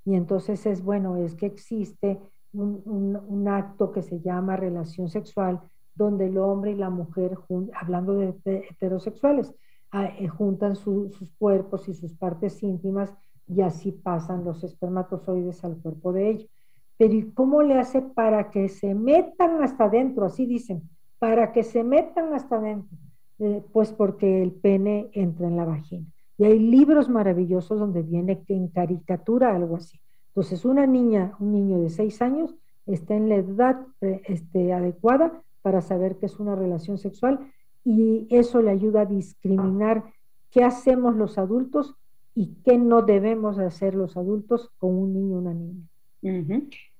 [0.06, 2.20] Y entonces es bueno, es que existe
[2.54, 5.60] un, un acto que se llama relación sexual
[5.96, 7.38] donde el hombre y la mujer,
[7.74, 8.34] hablando de,
[8.70, 9.54] heterosexuales,
[9.92, 13.14] ah, eh, juntan sus cuerpos y sus partes íntimas
[13.48, 16.50] y así pasan los espermatozoides al cuerpo de ellos.
[16.98, 20.26] Pero ¿y cómo le hace para que se metan hasta adentro?
[20.26, 20.84] Así dicen,
[21.18, 22.98] para que se metan hasta adentro.
[23.40, 26.06] Eh, pues porque el pene entra en la vagina.
[26.38, 30.00] Y hay libros maravillosos donde viene que en caricatura algo así.
[30.28, 32.56] Entonces, una niña, un niño de seis años
[32.86, 37.52] está en la edad eh, este, adecuada para saber qué es una relación sexual
[37.84, 40.04] y eso le ayuda a discriminar
[40.52, 41.96] qué hacemos los adultos
[42.36, 45.88] y qué no debemos hacer los adultos con un niño o una niña.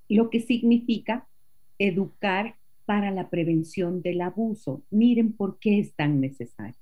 [0.08, 1.28] Lo que significa
[1.78, 2.56] educar
[2.86, 4.82] para la prevención del abuso.
[4.90, 6.76] Miren por qué es tan necesario.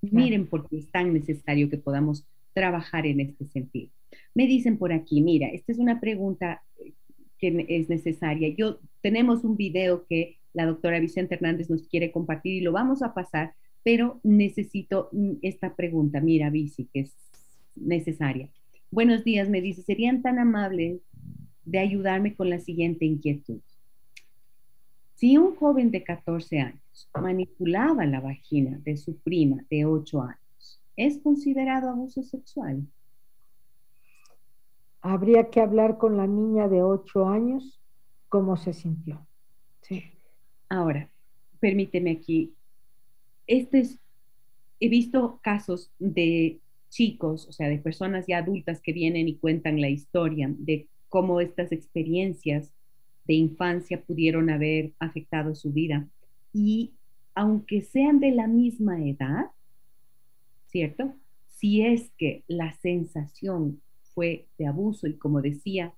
[0.00, 2.24] Miren por qué es tan necesario que podamos
[2.54, 3.90] trabajar en este sentido.
[4.34, 6.62] Me dicen por aquí, mira, esta es una pregunta
[7.38, 8.54] que es necesaria.
[8.56, 13.02] Yo tenemos un video que la doctora Vicente Hernández nos quiere compartir y lo vamos
[13.02, 16.20] a pasar, pero necesito mm, esta pregunta.
[16.20, 17.16] Mira, Vici, que es
[17.76, 18.50] necesaria.
[18.90, 21.00] Buenos días, me dice, ¿serían tan amables
[21.64, 23.60] de ayudarme con la siguiente inquietud?
[25.14, 30.82] Si un joven de 14 años manipulaba la vagina de su prima de 8 años,
[30.96, 32.86] ¿es considerado abuso sexual?
[35.02, 37.80] Habría que hablar con la niña de 8 años
[38.28, 39.26] cómo se sintió.
[40.70, 41.10] Ahora,
[41.58, 42.54] permíteme aquí.
[43.46, 43.98] Este es,
[44.78, 49.80] he visto casos de chicos, o sea, de personas ya adultas que vienen y cuentan
[49.80, 52.72] la historia de cómo estas experiencias
[53.24, 56.08] de infancia pudieron haber afectado su vida.
[56.52, 56.92] Y
[57.34, 59.46] aunque sean de la misma edad,
[60.66, 61.14] ¿cierto?
[61.48, 63.82] Si es que la sensación
[64.14, 65.94] fue de abuso y como decía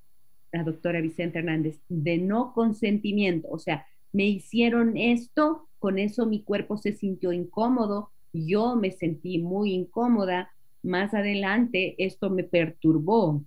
[0.50, 6.42] la doctora Vicente Hernández, de no consentimiento, o sea, me hicieron esto, con eso mi
[6.42, 10.50] cuerpo se sintió incómodo, yo me sentí muy incómoda,
[10.82, 13.42] más adelante esto me perturbó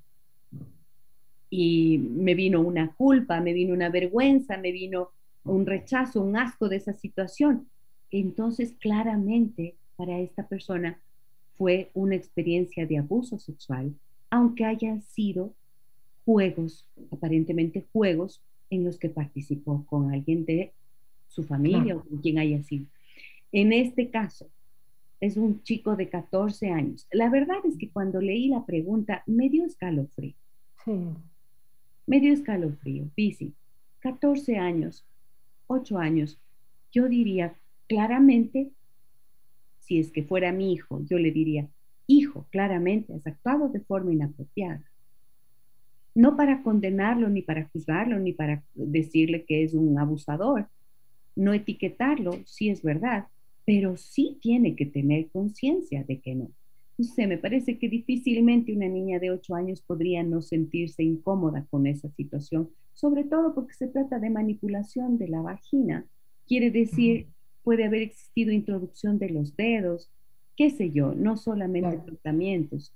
[1.49, 5.09] y me vino una culpa, me vino una vergüenza, me vino
[5.43, 7.67] un rechazo, un asco de esa situación.
[8.11, 10.99] Entonces, claramente, para esta persona
[11.57, 13.93] fue una experiencia de abuso sexual,
[14.29, 15.53] aunque hayan sido
[16.25, 20.73] juegos, aparentemente juegos en los que participó con alguien de
[21.27, 22.85] su familia o con quien haya sido.
[23.51, 24.49] En este caso,
[25.19, 27.07] es un chico de 14 años.
[27.11, 30.35] La verdad es que cuando leí la pregunta me dio escalofrío.
[30.83, 30.91] Sí.
[32.05, 33.53] Me dio escalofrío, bici.
[33.99, 35.05] 14 años,
[35.67, 36.39] 8 años.
[36.91, 37.55] Yo diría
[37.87, 38.71] claramente,
[39.79, 41.67] si es que fuera mi hijo, yo le diría,
[42.07, 44.83] hijo, claramente has actuado de forma inapropiada.
[46.15, 50.67] No para condenarlo, ni para juzgarlo, ni para decirle que es un abusador.
[51.35, 53.27] No etiquetarlo, sí es verdad,
[53.65, 56.49] pero sí tiene que tener conciencia de que no.
[56.97, 61.87] Sé, me parece que difícilmente una niña de 8 años podría no sentirse incómoda con
[61.87, 66.05] esa situación, sobre todo porque se trata de manipulación de la vagina.
[66.47, 67.27] Quiere decir,
[67.63, 70.09] puede haber existido introducción de los dedos,
[70.55, 72.93] qué sé yo, no solamente tratamientos.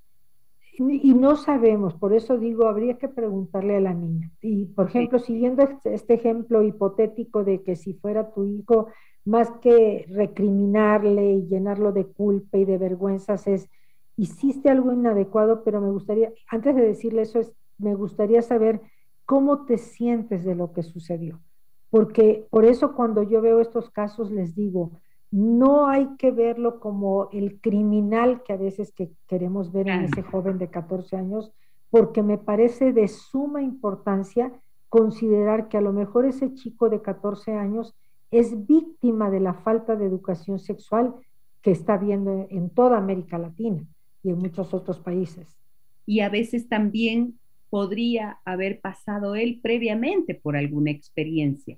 [0.78, 4.32] Y no sabemos, por eso digo, habría que preguntarle a la niña.
[4.42, 8.88] Y, por ejemplo, siguiendo este, este ejemplo hipotético de que si fuera tu hijo,
[9.26, 13.70] más que recriminarle y llenarlo de culpa y de vergüenzas, es,
[14.16, 18.82] hiciste algo inadecuado, pero me gustaría, antes de decirle eso, es, me gustaría saber
[19.26, 21.42] cómo te sientes de lo que sucedió.
[21.90, 24.92] Porque por eso cuando yo veo estos casos les digo,
[25.32, 30.24] no hay que verlo como el criminal que a veces que queremos ver en ese
[30.24, 31.52] joven de 14 años,
[31.90, 34.52] porque me parece de suma importancia
[34.90, 37.96] considerar que a lo mejor ese chico de 14 años
[38.32, 41.16] es víctima de la falta de educación sexual
[41.62, 43.84] que está viendo en toda América Latina
[44.24, 45.58] y en muchos otros países.
[46.06, 47.40] Y a veces también
[47.70, 51.78] podría haber pasado él previamente por alguna experiencia.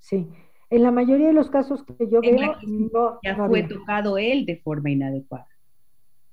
[0.00, 0.26] Sí,
[0.70, 2.54] en la mayoría de los casos que yo veo,
[3.22, 5.48] ya fue tocado él de forma inadecuada.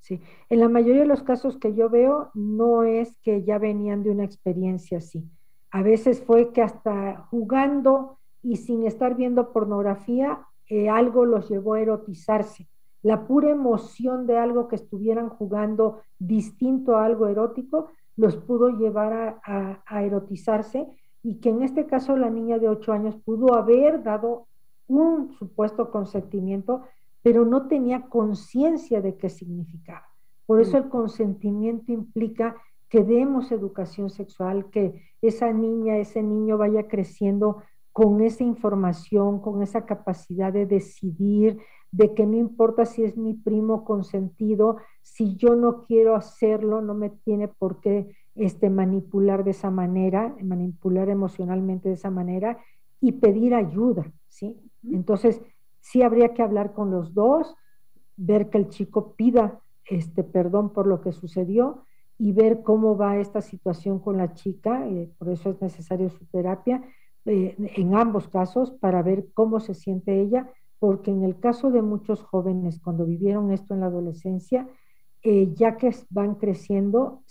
[0.00, 4.02] Sí, en la mayoría de los casos que yo veo, no es que ya venían
[4.02, 5.24] de una experiencia así.
[5.70, 11.74] A veces fue que hasta jugando y sin estar viendo pornografía, eh, algo los llevó
[11.74, 12.68] a erotizarse.
[13.02, 19.40] La pura emoción de algo que estuvieran jugando distinto a algo erótico los pudo llevar
[19.44, 20.88] a erotizarse
[21.26, 24.46] y que en este caso la niña de 8 años pudo haber dado
[24.86, 26.82] un supuesto consentimiento,
[27.20, 30.06] pero no tenía conciencia de qué significaba.
[30.46, 32.54] Por eso el consentimiento implica
[32.88, 39.64] que demos educación sexual, que esa niña, ese niño vaya creciendo con esa información, con
[39.64, 41.58] esa capacidad de decidir,
[41.90, 46.94] de que no importa si es mi primo consentido, si yo no quiero hacerlo, no
[46.94, 52.58] me tiene por qué este, manipular de esa manera, manipular emocionalmente de esa manera
[53.00, 54.56] y pedir ayuda, ¿sí?
[54.84, 55.40] Entonces,
[55.80, 57.54] sí habría que hablar con los dos,
[58.16, 61.84] ver que el chico pida este perdón por lo que sucedió
[62.18, 66.24] y ver cómo va esta situación con la chica, eh, por eso es necesario su
[66.26, 66.82] terapia,
[67.26, 71.82] eh, en ambos casos, para ver cómo se siente ella, porque en el caso de
[71.82, 74.68] muchos jóvenes, cuando vivieron esto en la adolescencia,
[75.22, 77.22] eh, ya que van creciendo,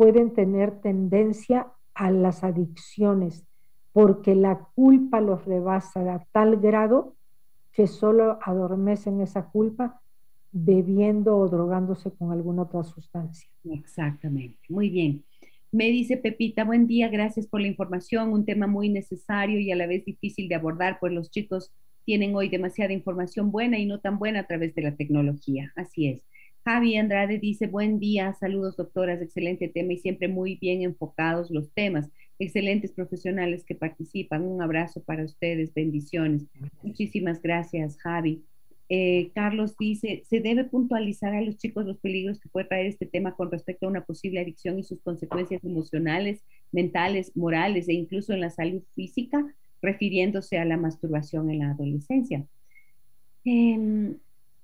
[0.00, 3.46] pueden tener tendencia a las adicciones,
[3.92, 7.18] porque la culpa los rebasa a tal grado
[7.70, 10.00] que solo adormecen esa culpa
[10.52, 13.46] bebiendo o drogándose con alguna otra sustancia.
[13.64, 15.22] Exactamente, muy bien.
[15.70, 19.76] Me dice Pepita, buen día, gracias por la información, un tema muy necesario y a
[19.76, 21.74] la vez difícil de abordar, pues los chicos
[22.06, 25.74] tienen hoy demasiada información buena y no tan buena a través de la tecnología.
[25.76, 26.29] Así es.
[26.72, 31.72] Javi Andrade dice, buen día, saludos doctoras, excelente tema y siempre muy bien enfocados los
[31.72, 34.46] temas, excelentes profesionales que participan.
[34.46, 36.46] Un abrazo para ustedes, bendiciones.
[36.84, 38.44] Muchísimas gracias, Javi.
[38.88, 43.06] Eh, Carlos dice, ¿se debe puntualizar a los chicos los peligros que puede traer este
[43.06, 48.32] tema con respecto a una posible adicción y sus consecuencias emocionales, mentales, morales e incluso
[48.32, 49.44] en la salud física,
[49.82, 52.46] refiriéndose a la masturbación en la adolescencia?
[53.44, 54.14] Eh,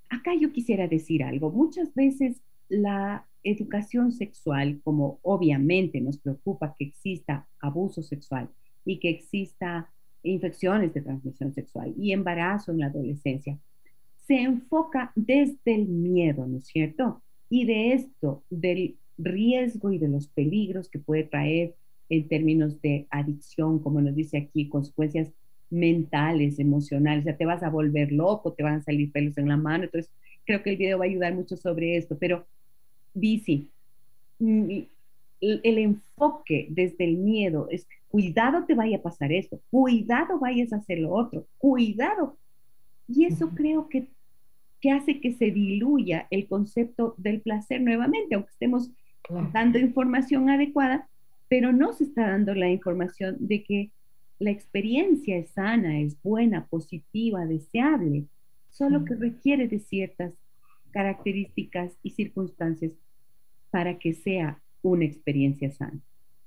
[0.08, 1.50] acá yo quisiera decir algo.
[1.50, 8.48] Muchas veces la educación sexual, como obviamente nos preocupa que exista abuso sexual
[8.84, 9.90] y que exista
[10.22, 13.58] infecciones de transmisión sexual y embarazo en la adolescencia,
[14.26, 17.22] se enfoca desde el miedo, ¿no es cierto?
[17.48, 21.76] Y de esto, del riesgo y de los peligros que puede traer
[22.08, 25.30] en términos de adicción, como nos dice aquí, consecuencias
[25.70, 29.56] mentales, emocionales, ya te vas a volver loco, te van a salir pelos en la
[29.56, 30.10] mano, entonces
[30.44, 32.46] creo que el video va a ayudar mucho sobre esto, pero
[33.14, 33.68] bici,
[34.38, 34.78] mm,
[35.40, 40.76] el enfoque desde el miedo es, cuidado te vaya a pasar esto, cuidado vayas a
[40.76, 42.36] hacer lo otro, cuidado.
[43.08, 44.08] Y eso creo que,
[44.80, 48.90] que hace que se diluya el concepto del placer nuevamente, aunque estemos
[49.52, 51.08] dando información adecuada,
[51.48, 53.90] pero no se está dando la información de que
[54.38, 58.26] la experiencia es sana, es buena, positiva, deseable,
[58.70, 60.34] solo que requiere de ciertas
[60.90, 62.92] características y circunstancias
[63.70, 66.00] para que sea una experiencia sana.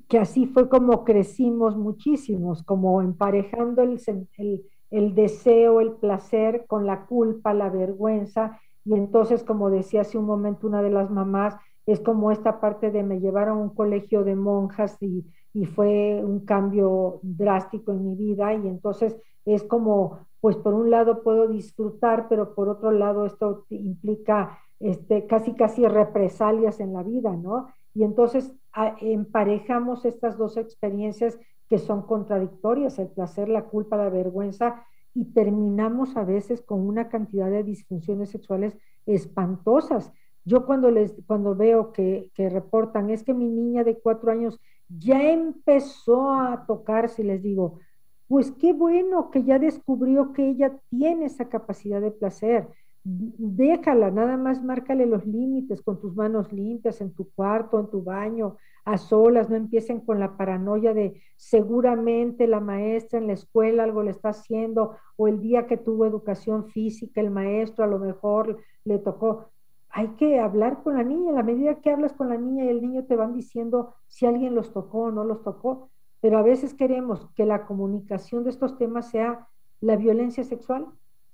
[0.08, 4.00] Que así fue como crecimos muchísimos, como emparejando el,
[4.38, 4.62] el,
[4.92, 8.60] el deseo, el placer con la culpa, la vergüenza.
[8.86, 11.56] Y entonces, como decía hace un momento una de las mamás,
[11.86, 16.22] es como esta parte de me llevaron a un colegio de monjas y, y fue
[16.24, 21.48] un cambio drástico en mi vida y entonces es como, pues por un lado puedo
[21.48, 27.68] disfrutar, pero por otro lado esto implica este, casi casi represalias en la vida, ¿no?
[27.94, 28.54] Y entonces
[29.02, 36.16] emparejamos estas dos experiencias que son contradictorias, el placer, la culpa, la vergüenza, y terminamos
[36.16, 40.14] a veces con una cantidad de disfunciones sexuales espantosas.
[40.46, 44.60] Yo cuando, les, cuando veo que reportan, es que mi niña de cuatro años
[44.90, 47.80] ya empezó a tocarse, les digo,
[48.28, 52.68] pues qué bueno que ya descubrió que ella tiene esa capacidad de placer.
[53.04, 58.04] Déjala, nada más márcale los límites con tus manos limpias en tu cuarto, en tu
[58.04, 63.84] baño, a solas, no empiecen con la paranoia de seguramente la maestra en la escuela
[63.84, 68.00] algo le está haciendo o el día que tuvo educación física el maestro a lo
[68.00, 69.52] mejor le tocó
[69.90, 71.30] hay que hablar con la niña.
[71.30, 74.26] En la medida que hablas con la niña y el niño te van diciendo si
[74.26, 75.90] alguien los tocó o no los tocó,
[76.22, 79.48] pero a veces queremos que la comunicación de estos temas sea
[79.82, 80.88] la violencia sexual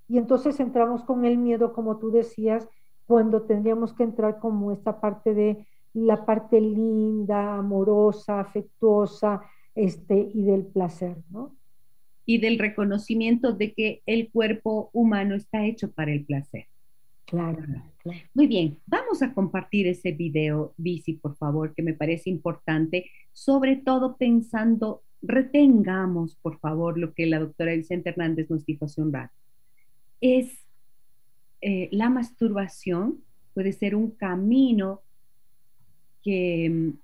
[0.07, 2.69] y entonces entramos con el miedo, como tú decías,
[3.07, 9.41] cuando tendríamos que entrar como esta parte de la parte linda, amorosa, afectuosa,
[9.73, 11.55] este, y del placer, ¿no?
[12.25, 16.67] Y del reconocimiento de que el cuerpo humano está hecho para el placer.
[17.25, 17.63] Claro,
[18.35, 23.77] Muy bien, vamos a compartir ese video, Bici, por favor, que me parece importante, sobre
[23.77, 29.11] todo pensando, retengamos, por favor, lo que la doctora Vicente Hernández nos dijo hace un
[29.11, 29.33] rato.
[30.21, 30.65] Es
[31.61, 33.23] eh, la masturbación,
[33.55, 35.01] puede ser un camino
[36.21, 36.99] que mm,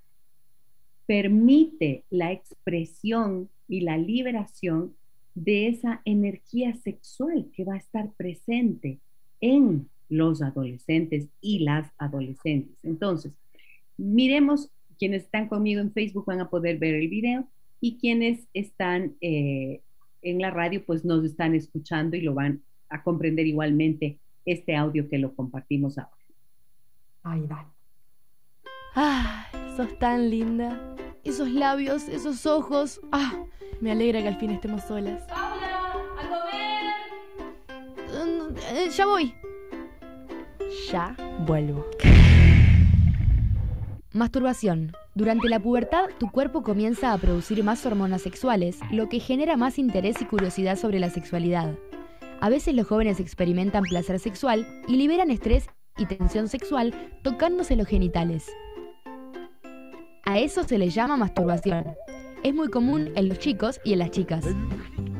[1.08, 4.96] permite la expresión y la liberación
[5.34, 9.00] de esa energía sexual que va a estar presente
[9.40, 12.78] en los adolescentes y las adolescentes.
[12.84, 13.32] Entonces,
[13.98, 14.70] miremos,
[15.00, 17.48] quienes están conmigo en Facebook van a poder ver el video
[17.80, 19.82] y quienes están eh,
[20.22, 25.10] en la radio pues nos están escuchando y lo van a comprender igualmente este audio
[25.10, 26.12] que lo compartimos ahora.
[27.24, 27.74] Ahí va.
[28.96, 29.48] Ah,
[29.78, 30.96] sos tan linda.
[31.24, 33.00] Esos labios, esos ojos.
[33.12, 33.46] Ah,
[33.80, 35.24] me alegra que al fin estemos solas.
[35.24, 35.94] ¡Paula!
[36.20, 36.92] ¡A comer!
[38.74, 39.34] Eh, ya voy.
[40.90, 41.86] Ya vuelvo.
[44.14, 44.94] Masturbación.
[45.16, 49.78] Durante la pubertad, tu cuerpo comienza a producir más hormonas sexuales, lo que genera más
[49.78, 51.76] interés y curiosidad sobre la sexualidad.
[52.40, 57.88] A veces los jóvenes experimentan placer sexual y liberan estrés y tensión sexual tocándose los
[57.88, 58.50] genitales.
[60.26, 61.94] A eso se le llama masturbación.
[62.44, 64.46] Es muy común en los chicos y en las chicas.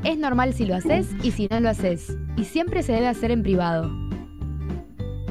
[0.04, 3.30] Es normal si lo haces y si no lo haces, y siempre se debe hacer
[3.30, 3.92] en privado.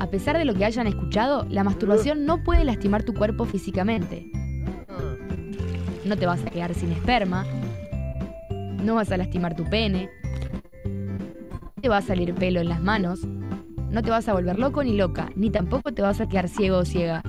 [0.00, 4.32] A pesar de lo que hayan escuchado, la masturbación no puede lastimar tu cuerpo físicamente.
[6.06, 7.44] No te vas a quedar sin esperma,
[8.82, 10.08] no vas a lastimar tu pene,
[10.84, 13.20] no te va a salir pelo en las manos,
[13.90, 16.78] no te vas a volver loco ni loca, ni tampoco te vas a quedar ciego
[16.78, 17.22] o ciega.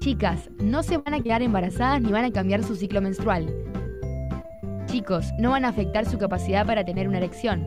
[0.00, 3.46] Chicas, no se van a quedar embarazadas ni van a cambiar su ciclo menstrual.
[4.84, 7.64] Chicos, no van a afectar su capacidad para tener una erección.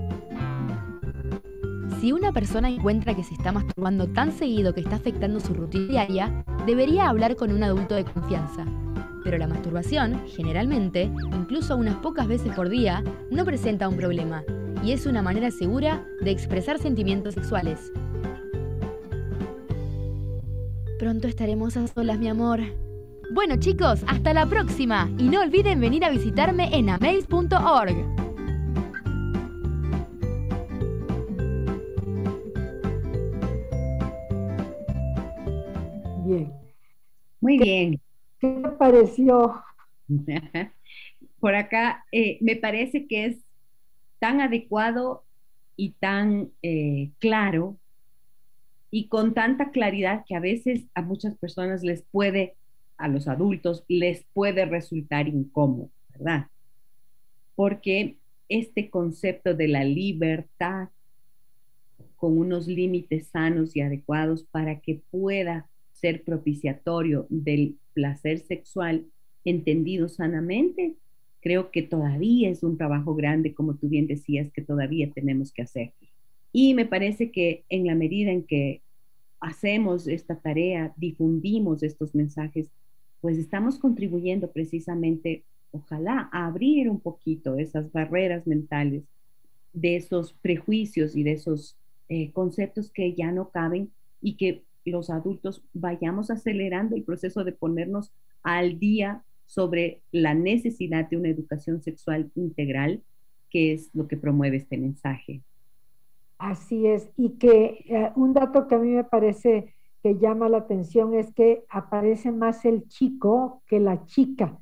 [2.06, 5.88] Si una persona encuentra que se está masturbando tan seguido que está afectando su rutina
[5.88, 8.64] diaria, debería hablar con un adulto de confianza.
[9.24, 14.44] Pero la masturbación, generalmente, incluso unas pocas veces por día, no presenta un problema
[14.84, 17.92] y es una manera segura de expresar sentimientos sexuales.
[21.00, 22.60] Pronto estaremos a solas, mi amor.
[23.34, 28.25] Bueno chicos, hasta la próxima y no olviden venir a visitarme en amaze.org.
[37.56, 38.02] Muy bien.
[38.40, 39.64] ¿Qué te pareció?
[41.40, 43.38] Por acá, eh, me parece que es
[44.20, 45.24] tan adecuado
[45.78, 47.78] y tan eh, claro
[48.92, 52.56] y con tanta claridad que a veces a muchas personas les puede,
[52.98, 56.48] a los adultos, les puede resultar incómodo, ¿verdad?
[57.56, 58.18] Porque
[58.50, 60.90] este concepto de la libertad
[62.18, 65.70] con unos límites sanos y adecuados para que pueda
[66.22, 69.06] propiciatorio del placer sexual
[69.44, 70.96] entendido sanamente,
[71.42, 75.62] creo que todavía es un trabajo grande, como tú bien decías, que todavía tenemos que
[75.62, 75.94] hacer.
[76.52, 78.82] Y me parece que en la medida en que
[79.40, 82.72] hacemos esta tarea, difundimos estos mensajes,
[83.22, 89.04] pues estamos contribuyendo precisamente, ojalá, a abrir un poquito esas barreras mentales
[89.74, 91.78] de esos prejuicios y de esos
[92.08, 93.92] eh, conceptos que ya no caben
[94.22, 98.12] y que los adultos vayamos acelerando el proceso de ponernos
[98.44, 103.04] al día sobre la necesidad de una educación sexual integral,
[103.50, 105.42] que es lo que promueve este mensaje.
[106.38, 110.58] Así es, y que eh, un dato que a mí me parece que llama la
[110.58, 114.60] atención es que aparece más el chico que la chica,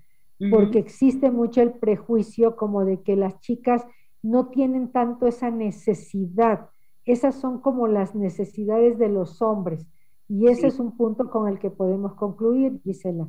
[0.51, 3.85] porque existe mucho el prejuicio como de que las chicas
[4.21, 6.69] no tienen tanto esa necesidad.
[7.05, 9.87] Esas son como las necesidades de los hombres.
[10.27, 13.27] Y ese es un punto con el que podemos concluir, Gisela.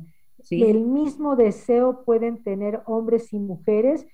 [0.49, 4.05] El mismo deseo pueden tener hombres y mujeres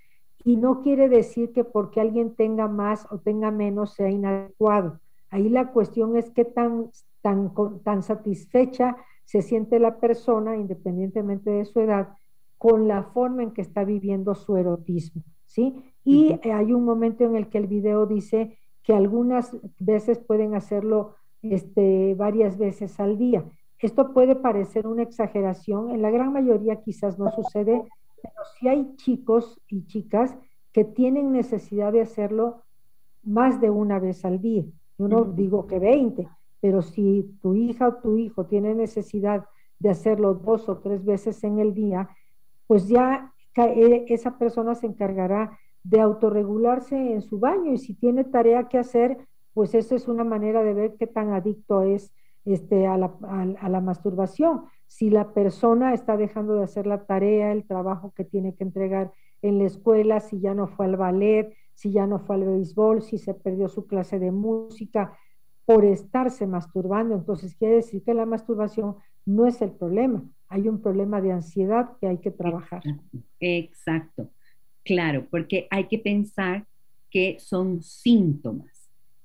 [0.43, 4.99] y no quiere decir que porque alguien tenga más o tenga menos sea inadecuado.
[5.29, 6.89] Ahí la cuestión es qué tan,
[7.21, 7.53] tan,
[7.83, 12.09] tan satisfecha se siente la persona, independientemente de su edad,
[12.57, 15.75] con la forma en que está viviendo su erotismo, ¿sí?
[16.03, 21.15] Y hay un momento en el que el video dice que algunas veces pueden hacerlo
[21.41, 23.43] este, varias veces al día.
[23.79, 27.83] Esto puede parecer una exageración, en la gran mayoría quizás no sucede,
[28.21, 30.37] pero sí hay chicos y chicas
[30.71, 32.61] que tienen necesidad de hacerlo
[33.23, 34.63] más de una vez al día.
[34.97, 36.27] Yo no digo que 20,
[36.59, 39.45] pero si tu hija o tu hijo tiene necesidad
[39.79, 42.07] de hacerlo dos o tres veces en el día,
[42.67, 48.23] pues ya e, esa persona se encargará de autorregularse en su baño y si tiene
[48.23, 49.17] tarea que hacer,
[49.53, 52.13] pues eso es una manera de ver qué tan adicto es
[52.45, 53.11] este, a, la,
[53.59, 58.25] a la masturbación si la persona está dejando de hacer la tarea, el trabajo que
[58.25, 62.19] tiene que entregar en la escuela, si ya no fue al ballet, si ya no
[62.19, 65.17] fue al béisbol, si se perdió su clase de música
[65.63, 67.15] por estarse masturbando.
[67.15, 71.91] Entonces quiere decir que la masturbación no es el problema, hay un problema de ansiedad
[72.01, 72.83] que hay que trabajar.
[73.39, 74.29] Exacto,
[74.83, 76.67] claro, porque hay que pensar
[77.09, 78.80] que son síntomas.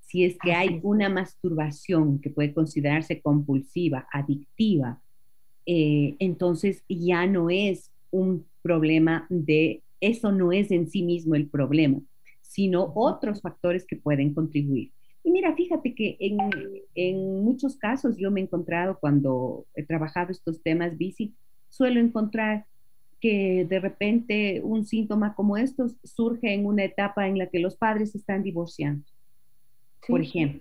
[0.07, 5.01] Si es que hay una masturbación que puede considerarse compulsiva, adictiva,
[5.67, 11.49] eh, entonces ya no es un problema de, eso no es en sí mismo el
[11.49, 12.01] problema,
[12.41, 14.93] sino otros factores que pueden contribuir.
[15.25, 16.39] Y mira, fíjate que en,
[16.95, 21.35] en muchos casos yo me he encontrado cuando he trabajado estos temas bici,
[21.69, 22.65] suelo encontrar
[23.21, 27.77] que de repente un síntoma como estos surge en una etapa en la que los
[27.77, 29.05] padres están divorciando,
[30.09, 30.61] por ejemplo,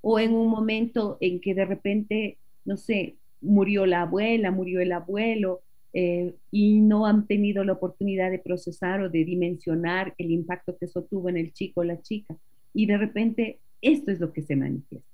[0.00, 4.92] o en un momento en que de repente, no sé, murió la abuela, murió el
[4.92, 5.62] abuelo,
[5.96, 10.86] eh, y no han tenido la oportunidad de procesar o de dimensionar el impacto que
[10.86, 12.36] eso tuvo en el chico o la chica.
[12.74, 15.08] Y de repente esto es lo que se manifiesta,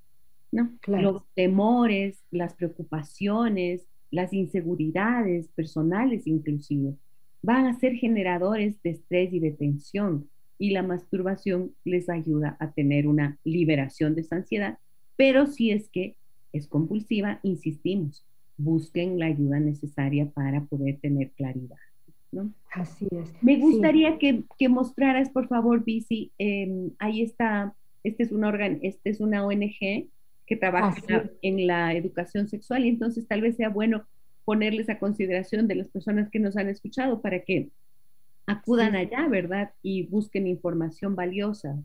[0.50, 0.72] ¿no?
[0.86, 6.94] Los temores, las preocupaciones, las inseguridades personales inclusive,
[7.42, 10.30] van a ser generadores de estrés y de tensión.
[10.60, 14.78] Y la masturbación les ayuda a tener una liberación de esa ansiedad,
[15.16, 16.14] pero si es que
[16.52, 18.24] es compulsiva, insistimos,
[18.56, 21.78] busquen la ayuda necesaria para poder tener claridad.
[22.32, 22.52] ¿no?
[22.72, 23.32] Así es.
[23.42, 27.74] Me gustaría que, que, mostraras, por favor, Bici, em, ahí está,
[28.04, 30.08] este es, una este es una ONG
[30.46, 34.04] que trabaja en la educación sexual y entonces tal vez sea bueno
[34.44, 37.68] ponerles a consideración de las personas que nos han escuchado para que
[38.50, 39.72] acudan allá, ¿verdad?
[39.82, 41.76] Y busquen información valiosa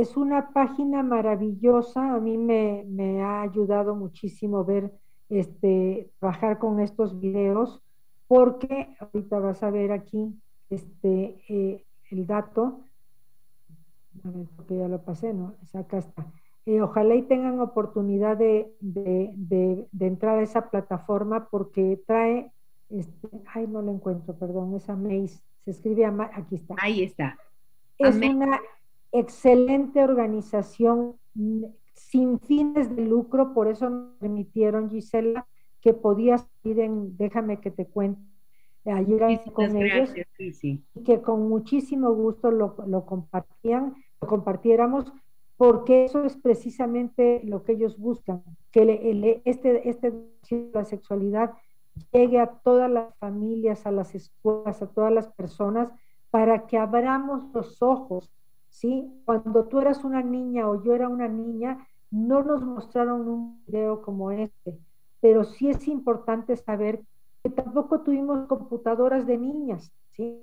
[0.00, 4.92] es una página maravillosa, a mí me, ha ayudado muchísimo ver,
[5.30, 7.82] este, trabajar con estos videos,
[8.28, 10.38] porque ahorita vas a ver aquí
[10.68, 12.80] este, eh, el dato,
[14.56, 15.54] porque ya lo pasé, ¿no?
[15.72, 16.26] Acá está.
[16.66, 18.74] Eh, ojalá y tengan oportunidad de,
[19.98, 22.52] entrar a esa plataforma porque trae,
[22.90, 26.74] este, ay, no lo encuentro, perdón, esa Maze, se escribe, aquí está.
[26.78, 27.36] Ahí está.
[27.98, 28.60] Es una
[29.10, 35.46] excelente organización mm, sin fines de lucro, por eso me permitieron, Gisela,
[35.80, 38.22] que podías ir en, déjame que te cuente,
[38.84, 45.12] ayer con ellos, y que con muchísimo gusto lo, compartían, lo compartiéramos,
[45.56, 50.12] porque eso es precisamente lo que ellos buscan, que este, este
[50.72, 51.54] la sexualidad
[52.12, 55.90] llegue a todas las familias, a las escuelas, a todas las personas,
[56.30, 58.30] para que abramos los ojos
[58.76, 59.10] ¿sí?
[59.24, 64.02] Cuando tú eras una niña o yo era una niña, no nos mostraron un video
[64.02, 64.78] como este,
[65.20, 67.02] pero sí es importante saber
[67.42, 70.42] que tampoco tuvimos computadoras de niñas, ¿sí?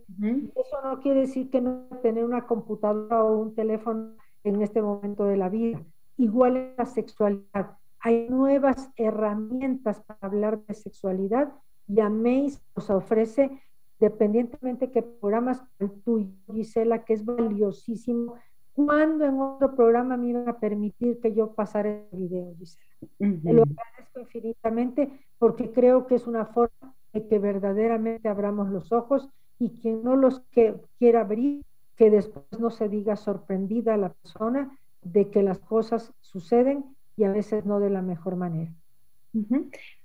[0.56, 5.26] Eso no quiere decir que no tener una computadora o un teléfono en este momento
[5.26, 5.82] de la vida.
[6.18, 7.78] Igual en la sexualidad.
[8.04, 11.54] Hay nuevas herramientas para hablar de sexualidad
[11.88, 13.62] y AMAZE nos ofrece,
[13.98, 18.36] dependientemente que programas como el tuyo, Gisela, que es valiosísimo,
[18.74, 23.54] cuando en otro programa me iban a permitir que yo pasara el video, Gisela.
[23.54, 25.10] Lo agradezco infinitamente
[25.40, 30.18] porque creo que es una forma de que verdaderamente abramos los ojos y quien no
[30.18, 31.64] los que, quiera abrir,
[31.96, 36.84] que después no se diga sorprendida la persona de que las cosas suceden
[37.18, 38.72] y a veces no de la mejor manera.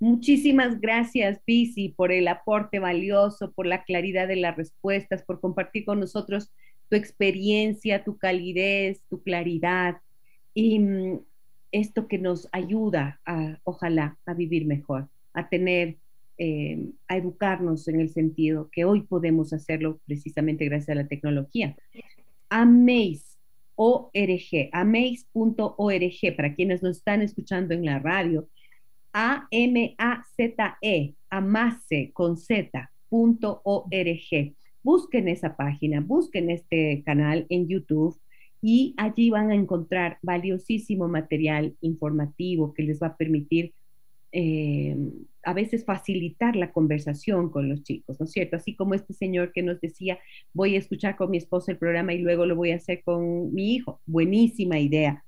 [0.01, 5.85] Muchísimas gracias, Pisi, por el aporte valioso, por la claridad de las respuestas, por compartir
[5.85, 6.51] con nosotros
[6.89, 9.99] tu experiencia, tu calidez, tu claridad
[10.55, 11.21] y mm,
[11.73, 15.97] esto que nos ayuda a, ojalá, a vivir mejor, a tener,
[16.39, 21.77] eh, a educarnos en el sentido que hoy podemos hacerlo precisamente gracias a la tecnología.
[22.49, 23.38] Amaze,
[23.81, 28.49] ORG, amaze.org, para quienes nos están escuchando en la radio,
[29.13, 29.95] A-M-A-Z-E,
[31.31, 32.81] amase con Z.org.
[34.83, 38.19] Busquen esa página, busquen este canal en YouTube
[38.61, 43.75] y allí van a encontrar valiosísimo material informativo que les va a permitir
[44.33, 44.97] eh,
[45.49, 48.57] a veces facilitar la conversación con los chicos, ¿no es cierto?
[48.57, 50.19] Así como este señor que nos decía,
[50.53, 53.55] voy a escuchar con mi esposa el programa y luego lo voy a hacer con
[53.55, 53.99] mi hijo.
[54.05, 55.25] Buenísima idea.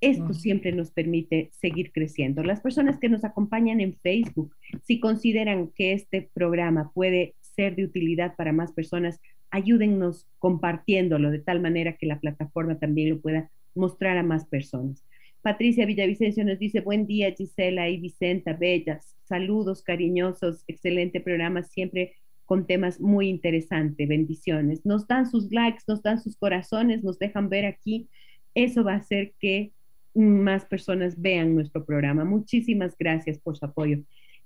[0.00, 2.42] Esto siempre nos permite seguir creciendo.
[2.42, 7.84] Las personas que nos acompañan en Facebook, si consideran que este programa puede ser de
[7.84, 9.20] utilidad para más personas,
[9.52, 15.04] ayúdennos compartiéndolo de tal manera que la plataforma también lo pueda mostrar a más personas.
[15.42, 22.14] Patricia Villavicencio nos dice, buen día Gisela y Vicenta, bellas, saludos cariñosos, excelente programa, siempre
[22.44, 24.84] con temas muy interesantes, bendiciones.
[24.84, 28.08] Nos dan sus likes, nos dan sus corazones, nos dejan ver aquí.
[28.54, 29.72] Eso va a hacer que
[30.14, 32.24] más personas vean nuestro programa.
[32.24, 34.00] Muchísimas gracias por su apoyo.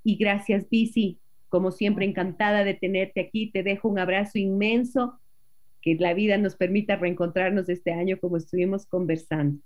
[0.04, 1.18] Y gracias, Bici.
[1.48, 3.50] Como siempre, encantada de tenerte aquí.
[3.50, 5.18] Te dejo un abrazo inmenso.
[5.80, 9.60] Que la vida nos permita reencontrarnos este año como estuvimos conversando.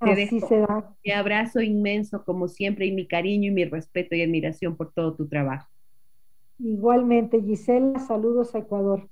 [0.00, 0.94] Te Así será.
[1.04, 5.14] Mi abrazo inmenso, como siempre, y mi cariño y mi respeto y admiración por todo
[5.14, 5.68] tu trabajo.
[6.58, 9.08] Igualmente, Gisela, saludos a Ecuador.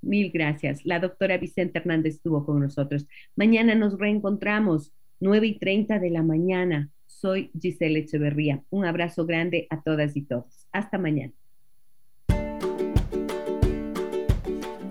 [0.00, 0.84] Mil gracias.
[0.84, 3.06] La doctora Vicente Hernández estuvo con nosotros.
[3.36, 6.90] Mañana nos reencontramos, 9 y 30 de la mañana.
[7.06, 8.62] Soy Gisela Echeverría.
[8.70, 10.66] Un abrazo grande a todas y todos.
[10.72, 11.32] Hasta mañana.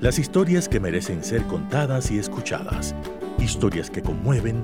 [0.01, 2.95] Las historias que merecen ser contadas y escuchadas.
[3.38, 4.63] Historias que conmueven